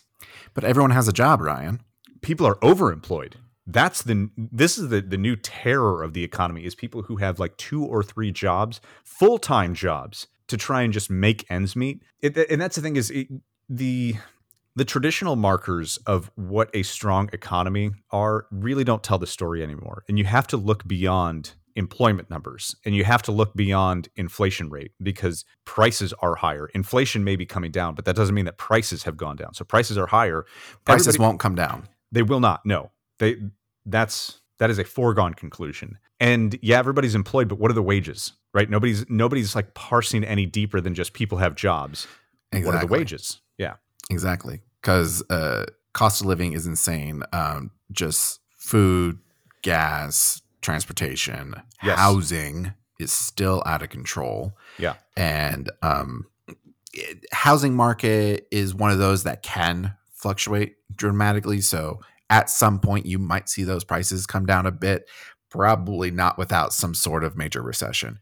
but 0.55 0.65
everyone 0.65 0.91
has 0.91 1.09
a 1.09 1.13
job, 1.13 1.41
Ryan. 1.41 1.81
People 2.23 2.47
are 2.47 2.57
overemployed. 2.57 3.35
That's 3.67 4.03
the 4.03 4.31
this 4.37 4.79
is 4.79 4.89
the 4.89 5.01
the 5.01 5.19
new 5.19 5.37
terror 5.37 6.03
of 6.03 6.15
the 6.15 6.25
economy 6.25 6.65
is 6.65 6.75
people 6.75 7.03
who 7.03 7.17
have 7.17 7.39
like 7.39 7.57
two 7.57 7.85
or 7.85 8.03
three 8.03 8.33
jobs, 8.33 8.81
full 9.05 9.39
time 9.39 9.75
jobs, 9.75 10.27
to 10.49 10.57
try 10.57 10.83
and 10.83 10.93
just 10.93 11.11
make 11.11 11.45
ends 11.51 11.77
meet. 11.77 12.03
It, 12.21 12.37
and 12.51 12.61
that's 12.61 12.77
the 12.77 12.83
thing 12.83 12.97
is 12.97 13.11
it, 13.11 13.29
the 13.69 14.17
the 14.77 14.85
traditional 14.85 15.35
markers 15.35 15.97
of 16.07 16.31
what 16.37 16.71
a 16.73 16.83
strong 16.85 17.29
economy 17.33 17.91
are 18.13 18.47
really 18.53 18.85
don't 18.85 19.03
tell 19.03 19.19
the 19.19 19.27
story 19.27 19.63
anymore. 19.63 20.05
And 20.09 20.19
you 20.19 20.25
have 20.25 20.47
to 20.49 20.57
look 20.57 20.87
beyond 20.87 21.55
employment 21.75 22.31
numbers 22.31 22.77
and 22.85 22.95
you 22.95 23.03
have 23.05 23.23
to 23.23 23.33
look 23.33 23.55
beyond 23.55 24.09
inflation 24.17 24.69
rate 24.71 24.93
because 25.03 25.45
prices 25.65 26.13
are 26.21 26.37
higher. 26.37 26.67
Inflation 26.75 27.25
may 27.25 27.35
be 27.35 27.45
coming 27.47 27.71
down, 27.73 27.95
but 27.97 28.05
that 28.05 28.15
doesn't 28.17 28.35
mean 28.35 28.45
that 28.45 28.57
prices 28.59 29.03
have 29.03 29.17
gone 29.17 29.35
down. 29.37 29.53
So 29.55 29.65
prices 29.65 29.99
are 29.99 30.07
higher. 30.07 30.45
Prices 30.85 31.09
Everybody- 31.09 31.27
won't 31.29 31.41
come 31.41 31.55
down. 31.57 31.89
they 32.13 32.23
will 32.23 32.41
not. 32.41 32.65
No, 32.65 32.91
they. 33.19 33.37
That's 33.85 34.41
that 34.59 34.71
is 34.71 34.79
a 34.79 34.85
foregone 34.85 35.35
conclusion. 35.35 35.99
And 36.21 36.59
yeah, 36.63 36.79
everybody's 36.79 37.15
employed, 37.15 37.49
but 37.49 37.59
what 37.59 37.71
are 37.71 37.75
the 37.75 37.83
wages? 37.83 38.33
Right? 38.55 38.69
Nobody's 38.69 39.09
nobody's 39.11 39.55
like 39.55 39.75
parsing 39.75 40.25
any 40.25 40.47
deeper 40.47 40.81
than 40.81 40.95
just 40.95 41.13
people 41.13 41.39
have 41.39 41.55
jobs. 41.55 42.07
What 42.53 42.75
are 42.75 42.81
the 42.81 42.87
wages? 42.87 43.41
Yeah. 43.59 43.75
Exactly. 44.11 44.63
Because 44.81 45.23
uh, 45.31 45.67
cost 45.93 46.23
of 46.23 46.27
living 46.27 46.55
is 46.55 46.67
insane. 46.67 47.23
Um, 47.33 47.71
just 47.93 48.41
food, 48.57 49.19
gas, 49.63 50.41
transportation, 50.63 51.55
Yes. 51.83 51.99
housing 51.99 52.73
is 52.99 53.13
still 53.13 53.63
out 53.67 53.83
of 53.83 53.91
control. 53.91 54.57
Yeah. 54.79 54.95
And 55.17 55.71
um, 55.83 56.27
it- 56.95 57.27
housing 57.33 57.75
market 57.77 58.49
is 58.51 58.75
one 58.75 58.91
of 58.91 58.99
those 58.99 59.25
that 59.25 59.43
can 59.43 59.95
fluctuate 60.13 60.77
dramatically. 60.97 61.61
So 61.61 62.01
at 62.31 62.49
some 62.51 62.81
point, 62.81 63.05
you 63.07 63.19
might 63.19 63.49
see 63.49 63.63
those 63.65 63.85
prices 63.85 64.27
come 64.27 64.47
down 64.47 64.65
a 64.67 64.71
bit. 64.73 65.07
Probably 65.51 66.11
not 66.11 66.39
without 66.39 66.73
some 66.73 66.95
sort 66.95 67.25
of 67.25 67.37
major 67.37 67.63
recession. 67.63 68.19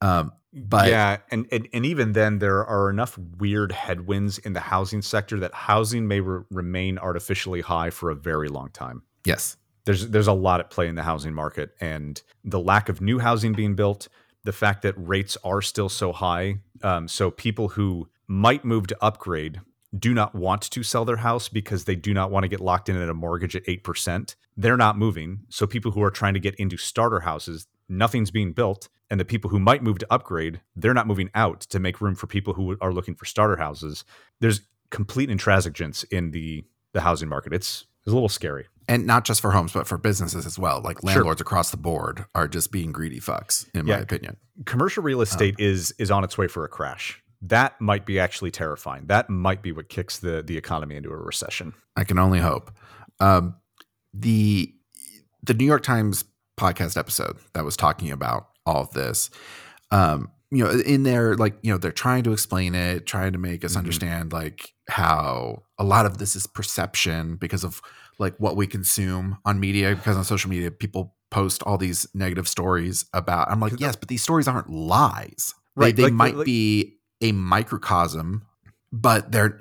Um, 0.00 0.32
but 0.52 0.88
yeah, 0.88 1.18
and, 1.30 1.46
and 1.50 1.68
and 1.72 1.86
even 1.86 2.12
then, 2.12 2.38
there 2.38 2.64
are 2.66 2.90
enough 2.90 3.16
weird 3.38 3.72
headwinds 3.72 4.38
in 4.38 4.52
the 4.52 4.60
housing 4.60 5.00
sector 5.00 5.40
that 5.40 5.54
housing 5.54 6.06
may 6.06 6.20
re- 6.20 6.44
remain 6.50 6.98
artificially 6.98 7.62
high 7.62 7.90
for 7.90 8.10
a 8.10 8.14
very 8.14 8.48
long 8.48 8.68
time. 8.70 9.02
yes, 9.24 9.56
there's 9.84 10.08
there's 10.08 10.26
a 10.26 10.32
lot 10.32 10.60
at 10.60 10.70
play 10.70 10.88
in 10.88 10.94
the 10.94 11.02
housing 11.02 11.34
market 11.34 11.70
and 11.80 12.22
the 12.44 12.60
lack 12.60 12.88
of 12.88 13.00
new 13.00 13.18
housing 13.18 13.52
being 13.52 13.74
built 13.74 14.08
the 14.44 14.52
fact 14.52 14.82
that 14.82 14.94
rates 14.96 15.36
are 15.44 15.62
still 15.62 15.88
so 15.88 16.12
high 16.12 16.56
um, 16.82 17.08
so 17.08 17.30
people 17.30 17.68
who 17.68 18.08
might 18.26 18.64
move 18.64 18.86
to 18.86 18.96
upgrade 19.00 19.60
do 19.96 20.14
not 20.14 20.34
want 20.34 20.62
to 20.62 20.82
sell 20.82 21.04
their 21.04 21.16
house 21.16 21.48
because 21.48 21.84
they 21.84 21.96
do 21.96 22.14
not 22.14 22.30
want 22.30 22.44
to 22.44 22.48
get 22.48 22.60
locked 22.60 22.88
in 22.88 22.96
at 22.96 23.08
a 23.08 23.14
mortgage 23.14 23.54
at 23.54 23.64
8% 23.64 24.34
they're 24.56 24.76
not 24.76 24.98
moving 24.98 25.40
so 25.48 25.66
people 25.66 25.90
who 25.92 26.02
are 26.02 26.10
trying 26.10 26.34
to 26.34 26.40
get 26.40 26.54
into 26.56 26.76
starter 26.76 27.20
houses 27.20 27.66
nothing's 27.88 28.30
being 28.30 28.52
built 28.52 28.88
and 29.10 29.18
the 29.20 29.24
people 29.24 29.50
who 29.50 29.58
might 29.58 29.82
move 29.82 29.98
to 29.98 30.06
upgrade 30.10 30.60
they're 30.76 30.94
not 30.94 31.06
moving 31.06 31.30
out 31.34 31.60
to 31.60 31.78
make 31.78 32.00
room 32.00 32.14
for 32.14 32.26
people 32.26 32.54
who 32.54 32.76
are 32.80 32.92
looking 32.92 33.14
for 33.14 33.24
starter 33.24 33.56
houses 33.56 34.04
there's 34.40 34.62
complete 34.90 35.30
intransigence 35.30 36.04
in 36.10 36.30
the 36.32 36.64
the 36.92 37.00
housing 37.00 37.28
market 37.28 37.52
it's 37.52 37.86
it's 38.04 38.10
a 38.10 38.14
little 38.14 38.28
scary 38.28 38.66
and 38.88 39.06
not 39.06 39.24
just 39.24 39.40
for 39.40 39.52
homes, 39.52 39.72
but 39.72 39.86
for 39.86 39.96
businesses 39.96 40.46
as 40.46 40.58
well. 40.58 40.80
Like 40.80 40.98
Sure. 41.00 41.08
landlords 41.08 41.40
across 41.40 41.70
the 41.70 41.76
board 41.76 42.24
are 42.34 42.48
just 42.48 42.72
being 42.72 42.92
greedy 42.92 43.20
fucks, 43.20 43.66
in 43.74 43.86
my 43.86 43.98
opinion. 43.98 44.36
commercial 44.66 45.02
real 45.02 45.20
estate 45.20 45.54
is 45.58 45.92
is 45.98 46.10
on 46.10 46.24
its 46.24 46.36
way 46.36 46.48
for 46.48 46.64
a 46.64 46.68
crash. 46.68 47.22
That 47.40 47.80
might 47.80 48.06
be 48.06 48.18
actually 48.18 48.50
terrifying. 48.50 49.06
That 49.06 49.28
might 49.30 49.62
be 49.62 49.72
what 49.72 49.88
kicks 49.88 50.18
the 50.18 50.42
the 50.42 50.56
economy 50.56 50.96
into 50.96 51.10
a 51.10 51.16
recession. 51.16 51.74
I 51.96 52.04
can 52.04 52.18
only 52.18 52.40
hope. 52.40 52.72
Um, 53.20 53.54
the 54.14 54.72
the 55.42 55.54
New 55.54 55.64
York 55.64 55.82
Times 55.82 56.24
podcast 56.58 56.96
episode 56.96 57.36
that 57.54 57.64
was 57.64 57.76
talking 57.76 58.10
about 58.10 58.48
all 58.66 58.82
of 58.82 58.90
this, 58.92 59.30
um, 59.90 60.30
you 60.50 60.62
know, 60.64 60.70
in 60.70 61.02
there, 61.02 61.34
like 61.36 61.56
you 61.62 61.72
know, 61.72 61.78
they're 61.78 61.90
trying 61.90 62.22
to 62.24 62.32
explain 62.32 62.74
it, 62.74 63.06
trying 63.06 63.32
to 63.32 63.38
make 63.38 63.64
us 63.64 63.74
Mhm. 63.74 63.78
understand 63.78 64.32
like 64.32 64.72
how 64.88 65.62
a 65.78 65.84
lot 65.84 66.06
of 66.06 66.18
this 66.18 66.36
is 66.36 66.46
perception 66.46 67.36
because 67.36 67.64
of 67.64 67.80
like 68.18 68.34
what 68.38 68.56
we 68.56 68.66
consume 68.66 69.38
on 69.44 69.58
media. 69.58 69.94
Because 69.96 70.16
on 70.16 70.24
social 70.24 70.50
media, 70.50 70.70
people 70.70 71.16
post 71.30 71.62
all 71.64 71.78
these 71.78 72.06
negative 72.14 72.46
stories 72.46 73.06
about. 73.14 73.50
I'm 73.50 73.58
like, 73.58 73.80
yes, 73.80 73.96
but 73.96 74.08
these 74.08 74.22
stories 74.22 74.46
aren't 74.46 74.68
lies. 74.70 75.54
Right, 75.74 75.96
They, 75.96 76.04
like- 76.04 76.12
might 76.12 76.36
like- 76.36 76.44
be 76.46 76.98
a 77.22 77.32
microcosm, 77.32 78.42
but 78.92 79.32
they're 79.32 79.56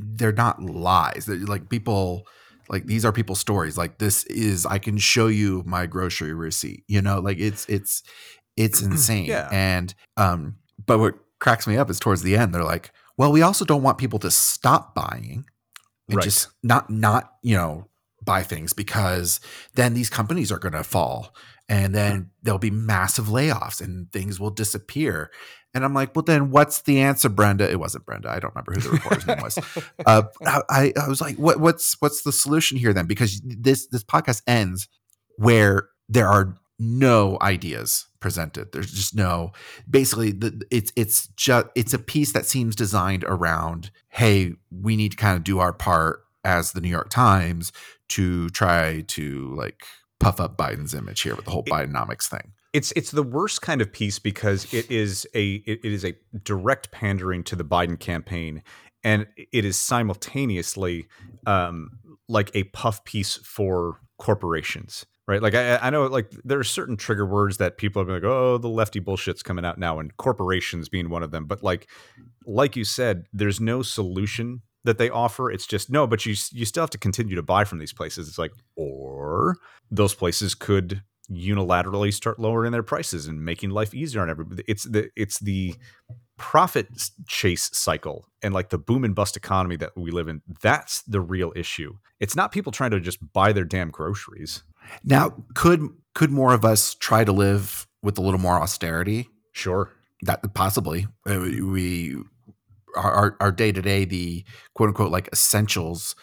they're 0.00 0.32
not 0.32 0.62
lies. 0.62 1.26
They're 1.26 1.36
like 1.38 1.68
people 1.68 2.26
like 2.72 2.86
these 2.86 3.04
are 3.04 3.12
people's 3.12 3.38
stories. 3.38 3.78
Like 3.78 3.98
this 3.98 4.24
is 4.24 4.66
I 4.66 4.78
can 4.78 4.98
show 4.98 5.28
you 5.28 5.62
my 5.66 5.86
grocery 5.86 6.34
receipt. 6.34 6.84
You 6.88 7.02
know, 7.02 7.20
like 7.20 7.38
it's 7.38 7.66
it's 7.68 8.02
it's 8.56 8.82
insane. 8.90 9.26
Yeah. 9.26 9.48
And 9.52 9.94
um, 10.16 10.56
but 10.84 10.98
what 10.98 11.14
cracks 11.38 11.66
me 11.66 11.76
up 11.76 11.90
is 11.90 12.00
towards 12.00 12.22
the 12.22 12.36
end 12.36 12.54
they're 12.54 12.64
like, 12.64 12.90
well, 13.16 13.30
we 13.30 13.42
also 13.42 13.64
don't 13.64 13.82
want 13.82 13.98
people 13.98 14.18
to 14.20 14.30
stop 14.30 14.94
buying 14.94 15.44
and 16.08 16.16
Right. 16.16 16.24
just 16.24 16.48
not 16.62 16.90
not 16.90 17.34
you 17.42 17.56
know 17.56 17.86
buy 18.24 18.42
things 18.42 18.72
because 18.72 19.40
then 19.74 19.94
these 19.94 20.10
companies 20.10 20.50
are 20.52 20.58
going 20.58 20.72
to 20.72 20.84
fall 20.84 21.34
and 21.68 21.94
then 21.94 22.30
there'll 22.42 22.58
be 22.58 22.70
massive 22.70 23.26
layoffs 23.26 23.80
and 23.80 24.10
things 24.12 24.38
will 24.38 24.50
disappear 24.50 25.30
and 25.74 25.84
i'm 25.84 25.94
like 25.94 26.14
well 26.14 26.22
then 26.22 26.50
what's 26.50 26.82
the 26.82 27.00
answer 27.00 27.28
brenda? 27.28 27.70
It 27.70 27.78
wasn't 27.78 28.06
brenda. 28.06 28.30
I 28.30 28.38
don't 28.38 28.54
remember 28.54 28.72
who 28.72 28.80
the 28.80 28.90
reporter's 28.90 29.26
name 29.26 29.40
was. 29.42 29.58
Uh, 30.04 30.22
I, 30.68 30.92
I 31.00 31.08
was 31.08 31.20
like 31.20 31.36
what, 31.36 31.60
what's 31.60 32.00
what's 32.00 32.22
the 32.22 32.32
solution 32.32 32.76
here 32.76 32.92
then? 32.92 33.06
Because 33.06 33.40
this 33.44 33.86
this 33.86 34.04
podcast 34.04 34.42
ends 34.46 34.88
where 35.36 35.88
there 36.08 36.28
are 36.28 36.56
no 36.78 37.38
ideas 37.40 38.06
presented. 38.20 38.72
There's 38.72 38.90
just 38.90 39.14
no 39.14 39.52
basically 39.88 40.32
the, 40.32 40.62
it's 40.70 40.92
it's 40.96 41.28
just 41.36 41.66
it's 41.74 41.94
a 41.94 41.98
piece 41.98 42.32
that 42.32 42.46
seems 42.46 42.74
designed 42.74 43.24
around 43.24 43.90
hey 44.08 44.54
we 44.70 44.96
need 44.96 45.12
to 45.12 45.16
kind 45.16 45.36
of 45.36 45.44
do 45.44 45.58
our 45.58 45.72
part 45.72 46.20
as 46.44 46.72
the 46.72 46.80
new 46.80 46.88
york 46.88 47.08
times 47.08 47.72
to 48.08 48.48
try 48.50 49.02
to 49.06 49.54
like 49.54 49.84
puff 50.18 50.40
up 50.40 50.56
biden's 50.56 50.92
image 50.92 51.20
here 51.20 51.36
with 51.36 51.44
the 51.44 51.50
whole 51.50 51.62
bidenomics 51.64 52.28
thing 52.28 52.52
It's 52.72 52.92
it's 52.92 53.10
the 53.10 53.22
worst 53.22 53.60
kind 53.60 53.82
of 53.82 53.92
piece 53.92 54.18
because 54.18 54.72
it 54.72 54.90
is 54.90 55.26
a 55.34 55.56
it, 55.66 55.84
is 55.84 56.04
a 56.04 56.14
direct 56.42 56.90
pandering 56.90 57.44
to 57.44 57.56
the 57.56 57.64
Biden 57.64 57.98
campaign, 57.98 58.62
and 59.04 59.26
it 59.36 59.64
is 59.64 59.76
simultaneously 59.76 61.06
um, 61.46 61.90
like 62.28 62.50
a 62.54 62.64
puff 62.64 63.04
piece 63.04 63.36
for 63.36 63.98
corporations. 64.18 65.04
right? 65.26 65.42
Like 65.42 65.54
I, 65.54 65.76
I 65.76 65.90
know 65.90 66.06
like 66.06 66.30
there 66.44 66.58
are 66.58 66.64
certain 66.64 66.96
trigger 66.96 67.26
words 67.26 67.58
that 67.58 67.78
people 67.78 68.02
are 68.02 68.06
like, 68.06 68.24
oh, 68.24 68.58
the 68.58 68.68
lefty 68.68 69.00
bullshit's 69.00 69.42
coming 69.42 69.64
out 69.64 69.78
now, 69.78 69.98
and 69.98 70.16
corporations 70.16 70.88
being 70.88 71.10
one 71.10 71.22
of 71.22 71.30
them. 71.30 71.46
But 71.46 71.62
like, 71.62 71.88
like 72.46 72.76
you 72.76 72.84
said, 72.84 73.26
there's 73.32 73.60
no 73.60 73.82
solution 73.82 74.62
that 74.84 74.98
they 74.98 75.10
offer. 75.10 75.50
It's 75.50 75.66
just 75.66 75.90
no, 75.90 76.06
but 76.06 76.26
you 76.26 76.34
you 76.52 76.64
still 76.64 76.82
have 76.82 76.90
to 76.90 76.98
continue 76.98 77.34
to 77.36 77.42
buy 77.42 77.64
from 77.64 77.78
these 77.78 77.92
places. 77.92 78.28
It's 78.28 78.38
like, 78.38 78.52
or 78.76 79.56
those 79.90 80.14
places 80.14 80.54
could 80.54 81.02
unilaterally 81.30 82.12
start 82.12 82.38
lowering 82.38 82.72
their 82.72 82.82
prices 82.82 83.26
and 83.26 83.44
making 83.44 83.70
life 83.70 83.94
easier 83.94 84.20
on 84.22 84.30
everybody. 84.30 84.64
It's 84.66 84.84
the 84.84 85.10
it's 85.16 85.38
the 85.40 85.74
profit 86.38 86.88
chase 87.28 87.70
cycle 87.72 88.26
and 88.42 88.52
like 88.52 88.70
the 88.70 88.78
boom 88.78 89.04
and 89.04 89.14
bust 89.14 89.36
economy 89.36 89.76
that 89.76 89.92
we 89.96 90.10
live 90.10 90.28
in. 90.28 90.42
That's 90.62 91.02
the 91.02 91.20
real 91.20 91.52
issue. 91.54 91.98
It's 92.20 92.34
not 92.34 92.50
people 92.52 92.72
trying 92.72 92.90
to 92.92 93.00
just 93.00 93.18
buy 93.32 93.52
their 93.52 93.64
damn 93.64 93.90
groceries. 93.90 94.62
Now, 95.04 95.34
could 95.54 95.88
could 96.14 96.30
more 96.30 96.52
of 96.52 96.64
us 96.64 96.94
try 96.94 97.24
to 97.24 97.32
live 97.32 97.86
with 98.02 98.18
a 98.18 98.20
little 98.20 98.40
more 98.40 98.60
austerity? 98.60 99.28
Sure. 99.52 99.90
That 100.22 100.54
possibly 100.54 101.06
uh, 101.28 101.38
we 101.40 102.16
our 102.96 103.36
our 103.40 103.52
day 103.52 103.72
to 103.72 103.80
day 103.82 104.04
the 104.04 104.44
quote 104.74 104.88
unquote 104.88 105.10
like 105.12 105.28
essentials. 105.32 106.14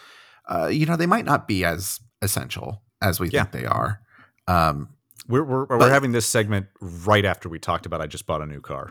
Uh, 0.48 0.66
you 0.66 0.84
know, 0.86 0.96
they 0.96 1.06
might 1.06 1.24
not 1.24 1.46
be 1.48 1.64
as 1.64 2.00
essential 2.22 2.82
as 3.02 3.18
we 3.20 3.28
Yeah. 3.28 3.44
think 3.44 3.52
they 3.62 3.66
are. 3.66 4.00
Um, 4.50 4.88
We're 5.28 5.44
we're, 5.44 5.66
we're 5.66 5.90
having 5.90 6.12
this 6.12 6.26
segment 6.26 6.66
right 6.80 7.24
after 7.24 7.48
we 7.48 7.58
talked 7.58 7.86
about 7.86 8.00
I 8.00 8.06
just 8.06 8.26
bought 8.26 8.42
a 8.42 8.46
new 8.46 8.60
car. 8.60 8.90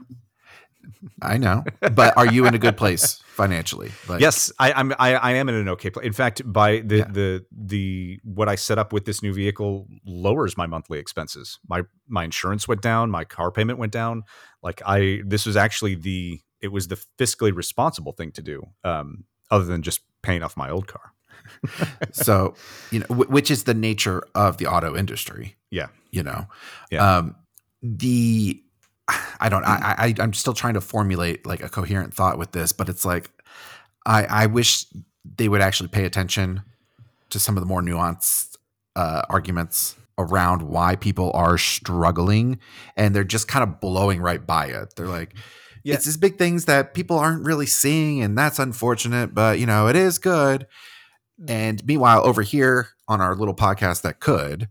I 1.22 1.38
know, 1.38 1.64
but 1.82 2.18
are 2.18 2.26
you 2.26 2.46
in 2.46 2.56
a 2.56 2.58
good 2.58 2.78
place 2.78 3.22
financially? 3.36 3.92
Like, 4.08 4.22
yes, 4.22 4.52
I, 4.58 4.72
I'm. 4.72 4.94
I, 4.98 5.14
I 5.16 5.32
am 5.34 5.50
in 5.50 5.56
an 5.56 5.68
okay 5.70 5.90
place. 5.90 6.06
In 6.06 6.14
fact, 6.14 6.42
by 6.52 6.80
the 6.80 6.98
Yeah. 7.00 7.08
the 7.12 7.46
the 7.52 8.20
what 8.24 8.48
I 8.48 8.56
set 8.56 8.78
up 8.80 8.94
with 8.94 9.04
this 9.06 9.22
new 9.22 9.34
vehicle 9.34 9.88
lowers 10.06 10.56
my 10.56 10.66
monthly 10.68 10.98
expenses. 10.98 11.60
My 11.68 11.84
my 12.08 12.24
insurance 12.24 12.68
went 12.68 12.82
down. 12.82 13.12
My 13.12 13.26
car 13.26 13.52
payment 13.52 13.78
went 13.78 13.92
down. 13.92 14.24
Like 14.64 14.82
I, 14.86 15.22
this 15.26 15.46
was 15.46 15.58
actually 15.58 15.96
the 15.96 16.40
it 16.62 16.70
was 16.70 16.88
the 16.88 17.00
fiscally 17.20 17.54
responsible 17.54 18.14
thing 18.14 18.32
to 18.32 18.42
do, 18.42 18.64
um, 18.86 19.26
other 19.52 19.66
than 19.66 19.82
just 19.82 20.00
paying 20.24 20.44
off 20.44 20.56
my 20.56 20.70
old 20.70 20.88
car. 20.88 21.12
So 22.12 22.56
you 22.92 23.00
know, 23.00 23.06
wh- 23.08 23.30
which 23.30 23.52
is 23.52 23.64
the 23.66 23.74
nature 23.74 24.24
of 24.36 24.58
the 24.58 24.68
auto 24.68 24.96
industry. 24.96 25.56
Yeah. 25.72 25.88
you 26.12 26.24
know, 26.24 26.48
Yeah. 26.92 27.18
um, 27.18 27.36
the 27.82 28.62
I 29.40 29.50
don't. 29.50 29.64
I, 29.64 29.96
I 29.98 30.16
I'm 30.20 30.34
still 30.34 30.54
trying 30.54 30.76
to 30.76 30.82
formulate 30.82 31.46
like 31.46 31.64
a 31.64 31.70
coherent 31.70 32.14
thought 32.14 32.38
with 32.38 32.52
this, 32.52 32.72
but 32.72 32.90
it's 32.90 33.04
like 33.06 33.32
I 34.06 34.26
I 34.26 34.46
wish 34.46 34.86
they 35.38 35.50
would 35.50 35.62
actually 35.62 35.90
pay 35.90 36.06
attention 36.06 36.62
to 37.32 37.40
some 37.40 37.58
of 37.58 37.62
the 37.62 37.68
more 37.68 37.82
nuanced 37.82 38.58
uh, 38.96 39.24
arguments 39.30 39.96
around 40.20 40.62
why 40.62 40.96
people 40.96 41.32
are 41.34 41.58
struggling, 41.58 42.60
and 42.98 43.16
they're 43.16 43.24
just 43.24 43.48
kind 43.48 43.64
of 43.64 43.80
blowing 43.80 44.22
right 44.22 44.46
by 44.46 44.66
it. 44.68 44.94
They're 44.96 45.08
like. 45.08 45.34
Yeah. 45.82 45.94
It's 45.96 46.04
these 46.04 46.18
big 46.18 46.38
things 46.38 46.66
that 46.66 46.94
people 46.94 47.18
aren't 47.18 47.46
really 47.46 47.66
seeing, 47.66 48.22
and 48.22 48.38
that's 48.38 48.60
unfortunate. 48.60 49.34
But 49.34 49.60
you 49.60 49.66
know, 49.66 49.88
it 49.88 49.96
is 49.96 50.20
good. 50.20 50.68
And 51.48 51.86
meanwhile, 51.86 52.26
over 52.26 52.42
here 52.42 52.90
on 53.08 53.22
our 53.22 53.36
little 53.36 53.56
podcast 53.56 54.02
that 54.04 54.20
could, 54.20 54.68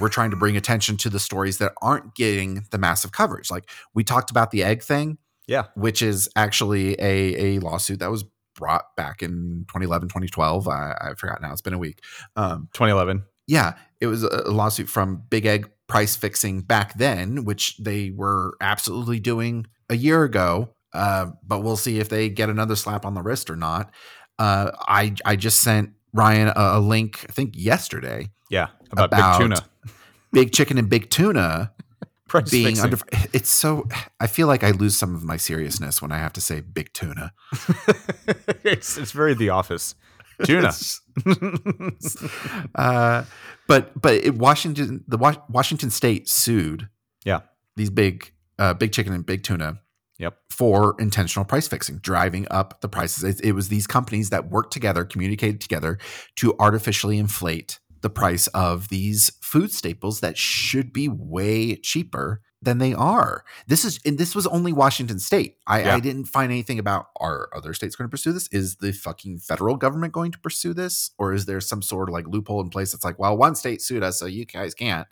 we're 0.00 0.08
trying 0.08 0.30
to 0.30 0.36
bring 0.36 0.56
attention 0.56 0.96
to 0.98 1.10
the 1.10 1.18
stories 1.18 1.58
that 1.58 1.72
aren't 1.82 2.14
getting 2.14 2.64
the 2.70 2.78
massive 2.78 3.12
coverage. 3.12 3.50
Like 3.50 3.68
we 3.94 4.04
talked 4.04 4.30
about 4.30 4.50
the 4.50 4.62
egg 4.62 4.82
thing, 4.82 5.18
Yeah, 5.46 5.64
which 5.74 6.02
is 6.02 6.28
actually 6.36 6.94
a, 7.00 7.56
a 7.56 7.58
lawsuit 7.60 7.98
that 8.00 8.10
was 8.10 8.24
brought 8.54 8.96
back 8.96 9.22
in 9.22 9.64
2011, 9.68 10.08
2012. 10.08 10.68
I, 10.68 10.96
I 11.00 11.14
forgot 11.14 11.42
now. 11.42 11.52
It's 11.52 11.60
been 11.60 11.74
a 11.74 11.78
week. 11.78 12.00
Um, 12.36 12.68
2011. 12.72 13.24
yeah, 13.46 13.74
it 14.00 14.06
was 14.06 14.22
a 14.22 14.50
lawsuit 14.50 14.88
from 14.88 15.22
Big 15.28 15.44
Egg 15.44 15.70
price 15.88 16.16
fixing 16.16 16.60
back 16.62 16.94
then, 16.94 17.44
which 17.44 17.76
they 17.76 18.10
were 18.10 18.54
absolutely 18.60 19.20
doing 19.20 19.66
a 19.90 19.96
year 19.96 20.24
ago. 20.24 20.70
Uh, 20.94 21.26
but 21.46 21.60
we'll 21.62 21.76
see 21.76 21.98
if 21.98 22.08
they 22.08 22.28
get 22.30 22.48
another 22.48 22.76
slap 22.76 23.04
on 23.04 23.12
the 23.14 23.22
wrist 23.22 23.50
or 23.50 23.56
not. 23.56 23.92
Uh, 24.38 24.70
I 24.80 25.14
I 25.24 25.36
just 25.36 25.60
sent 25.62 25.90
Ryan 26.16 26.48
a, 26.48 26.52
a 26.78 26.80
link, 26.80 27.24
I 27.28 27.32
think 27.32 27.54
yesterday, 27.56 28.30
Yeah, 28.50 28.68
about, 28.90 29.06
About- 29.12 29.38
big 29.38 29.48
tuna 29.48 29.66
big 30.32 30.52
chicken 30.52 30.78
and 30.78 30.88
big 30.88 31.08
tuna 31.10 31.72
price 32.28 32.50
being 32.50 32.66
fixing. 32.76 32.84
under. 32.84 32.98
It's 33.32 33.48
so. 33.50 33.86
I 34.20 34.26
feel 34.26 34.46
like 34.48 34.64
I 34.64 34.72
lose 34.72 34.96
some 34.96 35.14
of 35.14 35.22
my 35.24 35.36
seriousness 35.36 36.02
when 36.02 36.10
I 36.12 36.18
have 36.18 36.32
to 36.34 36.40
say 36.40 36.60
big 36.60 36.92
tuna. 36.92 37.32
it's, 38.64 38.98
it's 38.98 39.12
very 39.12 39.34
The 39.34 39.50
Office. 39.50 39.94
Tuna. 40.44 40.70
uh, 42.74 43.24
but 43.66 44.00
but 44.00 44.14
it, 44.14 44.34
Washington, 44.34 45.04
the 45.08 45.16
Washington 45.48 45.90
State 45.90 46.28
sued. 46.28 46.88
Yeah. 47.24 47.40
these 47.76 47.90
big 47.90 48.32
uh, 48.58 48.74
big 48.74 48.92
chicken 48.92 49.12
and 49.12 49.24
big 49.24 49.42
tuna. 49.42 49.80
Yep. 50.18 50.36
For 50.50 50.96
intentional 50.98 51.44
price 51.44 51.68
fixing, 51.68 51.98
driving 51.98 52.46
up 52.50 52.80
the 52.80 52.88
prices. 52.88 53.24
It, 53.24 53.44
it 53.44 53.52
was 53.52 53.68
these 53.68 53.86
companies 53.86 54.30
that 54.30 54.50
worked 54.50 54.72
together, 54.72 55.04
communicated 55.04 55.60
together 55.60 55.98
to 56.36 56.54
artificially 56.58 57.18
inflate 57.18 57.78
the 58.00 58.10
price 58.10 58.46
of 58.48 58.88
these 58.88 59.30
food 59.40 59.72
staples 59.72 60.20
that 60.20 60.38
should 60.38 60.92
be 60.92 61.08
way 61.08 61.76
cheaper 61.76 62.40
than 62.62 62.78
they 62.78 62.94
are. 62.94 63.44
This 63.66 63.84
is 63.84 64.00
and 64.04 64.18
this 64.18 64.34
was 64.34 64.46
only 64.46 64.72
Washington 64.72 65.18
State. 65.18 65.56
I, 65.66 65.80
Yeah. 65.82 65.96
I 65.96 66.00
didn't 66.00 66.24
find 66.26 66.50
anything 66.50 66.78
about 66.78 67.08
are 67.20 67.48
other 67.54 67.74
states 67.74 67.96
going 67.96 68.08
to 68.08 68.10
pursue 68.10 68.32
this? 68.32 68.48
Is 68.48 68.76
the 68.76 68.92
fucking 68.92 69.38
federal 69.38 69.76
government 69.76 70.12
going 70.12 70.32
to 70.32 70.38
pursue 70.38 70.74
this, 70.74 71.10
or 71.18 71.32
is 71.32 71.46
there 71.46 71.60
some 71.60 71.82
sort 71.82 72.08
of 72.08 72.12
like 72.12 72.26
loophole 72.26 72.60
in 72.60 72.70
place 72.70 72.92
that's 72.92 73.04
like, 73.04 73.18
well, 73.18 73.36
one 73.36 73.54
state 73.54 73.82
sued 73.82 74.02
us, 74.02 74.18
so 74.18 74.26
you 74.26 74.44
guys 74.44 74.74
can't. 74.74 75.06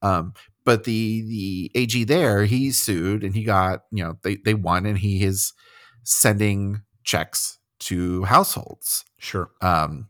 Um, 0.00 0.34
but 0.64 0.84
the 0.84 1.22
the 1.22 1.70
AG 1.74 2.04
there, 2.04 2.44
he 2.44 2.70
sued 2.70 3.24
and 3.24 3.34
he 3.34 3.44
got 3.44 3.84
you 3.90 4.04
know 4.04 4.18
they 4.22 4.36
they 4.36 4.54
won 4.54 4.86
and 4.86 4.98
he 4.98 5.24
is 5.24 5.52
sending 6.04 6.82
checks 7.04 7.58
to 7.80 8.24
households 8.24 9.04
Sure. 9.18 9.50
um, 9.62 10.08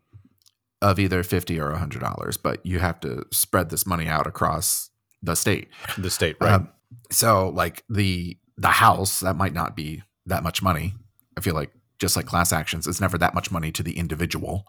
of 0.81 0.99
either 0.99 1.23
fifty 1.23 1.59
or 1.61 1.73
hundred 1.75 2.01
dollars, 2.01 2.37
but 2.37 2.65
you 2.65 2.79
have 2.79 3.01
to 3.01 3.25
spread 3.33 3.71
this 3.71 3.87
money 3.87 4.07
out 4.07 4.27
across 4.27 4.91
the 5.23 5.35
state. 5.35 5.69
The 5.97 6.11
state, 6.11 6.37
right? 6.41 6.53
Um, 6.55 6.69
so 7.11 7.49
like 7.51 7.85
the 7.89 8.39
the 8.57 8.69
house 8.69 9.21
that 9.21 9.37
might 9.37 9.55
not 9.55 9.77
be 9.77 10.03
that 10.27 10.43
much 10.43 10.63
money. 10.63 10.95
I 11.37 11.41
feel 11.41 11.55
like 11.55 11.73
just 11.99 12.17
like 12.17 12.27
class 12.27 12.53
actions, 12.53 12.87
it's 12.87 13.01
never 13.01 13.19
that 13.19 13.35
much 13.35 13.51
money 13.51 13.73
to 13.73 13.83
the 13.83 13.99
individual. 13.99 14.65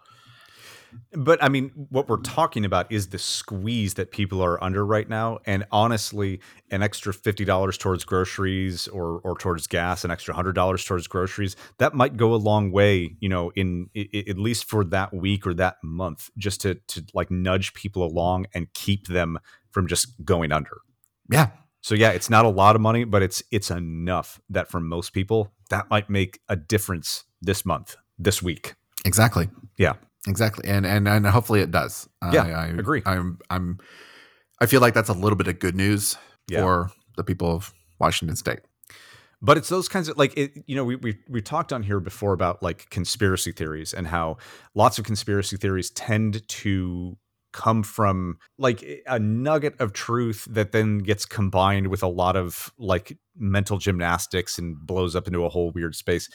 But 1.13 1.41
I 1.43 1.49
mean, 1.49 1.71
what 1.89 2.07
we're 2.09 2.17
talking 2.21 2.65
about 2.65 2.91
is 2.91 3.09
the 3.09 3.19
squeeze 3.19 3.95
that 3.95 4.11
people 4.11 4.41
are 4.41 4.61
under 4.63 4.85
right 4.85 5.07
now. 5.09 5.39
And 5.45 5.65
honestly, 5.71 6.39
an 6.71 6.81
extra 6.83 7.13
fifty 7.13 7.45
dollars 7.45 7.77
towards 7.77 8.03
groceries 8.05 8.87
or 8.87 9.19
or 9.23 9.37
towards 9.37 9.67
gas, 9.67 10.03
an 10.03 10.11
extra 10.11 10.33
hundred 10.33 10.53
dollars 10.53 10.83
towards 10.85 11.07
groceries, 11.07 11.55
that 11.77 11.93
might 11.93 12.17
go 12.17 12.33
a 12.33 12.37
long 12.37 12.71
way. 12.71 13.15
You 13.19 13.29
know, 13.29 13.51
in 13.55 13.89
i- 13.95 14.09
i- 14.13 14.23
at 14.27 14.37
least 14.37 14.65
for 14.65 14.83
that 14.85 15.13
week 15.13 15.45
or 15.47 15.53
that 15.55 15.77
month, 15.83 16.29
just 16.37 16.61
to 16.61 16.75
to 16.75 17.03
like 17.13 17.29
nudge 17.31 17.73
people 17.73 18.03
along 18.03 18.47
and 18.53 18.71
keep 18.73 19.07
them 19.07 19.39
from 19.71 19.87
just 19.87 20.23
going 20.25 20.51
under. 20.51 20.77
Yeah, 21.31 21.49
So 21.81 21.93
yeah, 21.95 22.09
it's 22.09 22.29
not 22.29 22.45
a 22.45 22.49
lot 22.49 22.75
of 22.75 22.81
money, 22.81 23.03
but 23.03 23.21
it's 23.21 23.43
it's 23.51 23.69
enough 23.71 24.39
that 24.49 24.69
for 24.69 24.79
most 24.79 25.13
people 25.13 25.53
that 25.69 25.89
might 25.89 26.09
make 26.09 26.39
a 26.49 26.55
difference 26.55 27.23
this 27.41 27.65
month, 27.65 27.95
this 28.17 28.41
week. 28.41 28.73
exactly. 29.05 29.49
Yeah. 29.77 29.93
Exactly. 30.27 30.67
And 30.69 30.85
and 30.85 31.07
and 31.07 31.25
hopefully 31.27 31.61
it 31.61 31.71
does. 31.71 32.07
Yeah, 32.31 32.43
I, 32.43 32.49
I 32.49 32.65
agree. 32.67 33.01
I'm 33.05 33.39
I'm 33.49 33.79
I 34.61 34.65
feel 34.65 34.81
like 34.81 34.93
that's 34.93 35.09
a 35.09 35.13
little 35.13 35.37
bit 35.37 35.47
of 35.47 35.59
good 35.59 35.75
news 35.75 36.17
Yeah. 36.49 36.61
for 36.61 36.91
the 37.17 37.23
people 37.23 37.51
of 37.55 37.73
Washington 37.99 38.35
State. 38.35 38.59
but 39.41 39.57
it's 39.57 39.69
those 39.69 39.87
kinds 39.87 40.09
of 40.09 40.17
like 40.17 40.33
it, 40.37 40.51
you 40.67 40.75
know 40.75 40.83
we 40.83 40.95
we 40.97 41.17
we 41.29 41.41
talked 41.41 41.71
on 41.71 41.83
here 41.83 41.99
before 42.01 42.33
about 42.33 42.61
like 42.61 42.89
conspiracy 42.89 43.51
theories 43.53 43.93
and 43.93 44.07
how 44.07 44.37
lots 44.75 44.99
of 44.99 45.05
conspiracy 45.05 45.55
theories 45.57 45.89
tend 45.91 46.45
to 46.49 47.17
come 47.51 47.81
from 47.83 48.37
like 48.57 48.83
a 49.07 49.17
nugget 49.17 49.75
of 49.79 49.91
truth 49.93 50.45
that 50.49 50.71
then 50.71 50.99
gets 50.99 51.25
combined 51.25 51.87
with 51.87 52.03
a 52.03 52.07
lot 52.07 52.35
of 52.35 52.71
like 52.77 53.17
mental 53.37 53.77
gymnastics 53.79 54.59
and 54.59 54.77
blows 54.85 55.15
up 55.15 55.25
into 55.25 55.43
a 55.45 55.49
whole 55.49 55.71
weird 55.71 55.95
space 55.95 56.29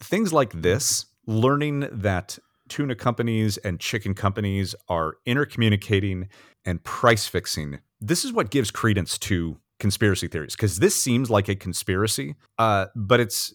things 0.00 0.32
like 0.32 0.52
this 0.52 1.06
learning 1.26 1.88
that 1.90 2.38
tuna 2.68 2.94
companies 2.94 3.56
and 3.58 3.80
chicken 3.80 4.14
companies 4.14 4.74
are 4.88 5.14
intercommunicating 5.26 6.28
and 6.64 6.82
price 6.84 7.26
fixing. 7.26 7.78
This 8.00 8.24
is 8.24 8.32
what 8.32 8.50
gives 8.50 8.70
credence 8.70 9.18
to 9.18 9.58
conspiracy 9.78 10.26
theories 10.28 10.54
because 10.56 10.78
this 10.78 10.94
seems 10.96 11.28
like 11.30 11.48
a 11.48 11.54
conspiracy 11.54 12.34
uh, 12.58 12.86
but 12.94 13.20
it's 13.20 13.54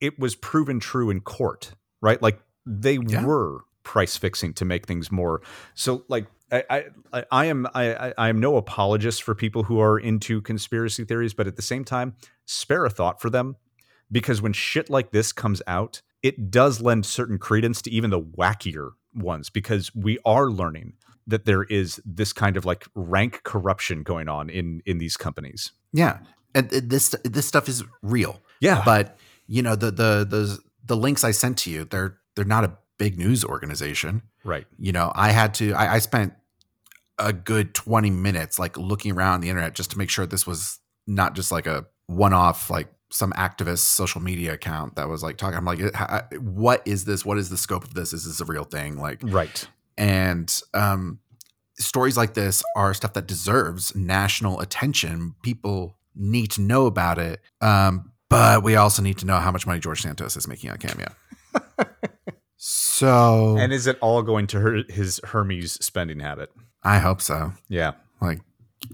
it 0.00 0.16
was 0.18 0.36
proven 0.36 0.78
true 0.78 1.10
in 1.10 1.20
court 1.20 1.72
right? 2.02 2.20
Like 2.22 2.38
they 2.64 2.98
Yeah. 3.04 3.24
were 3.24 3.62
price 3.82 4.16
fixing 4.16 4.52
to 4.54 4.64
make 4.64 4.86
things 4.86 5.10
more. 5.10 5.42
So 5.74 6.04
like 6.08 6.26
I, 6.52 6.84
I, 7.12 7.24
I- 7.32 7.46
am 7.46 7.66
I- 7.74 8.12
I 8.16 8.28
am 8.28 8.38
no 8.38 8.56
apologist 8.56 9.22
for 9.24 9.34
people 9.34 9.64
who 9.64 9.80
are 9.80 9.98
into 9.98 10.40
conspiracy 10.40 11.04
theories, 11.04 11.34
but 11.34 11.46
at 11.48 11.56
the 11.56 11.62
same 11.62 11.84
time, 11.84 12.14
spare 12.46 12.84
a 12.84 12.90
thought 12.90 13.20
for 13.20 13.30
them 13.30 13.56
because 14.12 14.40
when 14.40 14.52
shit 14.52 14.88
like 14.88 15.10
this 15.10 15.32
comes 15.32 15.60
out, 15.66 16.02
it 16.26 16.50
does 16.50 16.80
lend 16.80 17.06
certain 17.06 17.38
credence 17.38 17.80
to 17.82 17.90
even 17.90 18.10
the 18.10 18.20
wackier 18.20 18.90
ones 19.14 19.48
because 19.48 19.94
we 19.94 20.18
are 20.24 20.50
learning 20.50 20.94
that 21.24 21.44
there 21.44 21.62
is 21.62 22.00
this 22.04 22.32
kind 22.32 22.56
of 22.56 22.64
like 22.64 22.84
rank 22.96 23.42
corruption 23.44 24.02
going 24.02 24.28
on 24.28 24.50
in 24.50 24.82
in 24.84 24.98
these 24.98 25.16
companies. 25.16 25.70
Yeah, 25.92 26.18
and 26.52 26.72
uh, 26.74 26.80
this 26.82 27.14
this 27.24 27.46
stuff 27.46 27.68
is 27.68 27.84
real. 28.02 28.42
Yeah, 28.60 28.82
but 28.84 29.16
you 29.46 29.62
know 29.62 29.76
the 29.76 29.92
the 29.92 30.26
the 30.28 30.58
the 30.84 30.96
links 30.96 31.22
I 31.22 31.30
sent 31.30 31.58
to 31.58 31.70
you, 31.70 31.84
they're 31.84 32.18
they're 32.34 32.44
not 32.44 32.64
a 32.64 32.76
big 32.98 33.18
news 33.18 33.44
organization, 33.44 34.22
right? 34.44 34.66
You 34.78 34.90
know, 34.90 35.12
I 35.14 35.30
had 35.30 35.54
to. 35.54 35.74
I, 35.74 35.94
I 35.94 35.98
spent 36.00 36.34
a 37.20 37.32
good 37.32 37.72
twenty 37.72 38.10
minutes 38.10 38.58
like 38.58 38.76
looking 38.76 39.12
around 39.12 39.42
the 39.42 39.48
internet 39.48 39.74
just 39.74 39.92
to 39.92 39.98
make 39.98 40.10
sure 40.10 40.26
this 40.26 40.46
was 40.46 40.80
not 41.06 41.36
just 41.36 41.52
like 41.52 41.68
a 41.68 41.86
one 42.08 42.32
off 42.32 42.68
like 42.68 42.88
some 43.10 43.32
activist 43.32 43.78
social 43.78 44.20
media 44.20 44.54
account 44.54 44.96
that 44.96 45.08
was 45.08 45.22
like 45.22 45.36
talking. 45.36 45.56
I'm 45.56 45.64
like, 45.64 45.80
what 46.38 46.82
is 46.86 47.04
this? 47.04 47.24
What 47.24 47.38
is 47.38 47.50
the 47.50 47.56
scope 47.56 47.84
of 47.84 47.94
this? 47.94 48.12
Is 48.12 48.24
this 48.24 48.40
a 48.40 48.44
real 48.44 48.64
thing? 48.64 48.98
Like, 48.98 49.20
right? 49.22 49.66
And 49.96 50.52
um, 50.74 51.20
stories 51.78 52.16
like 52.16 52.34
this 52.34 52.62
are 52.74 52.92
stuff 52.94 53.12
that 53.14 53.26
deserves 53.26 53.94
national 53.94 54.60
attention. 54.60 55.34
People 55.42 55.96
need 56.14 56.50
to 56.52 56.60
know 56.60 56.86
about 56.86 57.18
it. 57.18 57.40
Um, 57.60 58.12
but 58.28 58.62
we 58.62 58.76
also 58.76 59.02
need 59.02 59.18
to 59.18 59.26
know 59.26 59.36
how 59.36 59.52
much 59.52 59.66
money 59.66 59.78
George 59.78 60.02
Santos 60.02 60.36
is 60.36 60.48
making 60.48 60.70
on 60.70 60.78
Cameo. 60.78 61.08
so, 62.56 63.56
and 63.58 63.72
is 63.72 63.86
it 63.86 63.98
all 64.00 64.22
going 64.22 64.46
to 64.48 64.60
her, 64.60 64.82
his 64.88 65.20
Hermes 65.24 65.72
spending 65.84 66.20
habit? 66.20 66.50
I 66.82 66.98
hope 66.98 67.20
so. 67.20 67.52
Yeah. 67.68 67.92
Like, 68.20 68.40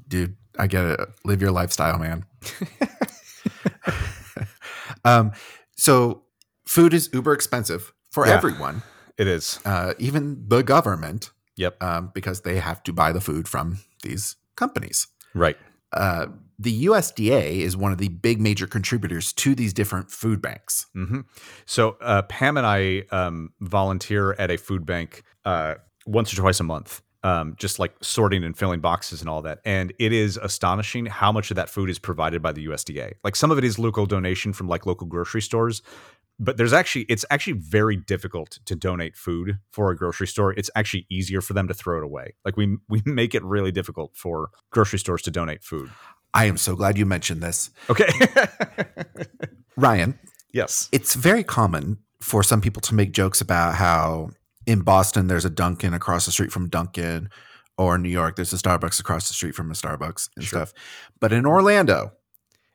dude, 0.09 0.37
I 0.59 0.67
get 0.67 0.85
it. 0.85 1.01
Live 1.25 1.41
your 1.41 1.51
lifestyle, 1.51 1.99
man. 1.99 2.27
um, 5.05 5.33
so 5.77 6.23
food 6.67 6.95
is 6.95 7.11
uber 7.13 7.33
expensive 7.33 7.93
for 8.11 8.27
yeah, 8.27 8.35
everyone. 8.35 8.83
It 9.19 9.27
is. 9.27 9.61
Uh, 9.65 9.95
even 9.99 10.45
the 10.49 10.63
government. 10.63 11.31
Yep. 11.57 11.83
Um, 11.83 12.11
because 12.15 12.43
they 12.43 12.57
have 12.59 12.83
to 12.85 12.93
buy 12.93 13.13
the 13.13 13.21
food 13.21 13.47
from 13.47 13.81
these 14.03 14.37
companies. 14.57 15.07
Right. 15.35 15.57
Uh, 15.93 16.27
the 16.59 16.87
USDA 16.87 17.59
is 17.59 17.77
one 17.77 17.93
of 17.93 17.99
the 17.99 18.09
big 18.09 18.41
major 18.41 18.67
contributors 18.67 19.33
to 19.35 19.55
these 19.55 19.73
different 19.73 20.11
food 20.11 20.41
banks. 20.41 20.87
Mm-hmm. 20.97 21.21
So 21.67 21.97
uh, 22.01 22.23
Pam 22.23 22.57
and 22.57 22.67
I 22.67 23.05
um, 23.11 23.53
volunteer 23.61 24.33
at 24.39 24.51
a 24.51 24.57
food 24.57 24.87
bank 24.87 25.23
uh, 25.45 25.75
once 26.07 26.33
or 26.33 26.37
twice 26.37 26.61
a 26.61 26.65
month 26.65 27.03
um, 27.25 27.55
just 27.57 27.79
like 27.79 27.95
sorting 28.03 28.45
and 28.45 28.57
filling 28.57 28.81
boxes 28.81 29.21
and 29.21 29.29
all 29.29 29.43
that. 29.43 29.61
And 29.65 29.93
it 29.99 30.13
is 30.13 30.37
astonishing 30.37 31.07
how 31.07 31.31
much 31.31 31.51
of 31.51 31.57
that 31.57 31.69
food 31.69 31.89
is 31.89 31.99
provided 31.99 32.43
by 32.43 32.53
the 32.53 32.67
USDA. 32.67 33.15
Like 33.23 33.37
some 33.37 33.51
of 33.51 33.59
it 33.59 33.65
is 33.65 33.79
local 33.79 34.07
donation 34.07 34.53
from 34.53 34.69
like 34.69 34.87
local 34.87 35.07
grocery 35.07 35.43
stores, 35.43 35.83
but 36.39 36.57
there's 36.57 36.73
actually 36.73 37.03
it's 37.09 37.25
actually 37.31 37.55
very 37.55 37.97
difficult 37.97 38.59
to 38.65 38.75
donate 38.75 39.17
food 39.17 39.59
for 39.71 39.91
a 39.91 39.97
grocery 39.97 40.27
store. 40.27 40.53
It's 40.53 40.71
actually 40.75 41.07
easier 41.11 41.41
for 41.41 41.53
them 41.53 41.69
to 41.69 41.75
throw 41.75 41.99
it 41.99 42.05
away. 42.05 42.35
Like 42.45 42.57
we 42.57 42.79
we 42.89 43.03
make 43.07 43.35
it 43.35 43.45
really 43.45 43.73
difficult 43.73 44.17
for 44.17 44.51
grocery 44.71 44.99
stores 44.99 45.23
to 45.23 45.31
donate 45.31 45.63
food. 45.63 45.91
I 46.35 46.47
am 46.47 46.57
so 46.57 46.75
glad 46.75 46.97
you 46.97 47.07
mentioned 47.07 47.43
this. 47.43 47.71
Okay. 47.91 48.09
Ryan. 49.77 50.19
Yes. 50.53 50.89
It's 50.93 51.15
very 51.15 51.45
common 51.45 51.99
for 52.21 52.43
some 52.43 52.61
people 52.61 52.81
to 52.83 52.95
make 52.95 53.13
jokes 53.13 53.41
about 53.41 53.75
how 53.75 54.31
in 54.67 54.81
Boston, 54.81 55.27
there's 55.27 55.45
a 55.45 55.51
Dunkin' 55.51 55.95
across 55.95 56.27
the 56.27 56.33
street 56.33 56.53
from 56.53 56.69
Dunkin', 56.69 57.29
or 57.79 57.99
New 57.99 58.09
York, 58.09 58.37
there's 58.37 58.53
a 58.53 58.57
Starbucks 58.57 59.01
across 59.01 59.29
the 59.29 59.35
street 59.35 59.55
from 59.55 59.71
a 59.71 59.75
Starbucks 59.75 60.29
and 60.37 60.45
sure. 60.45 60.59
stuff. 60.61 60.73
But 61.21 61.33
in 61.33 61.47
Orlando, 61.47 62.13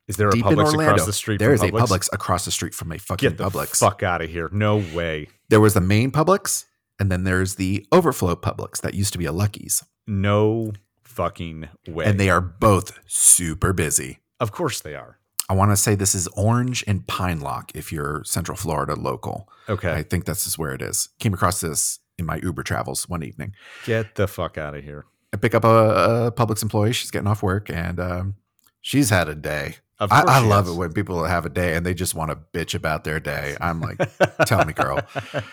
is 0.07 0.17
there 0.17 0.29
a 0.29 0.31
Publix 0.31 0.57
Orlando, 0.57 0.93
across 0.93 1.05
the 1.05 1.13
street? 1.13 1.39
There 1.39 1.53
is 1.53 1.61
Publix? 1.61 1.67
a 1.67 1.87
Publix 1.87 2.09
across 2.13 2.45
the 2.45 2.51
street 2.51 2.73
from 2.73 2.91
a 2.91 2.97
fucking 2.97 3.29
Get 3.29 3.37
the 3.37 3.49
Publix. 3.49 3.77
Fuck 3.77 4.03
out 4.03 4.21
of 4.21 4.29
here! 4.29 4.49
No 4.51 4.77
way. 4.77 5.27
There 5.49 5.61
was 5.61 5.73
the 5.73 5.81
main 5.81 6.11
Publix, 6.11 6.65
and 6.99 7.11
then 7.11 7.23
there's 7.23 7.55
the 7.55 7.85
overflow 7.91 8.35
Publix 8.35 8.81
that 8.81 8.93
used 8.93 9.13
to 9.13 9.19
be 9.19 9.25
a 9.25 9.31
Lucky's. 9.31 9.83
No 10.07 10.73
fucking 11.03 11.67
way. 11.87 12.05
And 12.05 12.19
they 12.19 12.29
are 12.29 12.41
both 12.41 12.97
super 13.07 13.73
busy. 13.73 14.19
Of 14.39 14.51
course 14.51 14.81
they 14.81 14.95
are. 14.95 15.19
I 15.49 15.53
want 15.53 15.71
to 15.71 15.77
say 15.77 15.95
this 15.95 16.13
is 16.13 16.27
Orange 16.29 16.83
and 16.87 17.05
Pineloch 17.07 17.71
if 17.73 17.91
you're 17.91 18.23
Central 18.25 18.57
Florida 18.57 18.95
local. 18.95 19.49
Okay. 19.69 19.91
I 19.91 20.03
think 20.03 20.25
this 20.25 20.45
is 20.45 20.57
where 20.57 20.73
it 20.73 20.81
is. 20.81 21.09
Came 21.19 21.33
across 21.33 21.61
this 21.61 21.99
in 22.17 22.25
my 22.25 22.37
Uber 22.37 22.63
travels 22.63 23.07
one 23.07 23.23
evening. 23.23 23.53
Get 23.85 24.15
the 24.15 24.27
fuck 24.27 24.57
out 24.57 24.75
of 24.75 24.83
here. 24.83 25.05
I 25.33 25.37
pick 25.37 25.55
up 25.55 25.63
a, 25.63 26.27
a 26.27 26.31
Publix 26.31 26.63
employee. 26.63 26.93
She's 26.93 27.11
getting 27.11 27.27
off 27.27 27.43
work 27.43 27.69
and 27.69 27.99
um, 27.99 28.35
she's 28.81 29.09
had 29.09 29.29
a 29.29 29.35
day. 29.35 29.75
I, 29.99 30.23
I 30.27 30.39
love 30.39 30.67
it 30.67 30.73
when 30.73 30.93
people 30.93 31.23
have 31.23 31.45
a 31.45 31.49
day 31.49 31.75
and 31.75 31.83
they 31.83 31.95
just 31.95 32.13
want 32.13 32.29
to 32.29 32.37
bitch 32.53 32.75
about 32.75 33.03
their 33.03 33.19
day. 33.19 33.57
I'm 33.59 33.81
like, 33.81 33.97
tell 34.45 34.63
me, 34.63 34.73
girl. 34.73 34.99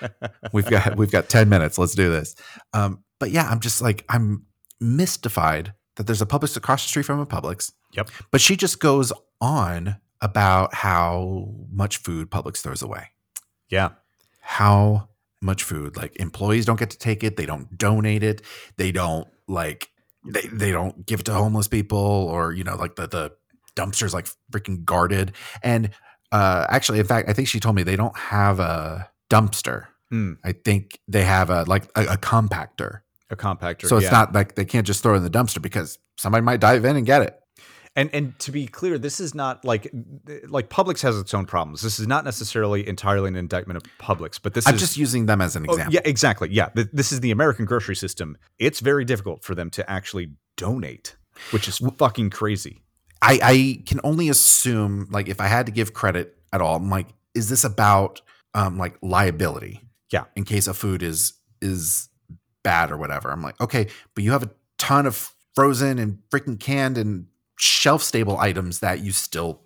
We've 0.53 0.67
got 0.67 0.97
we've 0.97 1.11
got 1.11 1.31
10 1.31 1.49
minutes. 1.49 1.79
Let's 1.79 1.95
do 1.95 2.11
this. 2.11 2.37
Um, 2.75 3.03
but 3.19 3.31
yeah, 3.31 3.49
I'm 3.49 3.61
just 3.61 3.81
like, 3.81 4.05
I'm 4.11 4.45
mystified 4.81 5.73
that 5.97 6.07
there's 6.07 6.21
a 6.21 6.27
Publix 6.27 6.57
across 6.57 6.83
the 6.83 6.89
street 6.89 7.07
from 7.07 7.21
a 7.21 7.27
Publix. 7.27 7.73
Yep. 7.93 8.11
But 8.31 8.41
she 8.43 8.57
just 8.57 8.81
goes 8.81 9.13
on 9.45 9.97
about 10.21 10.75
how 10.75 11.53
much 11.71 11.99
food 11.99 12.31
Publix 12.31 12.63
throws 12.63 12.83
away. 12.83 13.11
Yeah. 13.69 13.91
How 14.41 15.11
much 15.43 15.63
food. 15.63 15.97
Like 15.97 16.17
employees 16.17 16.65
don't 16.65 16.79
get 16.79 16.91
to 16.91 16.99
take 16.99 17.23
it. 17.23 17.37
They 17.37 17.47
don't 17.47 17.77
donate 17.77 18.23
it. 18.23 18.43
They 18.79 18.91
don't 18.91 19.29
like 19.47 19.91
they 20.27 20.49
they 20.51 20.73
don't 20.73 21.05
give 21.05 21.21
it 21.21 21.27
to 21.27 21.35
homeless 21.35 21.69
people 21.69 21.99
or 21.99 22.53
you 22.53 22.65
know 22.65 22.77
like 22.77 22.97
the 22.97 23.07
the 23.07 23.33
dumpsters 23.77 24.15
like 24.15 24.27
freaking 24.51 24.85
guarded. 24.85 25.33
And 25.63 25.91
uh 26.33 26.67
actually, 26.71 26.99
in 26.99 27.07
fact, 27.07 27.29
I 27.29 27.35
think 27.35 27.49
she 27.49 27.61
told 27.61 27.77
me 27.77 27.83
they 27.83 27.97
don't 27.97 28.17
have 28.17 28.59
a 28.59 29.11
dumpster. 29.31 29.89
Mm. 30.13 30.39
I 30.43 30.53
think 30.53 30.99
they 31.07 31.25
have 31.25 31.51
a 31.51 31.65
like 31.65 31.85
a, 31.95 32.05
a 32.05 32.17
compactor. 32.17 33.01
A 33.31 33.37
compactor. 33.37 33.89
So 33.89 33.97
it's 33.97 34.05
yeah. 34.05 34.11
not 34.11 34.35
like 34.35 34.55
they 34.55 34.65
can't 34.65 34.87
just 34.87 35.03
throw 35.03 35.15
it 35.15 35.19
in 35.19 35.23
the 35.23 35.31
dumpster 35.31 35.61
because 35.61 35.99
somebody 36.17 36.43
might 36.43 36.61
dive 36.61 36.85
in 36.85 36.97
and 36.97 37.05
get 37.05 37.23
it. 37.23 37.39
And 37.97 38.11
and 38.13 38.37
to 38.41 38.51
be 38.51 38.67
clear, 38.67 38.99
this 38.99 39.21
is 39.21 39.35
not 39.35 39.65
like 39.65 39.93
like 40.49 40.69
Publix 40.69 41.03
has 41.03 41.19
its 41.19 41.33
own 41.33 41.47
problems. 41.47 41.81
This 41.83 42.01
is 42.01 42.09
not 42.09 42.25
necessarily 42.25 42.87
entirely 42.87 43.29
an 43.29 43.37
indictment 43.37 43.77
of 43.77 43.85
Publix, 44.01 44.41
but 44.43 44.55
this 44.55 44.67
I'm 44.67 44.75
is 44.75 44.81
just 44.81 44.97
using 44.97 45.27
them 45.27 45.41
as 45.41 45.55
an 45.55 45.67
oh, 45.69 45.73
example. 45.73 45.95
yeah, 45.95 46.01
exactly. 46.05 46.49
Yeah, 46.51 46.71
this 46.75 47.13
is 47.13 47.21
the 47.21 47.31
American 47.31 47.67
grocery 47.67 47.95
system. 47.95 48.37
It's 48.59 48.81
very 48.81 49.05
difficult 49.05 49.45
for 49.45 49.55
them 49.55 49.71
to 49.71 49.89
actually 49.89 50.33
donate, 50.57 51.15
which 51.53 51.69
is 51.69 51.79
fucking 51.99 52.31
crazy. 52.31 52.83
I, 53.23 53.39
I 53.43 53.83
can 53.87 54.01
only 54.05 54.29
assume, 54.29 55.09
like, 55.11 55.29
if 55.29 55.41
I 55.41 55.47
had 55.47 55.67
to 55.67 55.73
give 55.73 55.95
credit 55.95 56.37
at 56.53 56.61
all, 56.61 56.77
I'm 56.77 56.91
like, 56.91 57.07
is 57.35 57.49
this 57.49 57.65
about 57.65 58.23
um 58.55 58.77
like 58.77 58.97
liability? 59.03 59.83
Yeah. 60.11 60.25
In 60.35 60.45
case 60.45 60.67
a 60.67 60.75
food 60.75 61.03
is 61.03 61.35
is 61.63 62.09
bad 62.65 62.91
or 62.91 62.97
whatever. 62.97 63.31
I'm 63.31 63.43
like, 63.43 63.61
okay, 63.61 63.87
but 64.15 64.25
you 64.25 64.33
have 64.33 64.43
a 64.43 64.51
ton 64.79 65.07
of 65.07 65.33
frozen 65.55 66.01
and 66.01 66.19
freaking 66.31 66.59
canned 66.59 66.99
and 66.99 67.27
shelf 67.59 68.03
stable 68.03 68.39
items 68.39 68.81
that 68.81 69.01
you 69.01 69.13
still 69.13 69.63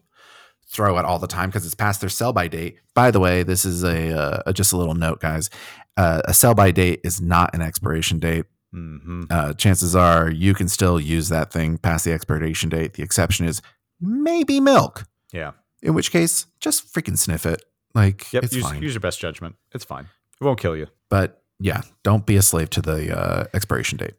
throw 0.71 0.99
at 0.99 1.05
all 1.05 1.19
the 1.19 1.27
time 1.27 1.49
because 1.49 1.65
it's 1.65 1.75
past 1.75 2.01
their 2.01 2.11
sell 2.11 2.33
by 2.33 2.47
date. 2.47 2.79
By 2.95 3.11
the 3.11 3.21
way, 3.21 3.43
this 3.43 3.65
is 3.65 3.83
a, 3.83 4.45
uh, 4.47 4.53
just 4.53 4.73
a 4.73 4.77
little 4.77 4.95
note, 4.95 5.21
guys. 5.21 5.49
Uh, 5.97 6.21
a 6.27 6.35
sell 6.35 6.55
by 6.55 6.71
date 6.71 7.01
is 7.05 7.21
not 7.21 7.55
an 7.55 7.63
expiration 7.63 8.19
date. 8.19 8.45
Mm-hmm. 8.75 9.25
Uh, 9.31 9.55
chances 9.55 9.97
are 9.97 10.31
you 10.31 10.53
can 10.53 10.69
still 10.69 11.01
use 11.01 11.31
that 11.31 11.51
thing 11.51 11.79
past 11.79 12.05
the 12.05 12.13
expiration 12.13 12.69
date. 12.69 12.95
The 12.95 13.03
exception 13.03 13.47
is 13.47 13.63
maybe 14.01 14.61
milk. 14.61 15.07
Yeah. 15.33 15.53
In 15.83 15.95
which 15.95 16.11
case, 16.11 16.47
just 16.61 16.93
freaking 16.93 17.17
sniff 17.17 17.47
it. 17.47 17.65
Like, 17.95 18.31
yep, 18.33 18.45
it's 18.45 18.55
use, 18.55 18.71
use 18.75 18.95
your 18.95 19.01
best 19.01 19.19
judgment. 19.19 19.57
It's 19.73 19.85
fine. 19.85 20.07
It 20.41 20.45
won't 20.45 20.61
kill 20.61 20.77
you. 20.77 20.89
But 21.09 21.43
yeah, 21.59 21.81
don't 22.03 22.27
be 22.27 22.37
a 22.37 22.43
slave 22.43 22.71
to 22.71 22.83
the 22.83 23.19
uh, 23.19 23.45
expiration 23.55 23.97
date. 23.97 24.15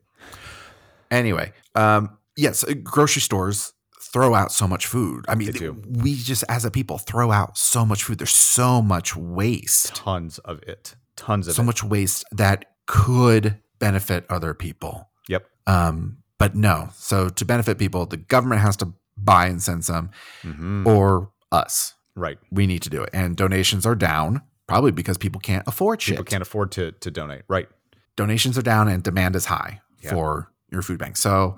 Anyway, 1.11 1.53
um, 1.75 2.17
yes, 2.39 2.63
uh, 2.63 2.73
grocery 2.83 3.21
stores 3.21 3.73
throw 4.01 4.33
out 4.33 4.51
so 4.51 4.67
much 4.67 4.87
food. 4.87 5.25
I 5.27 5.35
mean, 5.35 5.53
we 5.87 6.15
just 6.15 6.43
as 6.49 6.65
a 6.65 6.71
people 6.71 6.97
throw 6.97 7.31
out 7.31 7.57
so 7.57 7.85
much 7.85 8.03
food. 8.03 8.17
There's 8.17 8.31
so 8.31 8.81
much 8.81 9.15
waste. 9.15 9.95
Tons 9.95 10.39
of 10.39 10.63
it. 10.63 10.95
Tons 11.15 11.47
of 11.47 11.53
so 11.53 11.61
it. 11.61 11.65
much 11.65 11.83
waste 11.83 12.25
that 12.31 12.65
could 12.87 13.57
benefit 13.77 14.25
other 14.29 14.53
people. 14.53 15.09
Yep. 15.27 15.45
Um, 15.67 16.17
but 16.37 16.55
no. 16.55 16.89
So 16.95 17.29
to 17.29 17.45
benefit 17.45 17.77
people, 17.77 18.05
the 18.05 18.17
government 18.17 18.61
has 18.61 18.77
to 18.77 18.93
buy 19.17 19.47
and 19.47 19.61
send 19.61 19.85
some, 19.85 20.11
mm-hmm. 20.41 20.87
or 20.87 21.31
us. 21.51 21.93
Right. 22.15 22.39
We 22.51 22.65
need 22.65 22.81
to 22.83 22.89
do 22.89 23.03
it. 23.03 23.09
And 23.13 23.35
donations 23.35 23.85
are 23.85 23.95
down, 23.95 24.41
probably 24.65 24.91
because 24.91 25.17
people 25.17 25.39
can't 25.39 25.67
afford 25.67 26.01
shit. 26.01 26.13
People 26.13 26.25
can't 26.25 26.41
afford 26.41 26.71
to 26.73 26.93
to 26.93 27.11
donate. 27.11 27.43
Right. 27.47 27.67
Donations 28.15 28.57
are 28.57 28.61
down 28.61 28.87
and 28.87 29.03
demand 29.03 29.35
is 29.35 29.45
high 29.45 29.81
yeah. 30.01 30.09
for 30.09 30.51
your 30.71 30.81
food 30.81 30.99
bank. 30.99 31.17
So 31.17 31.57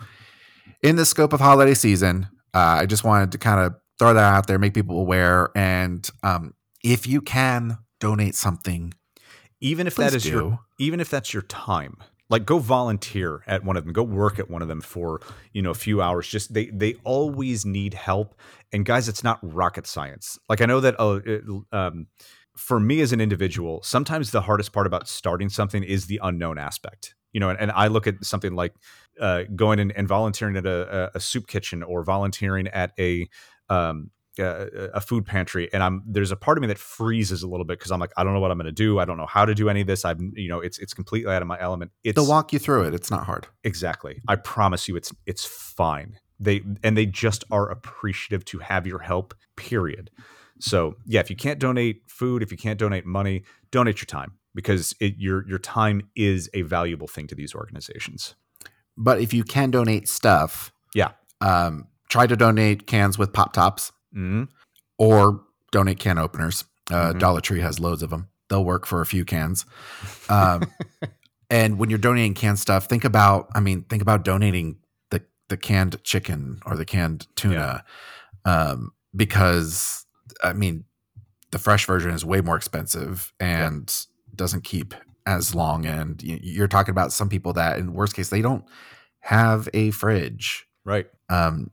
in 0.81 0.95
the 0.95 1.05
scope 1.05 1.33
of 1.33 1.39
holiday 1.39 1.73
season, 1.73 2.27
uh, 2.53 2.79
I 2.79 2.85
just 2.85 3.03
wanted 3.03 3.31
to 3.33 3.37
kind 3.37 3.59
of 3.59 3.75
throw 3.99 4.13
that 4.13 4.33
out 4.33 4.47
there, 4.47 4.59
make 4.59 4.73
people 4.73 4.99
aware, 4.99 5.49
and 5.55 6.09
um, 6.23 6.53
if 6.83 7.07
you 7.07 7.21
can 7.21 7.77
donate 7.99 8.35
something, 8.35 8.93
even 9.59 9.87
if 9.87 9.95
that 9.95 10.13
is 10.13 10.23
do. 10.23 10.29
your 10.29 10.59
even 10.79 10.99
if 10.99 11.09
that's 11.09 11.33
your 11.33 11.43
time, 11.43 11.97
like 12.29 12.45
go 12.45 12.57
volunteer 12.57 13.43
at 13.47 13.63
one 13.63 13.77
of 13.77 13.83
them, 13.83 13.93
go 13.93 14.03
work 14.03 14.39
at 14.39 14.49
one 14.49 14.61
of 14.61 14.67
them 14.67 14.81
for 14.81 15.21
you 15.53 15.61
know 15.61 15.71
a 15.71 15.75
few 15.75 16.01
hours. 16.01 16.27
Just 16.27 16.53
they 16.53 16.65
they 16.67 16.95
always 17.03 17.65
need 17.65 17.93
help, 17.93 18.35
and 18.73 18.85
guys, 18.85 19.07
it's 19.07 19.23
not 19.23 19.39
rocket 19.41 19.85
science. 19.85 20.39
Like 20.49 20.61
I 20.61 20.65
know 20.65 20.79
that 20.79 20.99
uh, 20.99 21.19
it, 21.23 21.43
um, 21.71 22.07
for 22.57 22.79
me 22.79 23.01
as 23.01 23.13
an 23.13 23.21
individual, 23.21 23.81
sometimes 23.83 24.31
the 24.31 24.41
hardest 24.41 24.73
part 24.73 24.87
about 24.87 25.07
starting 25.07 25.49
something 25.49 25.83
is 25.83 26.07
the 26.07 26.19
unknown 26.23 26.57
aspect 26.57 27.15
you 27.33 27.39
know, 27.39 27.49
and, 27.49 27.59
and 27.59 27.71
I 27.71 27.87
look 27.87 28.07
at 28.07 28.23
something 28.23 28.53
like 28.55 28.73
uh, 29.19 29.43
going 29.55 29.79
and, 29.79 29.91
and 29.91 30.07
volunteering 30.07 30.55
at 30.57 30.65
a, 30.65 31.11
a, 31.13 31.19
soup 31.19 31.47
kitchen 31.47 31.83
or 31.83 32.03
volunteering 32.03 32.67
at 32.67 32.91
a 32.99 33.27
um, 33.69 34.09
a, 34.39 34.89
a 34.93 35.01
food 35.01 35.25
pantry, 35.25 35.71
and 35.73 35.83
I'm 35.83 36.03
there's 36.07 36.31
a 36.31 36.35
part 36.35 36.57
of 36.57 36.61
me 36.61 36.67
that 36.67 36.77
freezes 36.77 37.43
a 37.43 37.47
little 37.47 37.65
bit 37.65 37.79
because 37.79 37.91
I'm 37.91 37.99
like, 37.99 38.13
I 38.17 38.23
don't 38.23 38.33
know 38.33 38.39
what 38.39 38.51
I'm 38.51 38.57
going 38.57 38.65
to 38.65 38.71
do. 38.71 38.99
I 38.99 39.05
don't 39.05 39.17
know 39.17 39.25
how 39.25 39.45
to 39.45 39.53
do 39.53 39.69
any 39.69 39.81
of 39.81 39.87
this. 39.87 40.05
I'm, 40.05 40.33
you 40.35 40.47
know, 40.47 40.59
it's 40.59 40.79
it's 40.79 40.93
completely 40.93 41.33
out 41.33 41.41
of 41.41 41.47
my 41.47 41.59
element. 41.59 41.91
It's, 42.03 42.15
They'll 42.15 42.27
walk 42.27 42.53
you 42.53 42.59
through 42.59 42.87
it. 42.87 42.93
It's 42.93 43.11
not 43.11 43.25
hard. 43.25 43.47
Exactly. 43.63 44.21
I 44.27 44.35
promise 44.37 44.87
you, 44.87 44.95
it's 44.95 45.13
it's 45.25 45.45
fine. 45.45 46.17
They 46.39 46.61
and 46.83 46.97
they 46.97 47.05
just 47.05 47.43
are 47.51 47.69
appreciative 47.69 48.45
to 48.45 48.59
have 48.59 48.87
your 48.87 48.99
help. 48.99 49.33
Period. 49.55 50.09
So 50.59 50.95
yeah, 51.05 51.19
if 51.19 51.29
you 51.29 51.35
can't 51.35 51.59
donate 51.59 52.03
food, 52.07 52.43
if 52.43 52.51
you 52.51 52.57
can't 52.57 52.79
donate 52.79 53.05
money, 53.05 53.43
donate 53.71 53.99
your 53.99 54.05
time 54.05 54.33
because 54.55 54.95
it, 54.99 55.15
your 55.17 55.47
your 55.47 55.59
time 55.59 56.09
is 56.15 56.49
a 56.53 56.61
valuable 56.61 57.07
thing 57.07 57.27
to 57.27 57.35
these 57.35 57.53
organizations. 57.53 58.35
But 59.01 59.19
if 59.19 59.33
you 59.33 59.43
can 59.43 59.71
donate 59.71 60.07
stuff, 60.07 60.71
yeah, 60.93 61.11
um, 61.41 61.87
try 62.09 62.27
to 62.27 62.35
donate 62.35 62.85
cans 62.85 63.17
with 63.17 63.33
pop 63.33 63.53
tops 63.53 63.91
mm-hmm. 64.15 64.43
or 64.97 65.41
donate 65.71 65.99
can 65.99 66.17
openers. 66.17 66.63
Uh, 66.89 67.09
Mm-hmm. 67.09 67.19
Dollar 67.19 67.41
Tree 67.41 67.61
has 67.61 67.79
loads 67.79 68.03
of 68.03 68.09
them. 68.09 68.27
They'll 68.49 68.65
work 68.65 68.85
for 68.85 69.01
a 69.01 69.05
few 69.05 69.23
cans. 69.23 69.65
Um, 70.29 70.63
and 71.49 71.79
when 71.79 71.89
you're 71.89 71.99
donating 71.99 72.33
canned 72.33 72.59
stuff, 72.59 72.87
think 72.87 73.05
about 73.05 73.49
I 73.55 73.59
mean, 73.59 73.83
think 73.83 74.01
about 74.01 74.23
donating 74.23 74.77
the 75.09 75.23
the 75.49 75.57
canned 75.57 76.03
chicken 76.03 76.59
or 76.65 76.75
the 76.75 76.85
canned 76.85 77.27
tuna, 77.35 77.83
um, 78.45 78.91
because 79.15 80.05
I 80.43 80.53
mean, 80.53 80.83
the 81.51 81.59
fresh 81.59 81.85
version 81.85 82.11
is 82.11 82.25
way 82.25 82.41
more 82.41 82.57
expensive 82.57 83.33
and 83.39 84.05
doesn't 84.35 84.63
keep 84.63 84.93
as 85.25 85.53
long. 85.55 85.85
And 85.85 86.21
you're 86.23 86.67
talking 86.67 86.91
about 86.91 87.13
some 87.13 87.29
people 87.29 87.53
that, 87.53 87.77
in 87.77 87.93
worst 87.93 88.15
case, 88.15 88.29
they 88.29 88.41
don't 88.41 88.65
have 89.21 89.69
a 89.73 89.91
fridge. 89.91 90.67
right. 90.85 91.07
Um, 91.29 91.71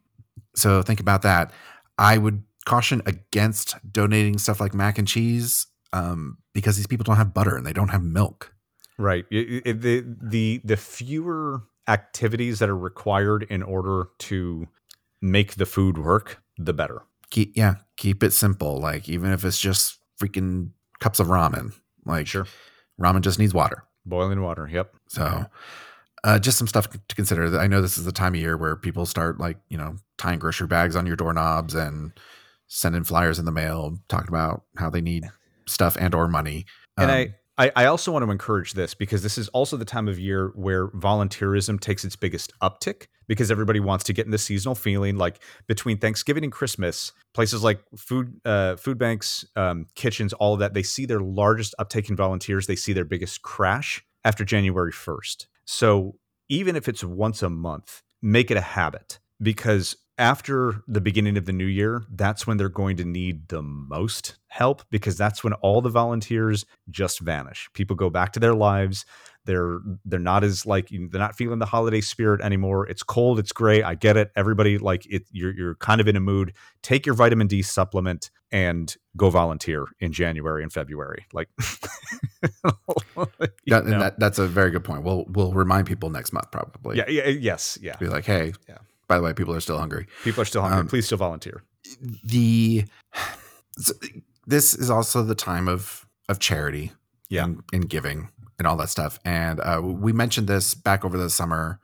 so 0.54 0.82
think 0.82 1.00
about 1.00 1.22
that. 1.22 1.52
I 1.98 2.18
would 2.18 2.42
caution 2.64 3.02
against 3.06 3.76
donating 3.92 4.38
stuff 4.38 4.60
like 4.60 4.74
mac 4.74 4.98
and 4.98 5.06
cheese 5.08 5.66
um, 5.92 6.38
because 6.52 6.76
these 6.76 6.86
people 6.86 7.04
don't 7.04 7.16
have 7.16 7.32
butter 7.34 7.56
and 7.56 7.64
they 7.66 7.72
don't 7.72 7.88
have 7.88 8.02
milk. 8.02 8.52
Right. 8.98 9.24
Y- 9.30 9.62
y- 9.64 9.72
the 9.72 10.04
the 10.20 10.60
the 10.64 10.76
fewer 10.76 11.62
activities 11.86 12.58
that 12.58 12.68
are 12.68 12.76
required 12.76 13.44
in 13.48 13.62
order 13.62 14.08
to 14.18 14.68
make 15.22 15.54
the 15.54 15.66
food 15.66 15.96
work, 15.98 16.42
the 16.58 16.72
better. 16.72 17.02
Keep 17.30 17.56
yeah, 17.56 17.76
keep 17.96 18.22
it 18.22 18.32
simple. 18.32 18.78
Like 18.80 19.08
even 19.08 19.32
if 19.32 19.44
it's 19.44 19.60
just 19.60 19.98
freaking 20.20 20.70
cups 21.00 21.20
of 21.20 21.28
ramen, 21.28 21.72
like 22.04 22.26
Sure. 22.26 22.46
ramen 23.00 23.20
just 23.22 23.38
needs 23.38 23.54
water. 23.54 23.84
Boiling 24.04 24.42
water. 24.42 24.68
Yep. 24.70 24.94
So, 25.08 25.46
uh, 26.24 26.38
just 26.38 26.58
some 26.58 26.66
stuff 26.66 26.88
to 26.90 27.14
consider. 27.14 27.58
I 27.58 27.66
know 27.66 27.80
this 27.80 27.98
is 27.98 28.04
the 28.04 28.12
time 28.12 28.34
of 28.34 28.40
year 28.40 28.56
where 28.56 28.76
people 28.76 29.06
start 29.06 29.38
like 29.38 29.58
you 29.68 29.78
know 29.78 29.96
tying 30.16 30.38
grocery 30.38 30.66
bags 30.66 30.96
on 30.96 31.06
your 31.06 31.16
doorknobs 31.16 31.74
and 31.74 32.12
sending 32.66 33.04
flyers 33.04 33.38
in 33.38 33.44
the 33.44 33.52
mail, 33.52 33.98
talking 34.08 34.28
about 34.28 34.64
how 34.76 34.90
they 34.90 35.00
need 35.00 35.30
stuff 35.66 35.96
and 35.98 36.14
or 36.14 36.28
money. 36.28 36.66
And 36.96 37.10
Um, 37.10 37.16
I, 37.16 37.34
I, 37.58 37.72
I 37.74 37.84
also 37.86 38.12
want 38.12 38.24
to 38.24 38.30
encourage 38.30 38.74
this 38.74 38.94
because 38.94 39.22
this 39.22 39.36
is 39.36 39.48
also 39.48 39.76
the 39.76 39.84
time 39.84 40.06
of 40.06 40.18
year 40.18 40.52
where 40.54 40.88
volunteerism 40.88 41.80
takes 41.80 42.04
its 42.04 42.14
biggest 42.14 42.52
uptick 42.62 43.06
because 43.26 43.50
everybody 43.50 43.80
wants 43.80 44.04
to 44.04 44.12
get 44.12 44.26
in 44.26 44.30
the 44.30 44.38
seasonal 44.38 44.74
feeling. 44.74 45.16
Like 45.16 45.42
between 45.66 45.98
Thanksgiving 45.98 46.44
and 46.44 46.52
Christmas, 46.52 47.12
places 47.34 47.64
like 47.64 47.80
food 47.96 48.40
uh, 48.44 48.76
food 48.76 48.98
banks, 48.98 49.44
um, 49.56 49.86
kitchens, 49.94 50.32
all 50.34 50.54
of 50.54 50.60
that, 50.60 50.74
they 50.74 50.82
see 50.84 51.04
their 51.06 51.20
largest 51.20 51.74
uptake 51.78 52.08
in 52.08 52.16
volunteers. 52.16 52.66
They 52.66 52.76
see 52.76 52.92
their 52.92 53.04
biggest 53.04 53.42
crash 53.42 54.04
after 54.24 54.44
January 54.44 54.92
first. 54.92 55.48
So 55.70 56.14
even 56.48 56.76
if 56.76 56.88
it's 56.88 57.04
once 57.04 57.42
a 57.42 57.50
month, 57.50 58.02
make 58.22 58.50
it 58.50 58.56
a 58.56 58.62
habit 58.62 59.18
because 59.42 59.94
after 60.16 60.82
the 60.88 61.02
beginning 61.02 61.36
of 61.36 61.44
the 61.44 61.52
new 61.52 61.66
year, 61.66 62.04
that's 62.10 62.46
when 62.46 62.56
they're 62.56 62.70
going 62.70 62.96
to 62.96 63.04
need 63.04 63.48
the 63.48 63.60
most 63.60 64.36
help 64.46 64.82
because 64.90 65.18
that's 65.18 65.44
when 65.44 65.52
all 65.52 65.82
the 65.82 65.90
volunteers 65.90 66.64
just 66.88 67.20
vanish. 67.20 67.68
People 67.74 67.96
go 67.96 68.08
back 68.08 68.32
to 68.32 68.40
their 68.40 68.54
lives. 68.54 69.04
They're 69.48 69.80
they're 70.04 70.18
not 70.20 70.44
as 70.44 70.66
like 70.66 70.90
they're 70.90 71.18
not 71.18 71.34
feeling 71.34 71.58
the 71.58 71.64
holiday 71.64 72.02
spirit 72.02 72.42
anymore. 72.42 72.86
It's 72.86 73.02
cold, 73.02 73.38
it's 73.38 73.50
gray. 73.50 73.82
I 73.82 73.94
get 73.94 74.18
it. 74.18 74.30
Everybody 74.36 74.76
like 74.76 75.06
it 75.06 75.22
you're 75.32 75.54
you're 75.54 75.74
kind 75.76 76.02
of 76.02 76.06
in 76.06 76.16
a 76.16 76.20
mood. 76.20 76.52
Take 76.82 77.06
your 77.06 77.14
vitamin 77.14 77.46
D 77.46 77.62
supplement 77.62 78.30
and 78.52 78.94
go 79.16 79.30
volunteer 79.30 79.86
in 80.00 80.12
January 80.12 80.62
and 80.62 80.70
February. 80.70 81.24
Like 81.32 81.48
and 83.16 84.02
that, 84.02 84.16
that's 84.18 84.38
a 84.38 84.46
very 84.46 84.70
good 84.70 84.84
point. 84.84 85.02
We'll 85.02 85.24
we'll 85.28 85.52
remind 85.52 85.86
people 85.86 86.10
next 86.10 86.32
month 86.34 86.50
probably. 86.50 86.98
yeah, 86.98 87.08
yeah, 87.08 87.28
yes, 87.28 87.78
yeah. 87.80 87.96
Be 87.96 88.06
like, 88.06 88.26
hey, 88.26 88.52
Yeah. 88.68 88.78
by 89.06 89.16
the 89.16 89.22
way, 89.22 89.32
people 89.32 89.54
are 89.54 89.60
still 89.60 89.78
hungry. 89.78 90.06
People 90.24 90.42
are 90.42 90.46
still 90.46 90.60
hungry. 90.62 90.80
Um, 90.80 90.88
Please 90.88 91.06
still 91.06 91.18
volunteer. 91.18 91.62
The 92.24 92.84
this 94.46 94.74
is 94.74 94.90
also 94.90 95.22
the 95.22 95.34
time 95.34 95.68
of 95.68 96.06
of 96.28 96.38
charity, 96.38 96.92
Yeah. 97.30 97.44
and, 97.44 97.62
and 97.72 97.88
giving 97.88 98.28
and 98.58 98.66
all 98.66 98.76
that 98.76 98.88
stuff. 98.88 99.18
And 99.24 99.60
uh, 99.60 99.80
we 99.82 100.12
mentioned 100.12 100.48
this 100.48 100.74
back 100.74 101.04
over 101.04 101.16
the 101.16 101.30
summer 101.30 101.80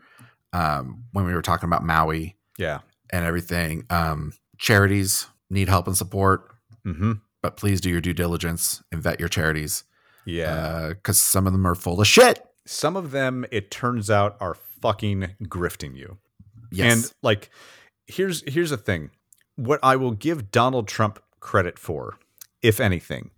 um, 0.53 1.05
when 1.13 1.25
we 1.25 1.35
were 1.35 1.43
talking 1.43 1.69
about 1.69 1.85
Maui 1.85 2.37
Yeah. 2.59 2.81
and 3.13 3.25
everything. 3.25 3.85
Um, 3.91 4.33
charities 4.59 5.27
need 5.51 5.69
help 5.69 5.87
and 5.87 5.97
support, 5.97 6.51
Mm-hmm. 6.87 7.13
but 7.43 7.57
please 7.57 7.81
do 7.81 7.89
your 7.91 8.01
due 8.03 8.13
diligence 8.13 8.83
and 8.93 9.03
vet 9.03 9.19
your 9.19 9.29
charities 9.29 9.85
Yeah. 10.27 10.89
because 10.91 11.19
some 11.21 11.47
of 11.47 11.53
them 11.53 11.67
are 11.67 11.75
full 11.75 12.01
of 12.01 12.07
shit. 12.07 12.45
Some 12.67 12.97
of 12.97 13.11
them, 13.11 13.45
it 13.51 13.71
turns 13.71 14.11
out, 14.11 14.37
are 14.41 14.55
fucking 14.83 15.35
grifting 15.45 15.97
you. 15.97 16.19
Yes, 16.71 16.93
And 16.95 17.13
like, 17.23 17.51
here's 18.07 18.43
here's 18.53 18.71
the 18.71 18.77
thing. 18.77 19.11
What 19.57 19.81
I 19.83 19.97
will 19.97 20.11
give 20.13 20.51
Donald 20.51 20.89
Trump 20.89 21.21
credit 21.41 21.79
for, 21.79 22.19
if 22.63 22.81
anything, 22.81 23.31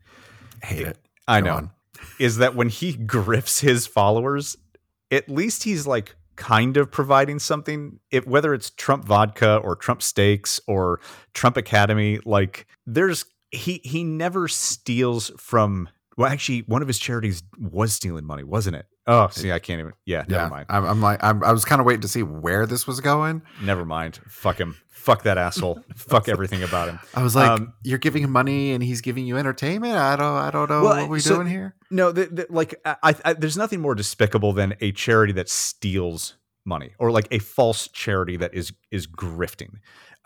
hate 0.62 0.86
it. 0.86 0.98
I 1.28 1.40
Go 1.40 1.46
know, 1.46 1.54
on. 1.56 1.70
Is 2.18 2.38
that 2.38 2.54
when 2.54 2.68
he 2.68 2.94
grifts 2.94 3.60
his 3.60 3.86
followers, 3.86 4.56
at 5.10 5.28
least 5.28 5.64
he's 5.64 5.86
like 5.86 6.16
kind 6.36 6.76
of 6.76 6.90
providing 6.90 7.38
something. 7.38 7.98
Whether 8.24 8.54
it's 8.54 8.70
Trump 8.70 9.04
vodka 9.04 9.56
or 9.56 9.76
Trump 9.76 10.02
steaks 10.02 10.60
or 10.66 11.00
Trump 11.34 11.56
Academy, 11.56 12.20
like 12.24 12.66
there's 12.86 13.24
he 13.50 13.80
he 13.84 14.04
never 14.04 14.48
steals 14.48 15.30
from. 15.38 15.88
Well, 16.16 16.30
actually, 16.30 16.60
one 16.60 16.80
of 16.80 16.88
his 16.88 16.98
charities 16.98 17.42
was 17.58 17.92
stealing 17.92 18.24
money, 18.24 18.42
wasn't 18.42 18.76
it? 18.76 18.86
Oh, 19.06 19.28
see, 19.28 19.52
I 19.52 19.58
can't 19.58 19.80
even. 19.80 19.92
Yeah, 20.04 20.24
never 20.28 20.42
Yeah, 20.44 20.48
mind. 20.48 20.66
I'm, 20.68 20.84
I'm 20.84 21.00
like, 21.00 21.22
I'm, 21.22 21.44
I 21.44 21.52
was 21.52 21.64
kind 21.64 21.80
of 21.80 21.86
waiting 21.86 22.00
to 22.02 22.08
see 22.08 22.22
where 22.22 22.66
this 22.66 22.86
was 22.86 23.00
going. 23.00 23.42
Never 23.62 23.84
mind. 23.84 24.18
Fuck 24.26 24.58
him. 24.58 24.76
Fuck 24.88 25.22
that 25.22 25.38
asshole. 25.38 25.80
Fuck 25.96 26.28
everything 26.28 26.64
about 26.64 26.88
him. 26.88 26.98
I 27.14 27.22
was 27.22 27.36
like, 27.36 27.48
Um, 27.48 27.72
you're 27.84 27.98
giving 27.98 28.24
him 28.24 28.32
money 28.32 28.72
and 28.72 28.82
he's 28.82 29.00
giving 29.00 29.24
you 29.24 29.36
entertainment. 29.36 29.94
I 29.94 30.16
don't, 30.16 30.36
I 30.36 30.50
don't 30.50 30.68
know 30.68 30.82
Well, 30.82 31.00
what 31.02 31.08
we're 31.08 31.20
so- 31.20 31.36
doing 31.36 31.46
here. 31.46 31.76
No, 31.90 32.10
the, 32.10 32.26
the, 32.26 32.46
like 32.50 32.74
I, 32.84 33.14
I, 33.24 33.32
there's 33.34 33.56
nothing 33.56 33.80
more 33.80 33.94
despicable 33.94 34.52
than 34.52 34.74
a 34.80 34.90
charity 34.90 35.32
that 35.34 35.48
steals 35.48 36.34
money 36.64 36.94
or 36.98 37.12
like 37.12 37.28
a 37.30 37.38
false 37.38 37.86
charity 37.86 38.36
that 38.38 38.52
is 38.52 38.72
is 38.90 39.06
grifting. 39.06 39.74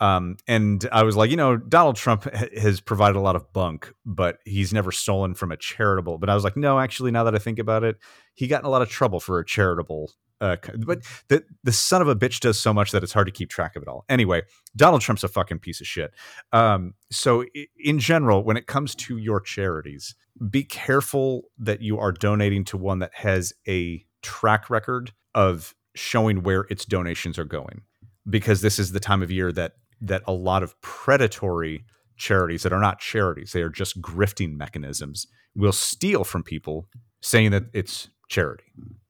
Um, 0.01 0.37
and 0.47 0.89
I 0.91 1.03
was 1.03 1.15
like, 1.15 1.29
you 1.29 1.37
know, 1.37 1.55
Donald 1.55 1.95
Trump 1.95 2.23
ha- 2.23 2.47
has 2.59 2.81
provided 2.81 3.15
a 3.15 3.21
lot 3.21 3.35
of 3.35 3.53
bunk, 3.53 3.93
but 4.03 4.39
he's 4.45 4.73
never 4.73 4.91
stolen 4.91 5.35
from 5.35 5.51
a 5.51 5.57
charitable. 5.57 6.17
But 6.17 6.29
I 6.29 6.35
was 6.35 6.43
like, 6.43 6.57
no, 6.57 6.79
actually, 6.79 7.11
now 7.11 7.23
that 7.23 7.35
I 7.35 7.37
think 7.37 7.59
about 7.59 7.83
it, 7.83 7.97
he 8.33 8.47
got 8.47 8.61
in 8.61 8.65
a 8.65 8.69
lot 8.69 8.81
of 8.81 8.89
trouble 8.89 9.19
for 9.19 9.39
a 9.39 9.45
charitable. 9.45 10.11
Uh, 10.41 10.57
but 10.79 11.03
the 11.27 11.43
the 11.63 11.71
son 11.71 12.01
of 12.01 12.07
a 12.07 12.15
bitch 12.15 12.39
does 12.39 12.59
so 12.59 12.73
much 12.73 12.91
that 12.91 13.03
it's 13.03 13.13
hard 13.13 13.27
to 13.27 13.31
keep 13.31 13.51
track 13.51 13.75
of 13.75 13.83
it 13.83 13.87
all. 13.87 14.03
Anyway, 14.09 14.41
Donald 14.75 15.01
Trump's 15.01 15.23
a 15.23 15.27
fucking 15.27 15.59
piece 15.59 15.79
of 15.79 15.85
shit. 15.85 16.11
Um, 16.51 16.95
so 17.11 17.45
in 17.77 17.99
general, 17.99 18.43
when 18.43 18.57
it 18.57 18.65
comes 18.65 18.95
to 18.95 19.17
your 19.17 19.39
charities, 19.39 20.15
be 20.49 20.63
careful 20.63 21.43
that 21.59 21.83
you 21.83 21.99
are 21.99 22.11
donating 22.11 22.63
to 22.65 22.77
one 22.77 22.97
that 22.99 23.11
has 23.13 23.53
a 23.67 24.03
track 24.23 24.67
record 24.71 25.11
of 25.35 25.75
showing 25.93 26.41
where 26.41 26.61
its 26.71 26.85
donations 26.85 27.37
are 27.37 27.45
going 27.45 27.83
because 28.27 28.61
this 28.61 28.79
is 28.79 28.93
the 28.93 28.99
time 28.99 29.21
of 29.21 29.29
year 29.29 29.51
that 29.51 29.73
that 30.01 30.23
a 30.27 30.33
lot 30.33 30.63
of 30.63 30.79
predatory 30.81 31.85
charities 32.17 32.63
that 32.63 32.73
are 32.73 32.79
not 32.79 32.99
charities 32.99 33.51
they 33.51 33.61
are 33.61 33.69
just 33.69 33.99
grifting 34.01 34.55
mechanisms 34.55 35.27
will 35.55 35.71
steal 35.71 36.23
from 36.23 36.43
people 36.43 36.87
saying 37.21 37.51
that 37.51 37.63
it's 37.73 38.09
charity. 38.29 38.63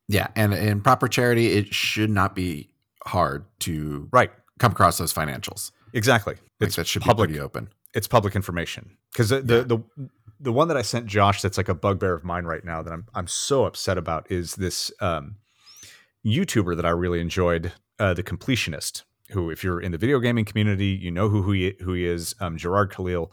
Yeah, 0.07 0.27
and 0.35 0.53
in 0.53 0.81
proper 0.81 1.07
charity, 1.07 1.53
it 1.53 1.73
should 1.73 2.09
not 2.09 2.35
be 2.35 2.69
hard 3.05 3.45
to 3.61 4.09
right. 4.11 4.31
come 4.59 4.71
across 4.71 4.97
those 4.97 5.13
financials. 5.13 5.71
exactly. 5.93 6.35
Like 6.59 6.67
it's 6.67 6.75
that 6.75 6.87
should 6.87 7.01
public 7.01 7.31
be 7.31 7.39
open. 7.39 7.69
it's 7.93 8.07
public 8.07 8.35
information. 8.35 8.97
Because 9.11 9.29
the, 9.29 9.41
the 9.41 9.63
the 9.63 10.09
the 10.39 10.51
one 10.51 10.67
that 10.67 10.77
I 10.77 10.81
sent 10.81 11.05
Josh 11.05 11.41
that's 11.41 11.57
like 11.57 11.69
a 11.69 11.75
bugbear 11.75 12.13
of 12.13 12.23
mine 12.23 12.45
right 12.45 12.63
now 12.65 12.81
that 12.81 12.91
I'm 12.91 13.05
I'm 13.13 13.27
so 13.27 13.65
upset 13.65 13.97
about 13.97 14.29
is 14.29 14.55
this 14.55 14.91
um, 14.99 15.37
YouTuber 16.25 16.75
that 16.75 16.85
I 16.85 16.89
really 16.89 17.21
enjoyed, 17.21 17.71
uh, 17.99 18.13
the 18.13 18.23
Completionist, 18.23 19.03
who 19.31 19.49
if 19.49 19.63
you're 19.63 19.79
in 19.79 19.91
the 19.91 19.97
video 19.97 20.19
gaming 20.19 20.45
community, 20.45 20.97
you 21.01 21.11
know 21.11 21.29
who 21.29 21.41
who 21.41 21.51
he, 21.51 21.73
who 21.81 21.93
he 21.93 22.05
is, 22.05 22.35
um, 22.39 22.57
Jirard 22.57 22.91
Khalil. 22.91 23.31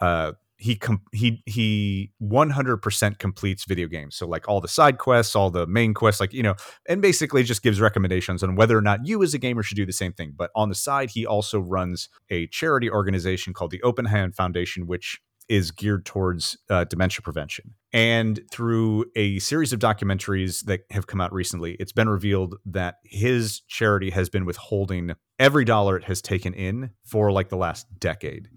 Uh, 0.00 0.32
he 0.58 0.74
com- 0.74 1.02
he 1.12 1.42
he 1.46 2.12
100% 2.22 3.18
completes 3.18 3.64
video 3.66 3.86
games 3.86 4.16
so 4.16 4.26
like 4.26 4.48
all 4.48 4.60
the 4.60 4.68
side 4.68 4.96
quests 4.96 5.36
all 5.36 5.50
the 5.50 5.66
main 5.66 5.92
quests 5.92 6.18
like 6.18 6.32
you 6.32 6.42
know 6.42 6.54
and 6.88 7.02
basically 7.02 7.42
just 7.42 7.62
gives 7.62 7.78
recommendations 7.78 8.42
on 8.42 8.56
whether 8.56 8.76
or 8.76 8.80
not 8.80 9.00
you 9.04 9.22
as 9.22 9.34
a 9.34 9.38
gamer 9.38 9.62
should 9.62 9.76
do 9.76 9.84
the 9.84 9.92
same 9.92 10.14
thing 10.14 10.32
but 10.34 10.50
on 10.56 10.70
the 10.70 10.74
side 10.74 11.10
he 11.10 11.26
also 11.26 11.60
runs 11.60 12.08
a 12.30 12.46
charity 12.46 12.90
organization 12.90 13.52
called 13.52 13.70
the 13.70 13.82
open 13.82 14.06
hand 14.06 14.34
foundation 14.34 14.86
which 14.86 15.20
is 15.48 15.70
geared 15.70 16.04
towards 16.04 16.58
uh, 16.70 16.84
dementia 16.84 17.22
prevention. 17.22 17.74
And 17.92 18.40
through 18.50 19.06
a 19.14 19.38
series 19.38 19.72
of 19.72 19.78
documentaries 19.78 20.64
that 20.64 20.80
have 20.90 21.06
come 21.06 21.20
out 21.20 21.32
recently, 21.32 21.76
it's 21.78 21.92
been 21.92 22.08
revealed 22.08 22.56
that 22.66 22.96
his 23.04 23.60
charity 23.68 24.10
has 24.10 24.28
been 24.28 24.44
withholding 24.44 25.14
every 25.38 25.64
dollar 25.64 25.96
it 25.96 26.04
has 26.04 26.22
taken 26.22 26.54
in 26.54 26.90
for 27.04 27.32
like 27.32 27.48
the 27.48 27.56
last 27.56 27.86
decade. 27.98 28.48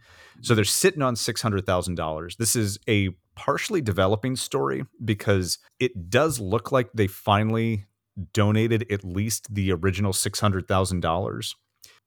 So 0.41 0.55
they're 0.55 0.63
sitting 0.63 1.01
on 1.01 1.15
$600,000. 1.15 2.37
This 2.37 2.55
is 2.55 2.79
a 2.87 3.09
partially 3.35 3.81
developing 3.81 4.35
story 4.35 4.85
because 5.03 5.59
it 5.79 6.09
does 6.09 6.39
look 6.39 6.71
like 6.71 6.89
they 6.93 7.07
finally 7.07 7.85
donated 8.33 8.85
at 8.91 9.03
least 9.03 9.53
the 9.53 9.71
original 9.71 10.13
$600,000. 10.13 11.55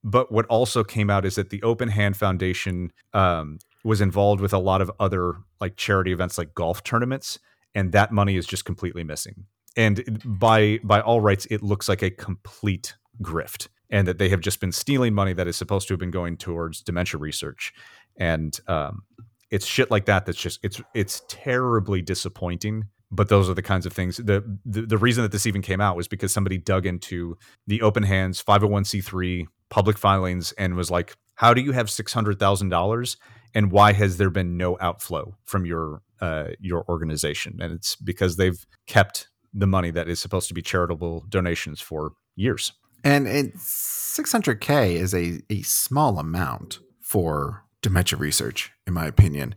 But 0.05 0.33
what 0.33 0.47
also 0.47 0.83
came 0.83 1.11
out 1.11 1.25
is 1.25 1.37
that 1.37 1.51
the 1.51 1.63
Open 1.63 1.89
Hand 1.89 2.17
Foundation 2.17 2.93
um, 3.13 3.59
was 3.85 4.01
involved 4.01 4.41
with 4.41 4.53
a 4.53 4.59
lot 4.59 4.81
of 4.81 4.91
other 4.99 5.37
like 5.61 5.77
charity 5.77 6.13
events 6.13 6.39
like 6.39 6.55
golf 6.55 6.83
tournaments 6.83 7.39
and 7.75 7.93
that 7.93 8.13
money 8.13 8.37
is 8.37 8.47
just 8.47 8.65
completely 8.65 9.05
missing 9.05 9.47
and 9.77 10.21
by 10.25 10.79
by 10.85 11.01
all 11.01 11.21
rights 11.21 11.47
it 11.51 11.63
looks 11.63 11.89
like 11.89 12.03
a 12.03 12.11
complete 12.11 12.95
grift 13.23 13.69
and 13.93 14.09
that 14.09 14.19
they 14.19 14.29
have 14.29 14.41
just 14.41 14.59
been 14.59 14.73
stealing 14.73 15.15
money 15.15 15.33
that 15.33 15.47
is 15.47 15.57
supposed 15.57 15.87
to 15.87 15.95
have 15.95 16.01
been 16.01 16.11
going 16.11 16.37
towards 16.37 16.83
dementia 16.83 17.21
research 17.21 17.73
and 18.17 18.59
um, 18.67 19.03
it's 19.51 19.67
shit 19.67 19.91
like 19.91 20.07
that 20.07 20.27
that's 20.27 20.39
just 20.39 20.59
it's 20.65 20.81
it's 20.95 21.23
terribly 21.29 22.03
disappointing 22.03 22.85
but 23.13 23.29
those 23.29 23.49
are 23.49 23.55
the 23.55 23.63
kinds 23.63 23.87
of 23.87 23.93
things 23.93 24.17
the, 24.17 24.43
the 24.65 24.83
the 24.83 24.99
reason 24.99 25.23
that 25.23 25.31
this 25.31 25.47
even 25.47 25.63
came 25.63 25.81
out 25.81 25.97
was 25.97 26.09
because 26.09 26.33
somebody 26.33 26.59
dug 26.59 26.87
into 26.87 27.37
the 27.69 27.83
Open 27.83 28.03
Hand's 28.03 28.43
501c3 28.43 29.47
public 29.71 29.97
filings 29.97 30.53
and 30.53 30.75
was 30.75 30.91
like 30.91 31.17
how 31.35 31.55
do 31.55 31.61
you 31.61 31.73
have 31.73 31.87
$600000 31.87 33.17
and 33.55 33.71
why 33.71 33.93
has 33.93 34.17
there 34.17 34.31
been 34.31 34.57
no 34.57 34.77
outflow 34.81 35.37
from 35.45 35.67
your 35.67 36.03
uh, 36.21 36.51
your 36.61 36.85
organization? 36.89 37.59
And 37.61 37.73
it's 37.73 37.97
because 37.97 38.37
they've 38.37 38.65
kept 38.87 39.29
the 39.53 39.67
money 39.67 39.91
that 39.91 40.09
is 40.09 40.21
supposed 40.21 40.49
to 40.49 40.55
be 40.55 40.63
charitable 40.63 41.25
donations 41.29 41.81
for 41.81 42.13
years. 42.37 42.73
And 43.05 43.27
600k 43.27 44.95
is 44.95 45.15
a 45.15 45.41
a 45.51 45.63
small 45.63 46.19
amount 46.19 46.79
for 47.01 47.65
dementia 47.83 48.19
research, 48.19 48.73
in 48.87 48.95
my 48.95 49.07
opinion. 49.07 49.55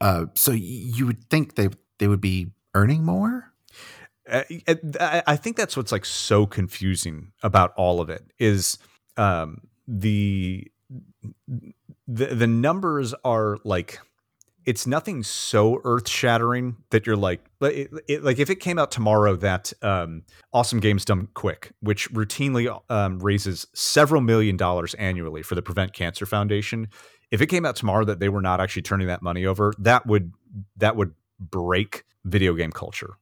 Uh, 0.00 0.26
so 0.34 0.52
you 0.52 1.06
would 1.06 1.28
think 1.28 1.56
they 1.56 1.68
they 1.98 2.08
would 2.08 2.20
be 2.20 2.52
earning 2.74 3.04
more. 3.04 3.52
Uh, 4.28 4.42
I 5.26 5.36
think 5.36 5.56
that's 5.56 5.76
what's 5.76 5.92
like 5.92 6.04
so 6.04 6.46
confusing 6.46 7.32
about 7.42 7.72
all 7.76 8.00
of 8.00 8.10
it 8.10 8.30
is 8.38 8.78
um, 9.16 9.62
the 9.88 10.70
the 12.06 12.26
the 12.26 12.46
numbers 12.46 13.12
are 13.24 13.58
like 13.64 13.98
it's 14.66 14.86
nothing 14.86 15.22
so 15.22 15.80
earth 15.84 16.08
shattering 16.08 16.76
that 16.90 17.06
you're 17.06 17.16
like 17.16 17.44
it, 17.62 17.90
it, 18.08 18.24
like 18.24 18.38
if 18.38 18.50
it 18.50 18.56
came 18.56 18.78
out 18.78 18.90
tomorrow 18.90 19.36
that 19.36 19.72
um, 19.82 20.22
awesome 20.52 20.80
games 20.80 21.04
done 21.04 21.28
quick 21.34 21.72
which 21.80 22.10
routinely 22.12 22.80
um, 22.90 23.18
raises 23.18 23.66
several 23.74 24.20
million 24.20 24.56
dollars 24.56 24.94
annually 24.94 25.42
for 25.42 25.54
the 25.54 25.62
prevent 25.62 25.92
cancer 25.92 26.26
foundation 26.26 26.88
if 27.30 27.40
it 27.40 27.46
came 27.46 27.64
out 27.64 27.76
tomorrow 27.76 28.04
that 28.04 28.20
they 28.20 28.28
were 28.28 28.42
not 28.42 28.60
actually 28.60 28.82
turning 28.82 29.06
that 29.06 29.22
money 29.22 29.46
over 29.46 29.72
that 29.78 30.06
would 30.06 30.32
that 30.76 30.96
would 30.96 31.14
break 31.38 32.04
video 32.24 32.54
game 32.54 32.72
culture 32.72 33.14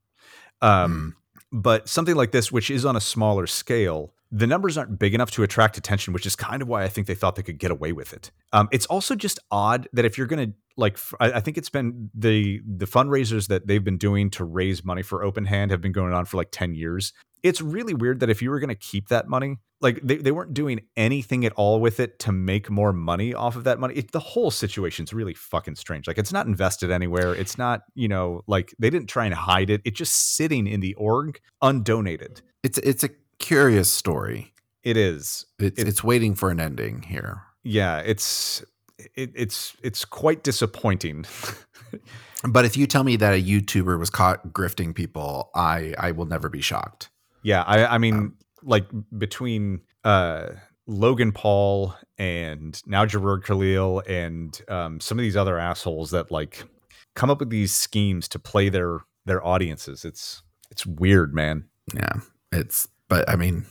um, 0.60 1.14
mm. 1.14 1.60
but 1.60 1.88
something 1.88 2.16
like 2.16 2.32
this 2.32 2.50
which 2.50 2.70
is 2.70 2.84
on 2.84 2.96
a 2.96 3.00
smaller 3.00 3.46
scale 3.46 4.12
the 4.30 4.46
numbers 4.46 4.76
aren't 4.76 4.98
big 4.98 5.14
enough 5.14 5.30
to 5.32 5.42
attract 5.42 5.78
attention, 5.78 6.12
which 6.12 6.26
is 6.26 6.36
kind 6.36 6.60
of 6.60 6.68
why 6.68 6.84
I 6.84 6.88
think 6.88 7.06
they 7.06 7.14
thought 7.14 7.36
they 7.36 7.42
could 7.42 7.58
get 7.58 7.70
away 7.70 7.92
with 7.92 8.12
it. 8.12 8.30
Um, 8.52 8.68
it's 8.72 8.86
also 8.86 9.14
just 9.14 9.38
odd 9.50 9.88
that 9.92 10.04
if 10.04 10.18
you're 10.18 10.26
going 10.26 10.50
to 10.50 10.56
like, 10.76 10.98
I, 11.18 11.40
think 11.40 11.58
it's 11.58 11.70
been 11.70 12.10
the 12.14 12.60
the 12.64 12.86
fundraisers 12.86 13.48
that 13.48 13.66
they've 13.66 13.82
been 13.82 13.98
doing 13.98 14.30
to 14.30 14.44
raise 14.44 14.84
money 14.84 15.02
for 15.02 15.24
Open 15.24 15.44
Hand 15.44 15.72
have 15.72 15.80
been 15.80 15.92
going 15.92 16.12
on 16.12 16.24
for 16.24 16.36
like 16.36 16.50
ten 16.52 16.74
years. 16.74 17.12
It's 17.42 17.60
really 17.60 17.94
weird 17.94 18.20
that 18.20 18.30
if 18.30 18.42
you 18.42 18.50
were 18.50 18.60
going 18.60 18.68
to 18.68 18.74
keep 18.74 19.08
that 19.08 19.28
money, 19.28 19.56
like 19.80 20.00
they, 20.02 20.16
they 20.16 20.32
weren't 20.32 20.54
doing 20.54 20.80
anything 20.96 21.44
at 21.44 21.52
all 21.52 21.80
with 21.80 22.00
it 22.00 22.18
to 22.20 22.32
make 22.32 22.68
more 22.68 22.92
money 22.92 23.32
off 23.32 23.56
of 23.56 23.64
that 23.64 23.78
money. 23.78 23.94
It, 23.94 24.12
the 24.12 24.20
whole 24.20 24.50
situation's 24.50 25.12
really 25.12 25.34
fucking 25.34 25.76
strange. 25.76 26.06
Like 26.06 26.18
it's 26.18 26.32
not 26.32 26.46
invested 26.46 26.90
anywhere. 26.90 27.34
It's 27.34 27.56
not, 27.56 27.82
you 27.94 28.08
know, 28.08 28.42
like 28.46 28.74
they 28.78 28.90
didn't 28.90 29.08
try 29.08 29.24
and 29.24 29.34
hide 29.34 29.70
it. 29.70 29.80
It's 29.84 29.98
just 29.98 30.36
sitting 30.36 30.66
in 30.66 30.80
the 30.80 30.94
org 30.94 31.40
undonated. 31.62 32.42
It's 32.62 32.78
it's 32.78 33.04
a 33.04 33.10
curious 33.38 33.92
story. 33.92 34.52
It 34.82 34.96
is. 34.96 35.46
It's, 35.58 35.80
it, 35.80 35.88
it's 35.88 36.04
waiting 36.04 36.34
for 36.34 36.50
an 36.50 36.60
ending 36.60 37.02
here. 37.02 37.42
Yeah, 37.62 37.98
it's 37.98 38.64
it, 39.14 39.32
it's 39.34 39.76
it's 39.82 40.04
quite 40.04 40.42
disappointing. 40.42 41.24
but 42.48 42.64
if 42.64 42.76
you 42.76 42.86
tell 42.86 43.04
me 43.04 43.16
that 43.16 43.34
a 43.34 43.42
YouTuber 43.42 43.98
was 43.98 44.10
caught 44.10 44.52
grifting 44.52 44.94
people, 44.94 45.50
I 45.54 45.94
I 45.98 46.12
will 46.12 46.26
never 46.26 46.48
be 46.48 46.60
shocked. 46.60 47.10
Yeah, 47.42 47.62
I 47.62 47.86
I 47.86 47.98
mean 47.98 48.14
um, 48.14 48.36
like 48.62 48.86
between 49.16 49.80
uh 50.04 50.50
Logan 50.86 51.32
Paul 51.32 51.94
and 52.16 52.80
now 52.86 53.04
Jirard 53.04 53.44
Khalil 53.44 54.02
and 54.08 54.58
um, 54.68 55.00
some 55.00 55.18
of 55.18 55.22
these 55.22 55.36
other 55.36 55.58
assholes 55.58 56.10
that 56.10 56.30
like 56.30 56.64
come 57.14 57.30
up 57.30 57.40
with 57.40 57.50
these 57.50 57.72
schemes 57.72 58.26
to 58.28 58.38
play 58.38 58.70
their 58.70 59.00
their 59.26 59.46
audiences. 59.46 60.04
It's 60.04 60.42
it's 60.70 60.86
weird, 60.86 61.34
man. 61.34 61.68
Yeah, 61.94 62.14
it's 62.52 62.88
but 63.08 63.28
I 63.28 63.36
mean, 63.36 63.66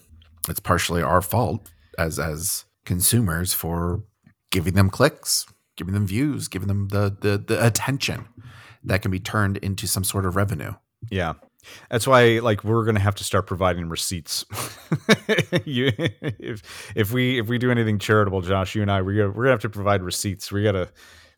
it's 0.50 0.60
partially 0.60 1.02
our 1.02 1.22
fault 1.22 1.70
as 1.98 2.20
as 2.20 2.66
consumers 2.86 3.54
for 3.54 4.04
giving 4.52 4.74
them 4.74 4.90
clicks, 4.90 5.46
giving 5.76 5.94
them 5.94 6.08
views, 6.08 6.48
giving 6.48 6.68
them 6.68 6.90
the 6.90 7.16
the, 7.20 7.38
the 7.38 7.66
attention 7.66 8.28
that 8.84 9.02
can 9.02 9.12
be 9.12 9.20
turned 9.20 9.58
into 9.58 9.88
some 9.88 10.04
sort 10.04 10.26
of 10.26 10.36
revenue. 10.36 10.74
Yeah. 11.10 11.34
That's 11.90 12.08
why, 12.08 12.40
like, 12.40 12.64
we're 12.64 12.86
gonna 12.86 13.02
have 13.02 13.16
to 13.16 13.26
start 13.26 13.46
providing 13.46 13.90
receipts. 13.90 14.46
you, 15.66 15.92
if 15.98 16.94
if 16.96 17.12
we 17.12 17.40
if 17.40 17.48
we 17.48 17.58
do 17.58 17.72
anything 17.72 18.00
charitable, 18.00 18.42
Josh, 18.42 18.74
you 18.74 18.82
and 18.82 18.92
I, 18.92 19.02
we're 19.02 19.18
gonna, 19.18 19.30
we're 19.30 19.44
gonna 19.44 19.52
have 19.52 19.62
to 19.62 19.70
provide 19.70 20.02
receipts. 20.02 20.50
We 20.50 20.64
gotta 20.64 20.90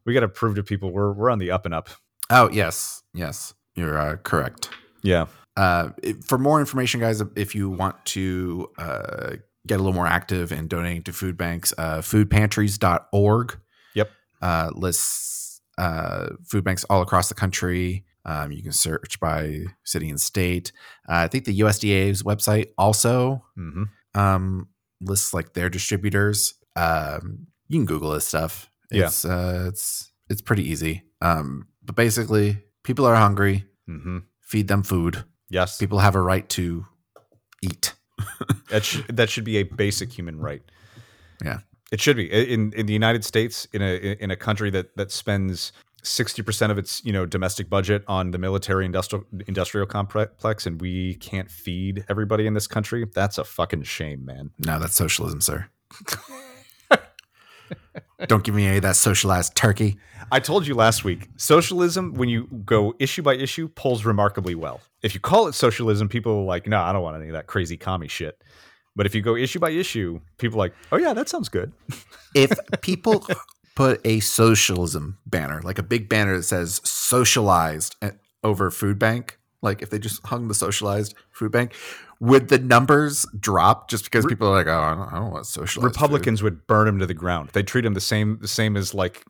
we 0.06 0.14
gotta 0.14 0.28
prove 0.28 0.56
to 0.56 0.64
people 0.64 0.92
we're 0.92 1.14
we're 1.14 1.32
on 1.32 1.40
the 1.40 1.50
up 1.50 1.66
and 1.66 1.74
up. 1.74 1.90
Oh 2.30 2.50
yes, 2.52 3.02
yes, 3.14 3.56
you're 3.76 3.98
uh, 3.98 4.18
correct. 4.18 4.70
Yeah. 5.02 5.26
Uh, 5.60 5.90
for 6.26 6.38
more 6.38 6.62
information, 6.62 7.02
guys, 7.02 7.22
if 7.36 7.54
you 7.54 7.70
want 7.70 7.98
to 8.06 8.70
uh, 8.78 9.32
get 9.68 9.76
a 9.76 9.84
little 9.84 9.92
more 9.92 10.08
active 10.08 10.54
in 10.54 10.70
donating 10.70 11.04
to 11.04 11.12
food 11.12 11.36
banks, 11.36 11.74
uh, 11.78 11.98
foodpantries.org. 11.98 13.60
Yep. 13.94 14.12
Uh, 14.42 14.70
lists 14.74 15.60
uh, 15.78 16.30
food 16.46 16.64
banks 16.64 16.86
all 16.86 17.02
across 17.02 17.28
the 17.28 17.36
country. 17.36 18.06
Um, 18.24 18.54
you 18.54 18.64
can 18.64 18.72
search 18.72 19.20
by 19.20 19.66
city 19.84 20.10
and 20.10 20.22
state. 20.22 20.72
Uh, 21.10 21.24
I 21.24 21.28
think 21.28 21.44
the 21.44 21.60
USDA's 21.60 22.24
website 22.24 22.68
also 22.78 23.44
mm-hmm. 23.58 23.84
um, 24.18 24.70
lists 25.02 25.34
like 25.34 25.54
their 25.54 25.70
distributors. 25.70 26.54
Um, 26.78 27.48
you 27.68 27.80
can 27.80 27.86
Google 27.86 28.12
this 28.12 28.26
stuff. 28.28 28.70
It's, 28.92 29.26
yeah. 29.26 29.32
Uh, 29.32 29.66
it's 29.68 30.12
it's 30.30 30.42
pretty 30.42 30.70
easy. 30.70 31.04
Um, 31.22 31.68
but 31.84 31.96
basically, 31.96 32.64
people 32.84 33.06
are 33.06 33.16
hungry. 33.16 33.66
Mm-hmm. 33.90 34.20
Feed 34.42 34.70
them 34.70 34.84
food. 34.84 35.26
Yes. 35.50 35.78
People 35.78 36.00
have 36.00 36.16
a 36.16 36.22
right 36.22 36.48
to 36.50 36.86
eat. 37.62 37.94
that 38.70 38.84
should 38.84 39.08
that 39.16 39.30
should 39.30 39.44
be 39.44 39.58
a 39.58 39.64
basic 39.64 40.12
human 40.12 40.40
right. 40.40 40.62
Yeah. 41.44 41.60
It 41.92 42.02
should 42.02 42.18
be. 42.18 42.26
In 42.26 42.74
in 42.74 42.86
the 42.86 42.94
United 42.94 43.26
States, 43.26 43.68
in 43.74 43.82
a 43.82 43.96
in 43.96 44.32
a 44.32 44.36
country 44.36 44.70
that 44.72 44.96
that 44.96 45.12
spends 45.12 45.72
60% 46.04 46.72
of 46.72 46.78
its, 46.78 47.04
you 47.04 47.12
know, 47.12 47.26
domestic 47.26 47.70
budget 47.70 48.04
on 48.08 48.32
the 48.32 48.38
military 48.38 48.86
industrial 48.86 49.26
industrial 49.48 49.86
complex 49.86 50.66
and 50.66 50.80
we 50.80 51.16
can't 51.16 51.52
feed 51.52 52.06
everybody 52.10 52.48
in 52.48 52.54
this 52.54 52.68
country, 52.68 53.06
that's 53.14 53.38
a 53.38 53.44
fucking 53.44 53.84
shame, 53.84 54.26
man. 54.26 54.52
No, 54.60 54.80
that's 54.80 54.96
socialism, 54.96 55.42
sir. 55.42 55.68
Don't 58.28 58.44
give 58.44 58.54
me 58.54 58.66
any 58.66 58.78
of 58.78 58.84
that 58.84 58.96
socialized 58.96 59.56
turkey. 59.56 59.98
I 60.32 60.40
told 60.40 60.68
you 60.68 60.76
last 60.76 61.04
week, 61.04 61.30
socialism, 61.38 62.14
when 62.14 62.28
you 62.28 62.48
go 62.66 62.94
issue 63.00 63.22
by 63.22 63.36
issue, 63.36 63.70
pulls 63.70 64.04
remarkably 64.04 64.56
well. 64.56 64.82
If 65.02 65.14
you 65.14 65.22
call 65.22 65.48
it 65.48 65.56
socialism, 65.56 66.10
people 66.10 66.40
are 66.40 66.44
like, 66.44 66.68
no, 66.68 66.82
I 66.82 66.92
don't 66.92 67.02
want 67.02 67.16
any 67.16 67.28
of 67.28 67.34
that 67.34 67.48
crazy 67.48 67.78
commie 67.78 68.10
shit. 68.10 68.42
But 68.96 69.06
if 69.06 69.16
you 69.16 69.22
go 69.22 69.36
issue 69.36 69.60
by 69.60 69.70
issue, 69.70 70.20
people 70.38 70.58
are 70.58 70.66
like, 70.66 70.74
oh 70.92 70.98
yeah, 70.98 71.14
that 71.14 71.30
sounds 71.30 71.48
good. 71.48 71.72
if 72.36 72.52
people 72.82 73.26
put 73.76 74.02
a 74.06 74.20
socialism 74.20 75.18
banner, 75.26 75.62
like 75.62 75.80
a 75.80 75.84
big 75.84 76.10
banner 76.10 76.36
that 76.36 76.44
says 76.44 76.82
socialized 76.84 77.96
eh, 78.02 78.12
over 78.44 78.70
food 78.70 79.00
bank, 79.00 79.40
like 79.62 79.82
if 79.82 79.90
they 79.90 80.00
just 80.00 80.26
hung 80.28 80.50
the 80.50 80.54
socialized 80.54 81.16
food 81.32 81.52
bank, 81.52 81.74
would 82.20 82.50
the 82.50 82.60
numbers 82.60 83.26
drop 83.40 83.90
just 83.90 84.04
because 84.04 84.26
people 84.26 84.48
are 84.50 84.52
like, 84.52 84.68
oh, 84.68 84.80
I 84.80 84.94
don't, 84.96 85.14
I 85.14 85.20
don't 85.20 85.32
want 85.32 85.46
socialized 85.46 85.76
food." 85.82 85.86
Republicans 85.86 86.44
would 86.44 86.68
burn 86.68 86.88
him 86.88 87.00
to 87.00 87.06
the 87.06 87.14
ground. 87.14 87.50
They 87.54 87.64
treat 87.64 87.86
him 87.86 87.94
the 87.94 88.02
same 88.02 88.40
the 88.42 88.48
same 88.48 88.76
as 88.76 88.94
like 88.94 89.24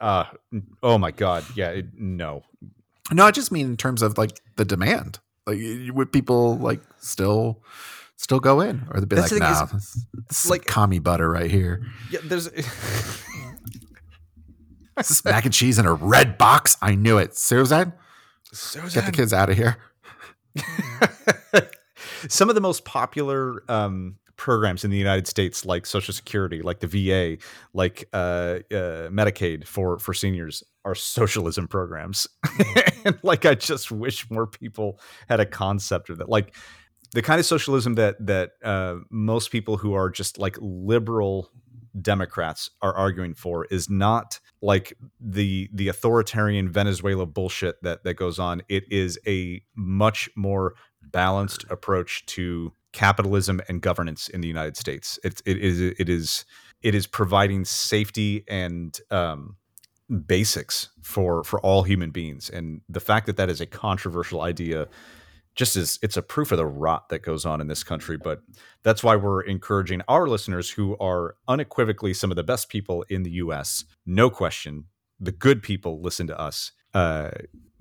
uh 0.00 0.24
oh 0.82 0.98
my 0.98 1.10
god. 1.10 1.44
Yeah, 1.54 1.68
it, 1.70 1.86
no. 1.94 2.42
No, 3.12 3.26
I 3.26 3.30
just 3.30 3.50
mean 3.52 3.66
in 3.66 3.76
terms 3.76 4.02
of 4.02 4.16
like 4.18 4.40
the 4.56 4.64
demand. 4.64 5.18
Like, 5.46 5.58
would 5.92 6.12
people 6.12 6.56
like 6.58 6.80
still 7.00 7.62
still 8.16 8.40
go 8.40 8.60
in, 8.60 8.86
or 8.90 9.00
they'd 9.00 9.08
be 9.08 9.16
That's 9.16 9.32
like, 9.32 9.40
the 9.40 9.46
nah, 9.50 9.64
is, 9.64 9.70
this, 9.72 10.06
this 10.28 10.44
is 10.44 10.50
like- 10.50 10.60
like 10.60 10.68
commie 10.68 10.98
butter 10.98 11.28
right 11.30 11.50
here. 11.50 11.84
Yeah, 12.10 12.20
there's 12.22 12.46
Is 14.98 15.08
this 15.08 15.24
mac 15.24 15.44
and 15.44 15.54
cheese 15.54 15.78
in 15.78 15.86
a 15.86 15.94
red 15.94 16.36
box? 16.36 16.76
I 16.82 16.94
knew 16.94 17.16
it. 17.16 17.34
Susan, 17.36 17.92
get 18.92 19.06
the 19.06 19.12
kids 19.12 19.32
out 19.32 19.48
of 19.48 19.56
here. 19.56 19.78
some 22.28 22.48
of 22.48 22.54
the 22.54 22.60
most 22.60 22.84
popular 22.84 23.62
um, 23.70 24.16
programs 24.36 24.84
in 24.84 24.90
the 24.90 24.96
United 24.96 25.26
States, 25.26 25.64
like 25.64 25.84
Social 25.84 26.14
Security, 26.14 26.62
like 26.62 26.80
the 26.80 26.86
VA, 26.86 27.42
like 27.74 28.08
uh, 28.12 28.60
uh, 28.70 29.08
Medicaid 29.08 29.66
for 29.66 29.98
for 29.98 30.14
seniors, 30.14 30.62
are 30.84 30.94
socialism 30.94 31.68
programs. 31.68 32.26
and 33.04 33.18
like, 33.22 33.44
I 33.44 33.54
just 33.54 33.92
wish 33.92 34.30
more 34.30 34.46
people 34.46 34.98
had 35.28 35.40
a 35.40 35.46
concept 35.46 36.10
of 36.10 36.18
that. 36.18 36.28
Like 36.28 36.54
the 37.12 37.22
kind 37.22 37.38
of 37.38 37.46
socialism 37.46 37.94
that 37.94 38.24
that 38.26 38.52
uh, 38.64 38.96
most 39.10 39.50
people 39.50 39.76
who 39.76 39.94
are 39.94 40.10
just 40.10 40.38
like 40.38 40.56
liberal 40.60 41.50
Democrats 42.00 42.70
are 42.82 42.94
arguing 42.94 43.34
for 43.34 43.64
is 43.66 43.90
not 43.90 44.38
like 44.62 44.96
the 45.20 45.68
the 45.72 45.88
authoritarian 45.88 46.70
Venezuela 46.70 47.26
bullshit 47.26 47.82
that 47.82 48.04
that 48.04 48.14
goes 48.14 48.38
on. 48.38 48.62
It 48.68 48.84
is 48.90 49.18
a 49.26 49.62
much 49.74 50.30
more 50.36 50.74
balanced 51.12 51.64
approach 51.70 52.24
to 52.26 52.72
capitalism 52.92 53.60
and 53.68 53.80
governance 53.80 54.28
in 54.28 54.40
the 54.40 54.48
United 54.48 54.76
States. 54.76 55.18
It's 55.24 55.42
it 55.46 55.58
is 55.58 55.80
it 55.80 56.08
is 56.08 56.44
it 56.82 56.94
is 56.94 57.06
providing 57.06 57.64
safety 57.64 58.44
and 58.48 58.98
um, 59.10 59.56
basics 60.26 60.88
for 61.02 61.44
for 61.44 61.60
all 61.60 61.82
human 61.82 62.10
beings. 62.10 62.50
And 62.50 62.80
the 62.88 63.00
fact 63.00 63.26
that 63.26 63.36
that 63.36 63.48
is 63.48 63.60
a 63.60 63.66
controversial 63.66 64.42
idea 64.42 64.88
just 65.54 65.76
is 65.76 65.98
it's 66.02 66.16
a 66.16 66.22
proof 66.22 66.52
of 66.52 66.58
the 66.58 66.66
rot 66.66 67.08
that 67.08 67.20
goes 67.20 67.44
on 67.44 67.60
in 67.60 67.66
this 67.66 67.82
country 67.82 68.16
but 68.16 68.40
that's 68.82 69.02
why 69.02 69.16
we're 69.16 69.42
encouraging 69.42 70.00
our 70.08 70.26
listeners 70.28 70.70
who 70.70 70.96
are 70.98 71.36
unequivocally 71.48 72.14
some 72.14 72.30
of 72.30 72.36
the 72.36 72.42
best 72.42 72.68
people 72.68 73.04
in 73.08 73.24
the 73.24 73.32
US 73.32 73.84
no 74.06 74.30
question 74.30 74.84
the 75.18 75.32
good 75.32 75.62
people 75.62 76.00
listen 76.00 76.26
to 76.28 76.40
us 76.40 76.72
uh, 76.94 77.30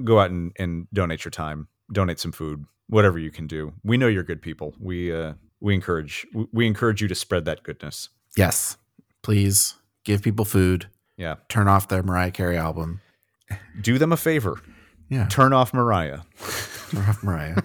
go 0.03 0.19
out 0.19 0.31
and, 0.31 0.51
and 0.57 0.87
donate 0.93 1.23
your 1.23 1.31
time 1.31 1.67
donate 1.91 2.19
some 2.19 2.31
food 2.31 2.65
whatever 2.89 3.17
you 3.19 3.31
can 3.31 3.47
do 3.47 3.71
we 3.83 3.95
know 3.97 4.07
you're 4.07 4.23
good 4.23 4.41
people 4.41 4.73
we 4.79 5.13
uh, 5.13 5.33
we 5.61 5.73
encourage 5.73 6.25
we- 6.51 6.67
encourage 6.67 7.01
you 7.01 7.07
to 7.07 7.15
spread 7.15 7.45
that 7.45 7.63
goodness 7.63 8.09
Yes, 8.37 8.77
please 9.23 9.75
give 10.05 10.21
people 10.21 10.45
food. 10.45 10.87
yeah 11.17 11.35
Turn 11.49 11.67
off 11.67 11.87
their 11.87 12.03
Mariah 12.03 12.31
Carey 12.31 12.57
album. 12.57 13.01
do 13.81 13.97
them 13.97 14.11
a 14.11 14.17
favor 14.17 14.59
Yeah, 15.09 15.27
turn 15.27 15.53
off 15.53 15.73
mariah 15.73 16.19
turn 16.91 17.05
off 17.07 17.23
Mariah. 17.23 17.57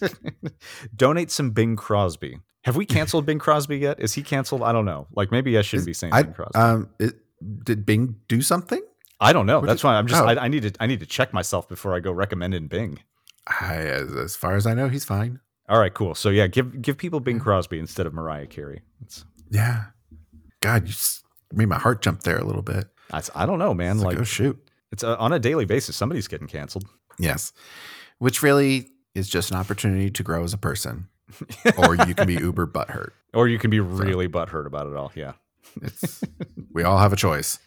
donate 0.96 1.30
some 1.30 1.50
bing 1.50 1.76
crosby 1.76 2.38
have 2.64 2.76
we 2.76 2.86
canceled 2.86 3.26
bing 3.26 3.38
crosby 3.38 3.78
yet 3.78 3.98
is 4.00 4.14
he 4.14 4.22
canceled 4.22 4.62
i 4.62 4.72
don't 4.72 4.84
know 4.84 5.06
like 5.14 5.30
maybe 5.30 5.56
i 5.58 5.62
shouldn't 5.62 5.86
be 5.86 5.94
saying 5.94 6.12
I, 6.12 6.22
bing 6.22 6.34
crosby 6.34 6.58
um, 6.58 6.88
it, 6.98 7.14
did 7.64 7.84
Bing 7.84 8.16
do 8.28 8.40
something? 8.40 8.80
I 9.20 9.34
don't 9.34 9.44
know. 9.44 9.58
What 9.60 9.66
That's 9.66 9.82
did- 9.82 9.86
why 9.88 9.96
I'm 9.96 10.06
just. 10.06 10.22
oh. 10.22 10.26
I, 10.26 10.44
I 10.44 10.48
need 10.48 10.62
to. 10.62 10.72
I 10.80 10.86
need 10.86 11.00
to 11.00 11.06
check 11.06 11.34
myself 11.34 11.68
before 11.68 11.94
I 11.94 12.00
go 12.00 12.10
recommend 12.10 12.54
in 12.54 12.68
Bing. 12.68 13.00
I, 13.46 13.74
as, 13.76 14.12
as 14.14 14.36
far 14.36 14.54
as 14.56 14.66
I 14.66 14.74
know, 14.74 14.88
he's 14.88 15.04
fine. 15.04 15.40
All 15.68 15.78
right, 15.78 15.92
cool. 15.92 16.14
So 16.14 16.28
yeah, 16.30 16.46
give 16.46 16.80
give 16.82 16.98
people 16.98 17.20
Bing 17.20 17.40
Crosby 17.40 17.78
instead 17.78 18.06
of 18.06 18.12
Mariah 18.14 18.46
Carey. 18.46 18.82
It's, 19.02 19.24
Yeah. 19.50 19.84
God, 20.60 20.88
you 20.88 20.94
made 21.52 21.68
my 21.68 21.78
heart 21.78 22.00
jump 22.02 22.22
there 22.22 22.38
a 22.38 22.44
little 22.44 22.62
bit. 22.62 22.86
that's 23.10 23.30
I 23.34 23.46
don't 23.46 23.58
know, 23.58 23.74
man. 23.74 23.98
Like, 23.98 24.14
like, 24.14 24.18
oh 24.20 24.24
shoot. 24.24 24.58
it's 24.92 25.04
uh, 25.04 25.16
on 25.18 25.32
a 25.32 25.38
daily 25.38 25.64
basis. 25.66 25.96
Somebody's 25.96 26.28
getting 26.28 26.46
canceled. 26.46 26.84
Yes. 27.18 27.52
Which 28.18 28.42
really 28.42 28.88
is 29.14 29.28
just 29.28 29.50
an 29.50 29.56
opportunity 29.56 30.10
to 30.10 30.22
grow 30.22 30.42
as 30.44 30.52
a 30.52 30.58
person. 30.58 31.08
or 31.78 31.94
you 31.94 32.14
can 32.14 32.26
be 32.26 32.34
uber 32.40 32.66
butthurt. 32.66 33.10
Or 33.32 33.48
you 33.48 33.58
can 33.58 33.70
be 33.70 33.80
really 33.80 34.28
butthurt 34.28 34.66
about 34.66 34.86
it 34.86 34.96
all. 34.96 35.12
Yeah. 35.14 35.32
It's 35.82 36.22
we 36.72 36.82
all 36.82 36.98
have 36.98 37.12
a 37.12 37.16
choice. 37.16 37.58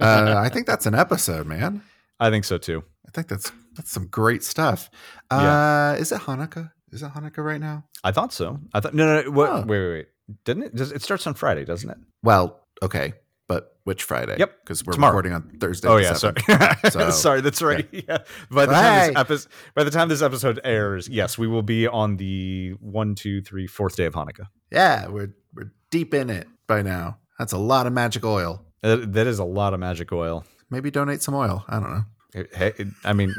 Uh, 0.00 0.34
I 0.36 0.48
think 0.48 0.66
that's 0.66 0.86
an 0.86 0.94
episode, 0.94 1.46
man. 1.46 1.82
I 2.20 2.30
think 2.30 2.44
so 2.44 2.58
too. 2.58 2.84
I 3.18 3.22
think 3.22 3.28
that's 3.28 3.52
that's 3.74 3.90
some 3.90 4.06
great 4.06 4.44
stuff. 4.44 4.90
Uh, 5.30 5.40
Yeah. 5.42 5.94
Is 5.94 6.12
it 6.12 6.20
Hanukkah? 6.20 6.70
Is 6.92 7.02
it 7.02 7.12
Hanukkah 7.12 7.44
right 7.44 7.60
now? 7.60 7.84
I 8.04 8.12
thought 8.12 8.32
so. 8.32 8.60
I 8.72 8.80
thought 8.80 8.94
no, 8.94 9.06
no. 9.06 9.22
no 9.22 9.30
what, 9.32 9.50
Oh. 9.50 9.60
Wait, 9.66 9.80
wait, 9.80 9.90
wait. 9.90 10.06
Didn't 10.44 10.62
it? 10.64 10.74
Does, 10.74 10.92
it 10.92 11.02
starts 11.02 11.26
on 11.26 11.34
Friday, 11.34 11.64
doesn't 11.64 11.90
it? 11.90 11.96
Well, 12.22 12.60
okay, 12.82 13.14
but 13.48 13.72
which 13.84 14.04
Friday? 14.04 14.36
Yep, 14.38 14.52
because 14.62 14.84
we're 14.86 14.92
tomorrow. 14.92 15.12
recording 15.16 15.32
on 15.32 15.58
Thursday. 15.58 15.88
Oh 15.88 15.96
yeah, 15.96 16.12
sorry. 16.12 16.34
So- 16.90 17.10
sorry, 17.10 17.40
that's 17.40 17.60
right. 17.60 17.88
Yeah. 17.90 18.18
By 18.50 18.66
the 18.66 18.72
time 18.72 19.08
this 19.08 19.16
episode, 19.16 19.50
by 19.74 19.84
the 19.84 19.90
time 19.90 20.08
this 20.08 20.22
episode 20.22 20.60
airs, 20.62 21.08
yes, 21.08 21.36
we 21.38 21.48
will 21.48 21.62
be 21.62 21.88
on 21.88 22.16
the 22.18 22.74
one, 22.80 23.14
two, 23.16 23.42
three, 23.42 23.66
fourth 23.66 23.96
day 23.96 24.04
of 24.04 24.14
Hanukkah. 24.14 24.46
Yeah, 24.70 25.08
we're 25.08 25.34
we're 25.54 25.72
deep 25.90 26.14
in 26.14 26.30
it 26.30 26.46
by 26.68 26.82
now. 26.82 27.18
That's 27.38 27.52
a 27.52 27.58
lot 27.58 27.86
of 27.88 27.92
magic 27.92 28.24
oil. 28.24 28.64
That 28.82 29.26
is 29.26 29.40
a 29.40 29.44
lot 29.44 29.74
of 29.74 29.80
magic 29.80 30.12
oil. 30.12 30.44
Maybe 30.70 30.90
donate 30.90 31.22
some 31.22 31.34
oil. 31.34 31.64
I 31.68 31.80
don't 31.80 31.90
know. 31.90 32.04
Hey, 32.32 32.72
I 33.04 33.12
mean, 33.12 33.34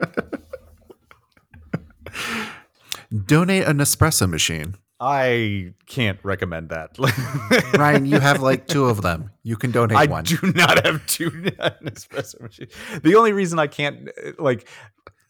Donate 3.26 3.64
an 3.64 3.78
espresso 3.78 4.28
machine. 4.28 4.76
I 4.98 5.74
can't 5.86 6.18
recommend 6.22 6.70
that. 6.70 6.96
Ryan, 7.78 8.06
you 8.06 8.20
have 8.20 8.40
like 8.40 8.68
two 8.68 8.86
of 8.86 9.02
them. 9.02 9.30
You 9.42 9.56
can 9.56 9.72
donate 9.72 9.98
I 9.98 10.06
one. 10.06 10.20
I 10.20 10.22
do 10.22 10.52
not 10.52 10.86
have 10.86 11.04
two 11.06 11.30
Nespresso 11.82 12.40
machines. 12.40 12.72
The 13.02 13.16
only 13.16 13.32
reason 13.32 13.58
I 13.58 13.66
can't 13.66 14.08
uh, 14.08 14.30
like 14.38 14.68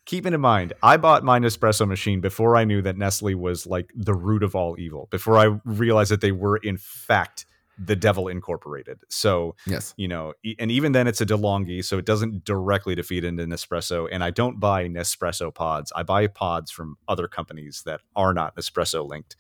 keeping 0.05 0.35
in 0.35 0.41
mind, 0.43 0.75
I 0.83 0.99
bought 0.99 1.25
my 1.25 1.41
Nespresso 1.41 1.89
machine 1.89 2.21
before 2.21 2.55
I 2.55 2.65
knew 2.65 2.83
that 2.83 2.99
Nestle 2.99 3.35
was 3.35 3.67
like 3.67 3.91
the 3.97 4.15
root 4.15 4.43
of 4.43 4.55
all 4.55 4.79
evil. 4.79 5.09
Before 5.11 5.39
I 5.39 5.59
realized 5.65 6.11
that 6.11 6.21
they 6.21 6.33
were 6.33 6.59
in 6.59 6.77
fact 6.77 7.47
the 7.79 7.97
devil 7.97 8.29
incorporated. 8.29 8.99
So 9.09 9.55
Yes. 9.66 9.95
you 9.97 10.07
know, 10.09 10.35
and 10.59 10.70
even 10.70 10.93
then 10.93 11.07
it's 11.07 11.20
a 11.20 11.27
DeLonghi, 11.27 11.85
so 11.85 11.99
it 11.99 12.05
doesn't 12.05 12.45
directly 12.45 12.95
defeat 12.95 13.25
into 13.25 13.45
Nespresso. 13.47 14.09
And 14.12 14.23
I 14.23 14.31
don't 14.31 14.61
buy 14.61 14.87
Nespresso 14.89 15.53
pods. 15.55 15.93
I 15.97 16.03
buy 16.03 16.27
pods 16.27 16.70
from 16.70 16.97
other 17.09 17.29
companies 17.29 17.83
that 17.87 18.01
are 18.14 18.33
not 18.35 18.55
Nespresso 18.57 19.09
linked. 19.09 19.37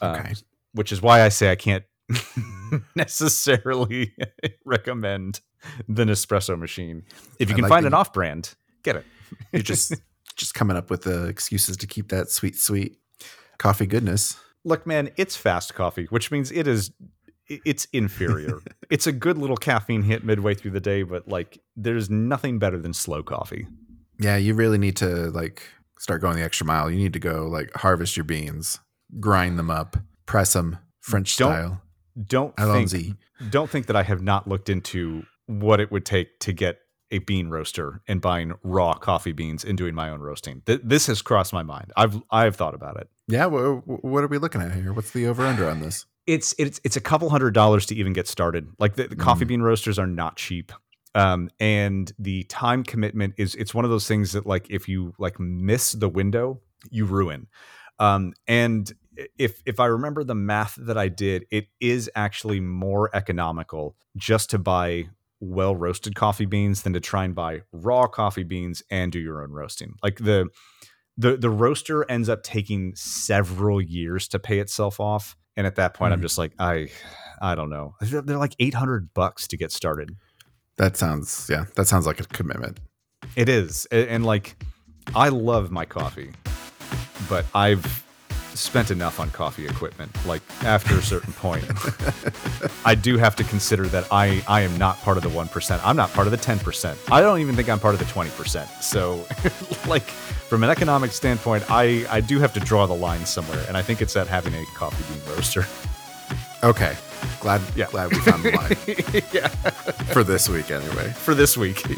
Um, 0.00 0.14
Okay. 0.16 0.34
which 0.72 0.92
is 0.92 1.00
why 1.02 1.22
I 1.22 1.28
say 1.28 1.50
I 1.50 1.56
can't 1.56 1.84
necessarily 2.94 4.14
recommend 4.64 5.40
the 5.88 6.04
Nespresso 6.04 6.58
machine. 6.58 7.02
If 7.38 7.48
you 7.48 7.54
I 7.54 7.56
can 7.56 7.62
like 7.62 7.68
find 7.70 7.84
the- 7.84 7.88
an 7.88 7.94
off-brand, 7.94 8.54
get 8.82 8.96
it. 8.96 9.04
You're 9.52 9.62
just 9.62 9.94
just 10.36 10.54
coming 10.54 10.76
up 10.76 10.90
with 10.90 11.02
the 11.02 11.26
excuses 11.26 11.76
to 11.78 11.86
keep 11.86 12.08
that 12.08 12.28
sweet, 12.30 12.56
sweet 12.56 12.98
coffee 13.58 13.86
goodness. 13.86 14.36
look, 14.64 14.86
man, 14.86 15.10
it's 15.16 15.36
fast 15.36 15.74
coffee, 15.74 16.06
which 16.10 16.30
means 16.30 16.50
it 16.50 16.66
is 16.66 16.90
it's 17.48 17.86
inferior. 17.92 18.60
it's 18.90 19.06
a 19.06 19.12
good 19.12 19.38
little 19.38 19.56
caffeine 19.56 20.02
hit 20.02 20.24
midway 20.24 20.54
through 20.54 20.72
the 20.72 20.80
day, 20.80 21.02
but 21.02 21.28
like 21.28 21.58
there's 21.76 22.10
nothing 22.10 22.58
better 22.58 22.78
than 22.78 22.92
slow 22.92 23.22
coffee. 23.22 23.66
Yeah, 24.18 24.36
you 24.36 24.54
really 24.54 24.78
need 24.78 24.96
to 24.96 25.30
like 25.30 25.62
start 25.98 26.20
going 26.20 26.36
the 26.36 26.42
extra 26.44 26.66
mile. 26.66 26.90
You 26.90 26.98
need 26.98 27.12
to 27.14 27.20
go 27.20 27.46
like 27.46 27.72
harvest 27.74 28.16
your 28.16 28.24
beans, 28.24 28.78
grind 29.20 29.58
them 29.58 29.70
up, 29.70 29.96
press 30.26 30.52
them 30.52 30.78
French 31.00 31.36
Don't 31.36 31.52
style. 31.52 31.82
Don't 32.26 32.54
think 32.56 33.16
don't 33.50 33.68
think 33.68 33.86
that 33.86 33.96
I 33.96 34.04
have 34.04 34.22
not 34.22 34.46
looked 34.46 34.68
into 34.68 35.24
what 35.46 35.80
it 35.80 35.90
would 35.90 36.06
take 36.06 36.38
to 36.40 36.52
get 36.52 36.78
a 37.10 37.18
bean 37.18 37.48
roaster 37.48 38.00
and 38.08 38.20
buying 38.20 38.54
raw 38.62 38.94
coffee 38.94 39.32
beans 39.32 39.64
and 39.64 39.76
doing 39.76 39.94
my 39.94 40.10
own 40.10 40.20
roasting. 40.20 40.62
Th- 40.66 40.80
this 40.82 41.06
has 41.06 41.22
crossed 41.22 41.52
my 41.52 41.62
mind. 41.62 41.92
I've 41.96 42.20
I've 42.30 42.56
thought 42.56 42.74
about 42.74 42.98
it. 42.98 43.08
Yeah, 43.28 43.46
wha- 43.46 43.80
wha- 43.84 43.96
what 43.96 44.24
are 44.24 44.28
we 44.28 44.38
looking 44.38 44.62
at 44.62 44.72
here? 44.72 44.92
What's 44.92 45.10
the 45.10 45.26
over 45.26 45.44
under 45.44 45.68
on 45.68 45.80
this? 45.80 46.06
It's 46.26 46.54
it's 46.58 46.80
it's 46.84 46.96
a 46.96 47.00
couple 47.00 47.28
hundred 47.30 47.52
dollars 47.54 47.86
to 47.86 47.94
even 47.94 48.12
get 48.12 48.26
started. 48.28 48.68
Like 48.78 48.94
the, 48.94 49.08
the 49.08 49.16
coffee 49.16 49.44
Mm. 49.44 49.48
bean 49.48 49.62
roasters 49.62 49.98
are 49.98 50.06
not 50.06 50.36
cheap. 50.36 50.72
Um, 51.14 51.48
and 51.60 52.12
the 52.18 52.42
time 52.44 52.82
commitment 52.82 53.34
is 53.36 53.54
it's 53.54 53.72
one 53.74 53.84
of 53.84 53.90
those 53.90 54.08
things 54.08 54.32
that 54.32 54.46
like 54.46 54.66
if 54.70 54.88
you 54.88 55.14
like 55.18 55.38
miss 55.38 55.92
the 55.92 56.08
window, 56.08 56.60
you 56.90 57.04
ruin. 57.04 57.46
Um, 57.98 58.32
and 58.48 58.92
if 59.38 59.62
if 59.64 59.78
I 59.78 59.86
remember 59.86 60.24
the 60.24 60.34
math 60.34 60.74
that 60.76 60.98
I 60.98 61.08
did, 61.08 61.46
it 61.50 61.66
is 61.80 62.10
actually 62.16 62.58
more 62.60 63.10
economical 63.14 63.94
just 64.16 64.50
to 64.50 64.58
buy 64.58 65.08
well 65.40 65.76
roasted 65.76 66.14
coffee 66.14 66.46
beans 66.46 66.82
than 66.82 66.94
to 66.94 67.00
try 67.00 67.24
and 67.24 67.34
buy 67.34 67.60
raw 67.70 68.06
coffee 68.06 68.42
beans 68.44 68.82
and 68.90 69.12
do 69.12 69.20
your 69.20 69.42
own 69.42 69.52
roasting. 69.52 69.94
Like 70.02 70.16
the 70.18 70.48
the 71.16 71.36
the 71.36 71.50
roaster 71.50 72.10
ends 72.10 72.28
up 72.28 72.42
taking 72.42 72.94
several 72.96 73.80
years 73.80 74.26
to 74.28 74.38
pay 74.40 74.58
itself 74.58 74.98
off, 74.98 75.36
and 75.56 75.66
at 75.66 75.76
that 75.76 75.94
point, 75.94 76.12
I'm 76.12 76.18
Hmm. 76.20 76.24
just 76.24 76.38
like 76.38 76.52
I 76.58 76.88
I 77.40 77.54
don't 77.54 77.70
know. 77.70 77.94
They're, 78.00 78.38
like 78.38 78.54
800 78.58 79.12
bucks 79.12 79.48
to 79.48 79.56
get 79.56 79.72
started. 79.72 80.16
That 80.76 80.96
sounds 80.96 81.48
yeah, 81.50 81.66
that 81.76 81.86
sounds 81.86 82.06
like 82.06 82.20
a 82.20 82.24
commitment. 82.24 82.80
It 83.36 83.48
is, 83.48 83.86
and, 83.90 84.24
like 84.24 84.56
I 85.14 85.28
love 85.30 85.70
my 85.70 85.84
coffee, 85.84 86.32
but 87.28 87.44
I've 87.54 88.03
spent 88.54 88.90
enough 88.90 89.20
on 89.20 89.30
coffee 89.30 89.66
equipment. 89.66 90.10
Like 90.26 90.42
after 90.62 90.96
a 90.96 91.02
certain 91.02 91.32
point, 91.34 91.64
I 92.84 92.94
do 92.94 93.16
have 93.18 93.34
to 93.36 93.44
consider 93.44 93.86
that 93.88 94.06
I 94.12 94.42
I 94.48 94.60
am 94.62 94.76
not 94.78 94.98
part 95.02 95.16
of 95.16 95.22
the 95.22 95.28
one 95.30 95.48
percent. 95.48 95.84
I'm 95.86 95.96
not 95.96 96.12
part 96.12 96.26
of 96.26 96.30
the 96.30 96.36
ten 96.36 96.58
percent. 96.58 96.98
I 97.10 97.20
don't 97.20 97.40
even 97.40 97.54
think 97.56 97.68
I'm 97.68 97.80
part 97.80 97.94
of 97.94 98.00
the 98.00 98.06
twenty 98.06 98.30
percent. 98.30 98.68
So, 98.80 99.24
like 99.86 100.02
from 100.04 100.62
an 100.64 100.70
economic 100.70 101.12
standpoint, 101.12 101.64
I 101.70 102.06
I 102.10 102.20
do 102.20 102.38
have 102.40 102.52
to 102.54 102.60
draw 102.60 102.86
the 102.86 102.94
line 102.94 103.24
somewhere, 103.26 103.64
and 103.68 103.76
I 103.76 103.82
think 103.82 104.00
it's 104.02 104.16
at 104.16 104.26
having 104.28 104.54
a 104.54 104.64
coffee 104.76 105.04
bean 105.12 105.22
roaster. 105.34 105.66
Okay. 106.62 106.96
Glad 107.40 107.60
Yeah. 107.74 107.86
glad 107.90 108.10
we 108.10 108.18
found 108.20 108.42
the 108.42 108.50
line 108.52 108.76
yeah, 109.32 109.48
for 110.12 110.24
this 110.24 110.48
week 110.48 110.70
anyway. 110.70 111.10
for 111.10 111.34
this 111.34 111.56
week. 111.56 111.82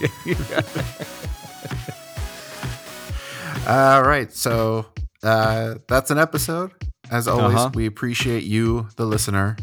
All 3.69 4.03
right. 4.03 4.33
So 4.33 4.87
uh, 5.27 5.75
that's 5.89 6.11
an 6.11 6.19
episode. 6.19 6.73
As 7.11 7.29
always, 7.29 7.57
Uh-huh. 7.57 7.71
we 7.75 7.87
appreciate 7.87 8.45
you, 8.45 8.89
the 8.97 9.05
listener. 9.07 9.57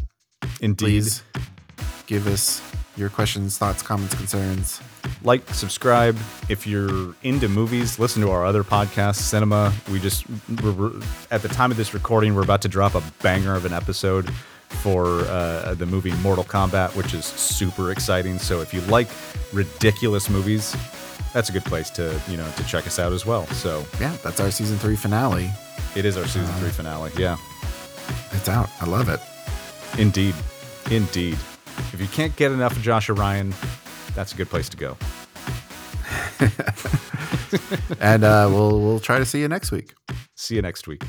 Indeed. 0.60 0.78
Please 0.84 1.22
give 2.06 2.26
us 2.26 2.60
your 2.96 3.08
questions, 3.08 3.58
thoughts, 3.58 3.82
comments, 3.82 4.14
concerns. 4.14 4.80
like, 5.22 5.42
subscribe. 5.52 6.16
If 6.48 6.66
you're 6.66 7.14
into 7.22 7.48
movies, 7.48 7.98
listen 7.98 8.22
to 8.22 8.30
our 8.30 8.44
other 8.44 8.62
podcast, 8.62 9.18
CineMeh. 9.20 9.72
We 9.90 9.98
just, 10.00 10.24
at 11.30 11.42
the 11.42 11.48
time 11.48 11.70
of 11.70 11.76
this 11.76 11.92
recording, 11.92 12.34
we're 12.34 12.42
about 12.44 12.62
to 12.62 12.68
drop 12.68 12.94
a 12.94 13.02
banger 13.22 13.54
of 13.54 13.64
an 13.64 13.72
episode 13.72 14.30
for 14.68 15.06
uh, 15.22 15.74
the 15.74 15.86
movie 15.86 16.12
Mortal 16.22 16.44
Kombat, 16.44 16.94
which 16.96 17.14
is 17.14 17.24
super 17.24 17.90
exciting. 17.90 18.38
So 18.38 18.60
if 18.60 18.72
you 18.72 18.80
like 18.82 19.08
ridiculous 19.52 20.30
movies, 20.30 20.74
that's 21.34 21.50
a 21.50 21.52
good 21.52 21.64
place 21.66 21.90
to, 21.90 22.18
you 22.28 22.36
know, 22.38 22.48
to 22.56 22.64
check 22.66 22.86
us 22.86 22.98
out 22.98 23.12
as 23.12 23.26
well. 23.26 23.46
So 23.48 23.84
Yeah, 24.00 24.16
that's 24.22 24.40
our 24.40 24.50
season 24.50 24.78
three 24.78 24.96
finale. 24.96 25.50
it 25.94 26.04
is 26.06 26.16
our 26.16 26.24
season 26.26 26.54
three 26.56 26.70
finale. 26.70 27.10
Yeah, 27.18 27.36
It's 28.32 28.48
out. 28.48 28.70
I 28.80 28.86
love 28.86 29.08
it. 29.10 29.20
indeed. 30.00 30.34
Indeed. 30.90 31.36
If 31.92 32.00
you 32.00 32.06
can't 32.08 32.34
get 32.36 32.52
enough 32.52 32.76
of 32.76 32.82
Josh 32.82 33.08
and 33.08 33.18
Ryan, 33.18 33.52
that's 34.14 34.32
a 34.32 34.36
good 34.36 34.48
place 34.48 34.68
to 34.70 34.76
go. 34.76 34.96
And 38.00 38.24
uh, 38.24 38.48
we'll 38.50 38.80
we'll 38.80 38.98
try 39.00 39.18
to 39.20 39.24
see 39.24 39.40
you 39.40 39.46
next 39.48 39.70
week. 39.70 39.94
See 40.34 40.56
you 40.56 40.62
next 40.62 40.88
week. 40.88 41.04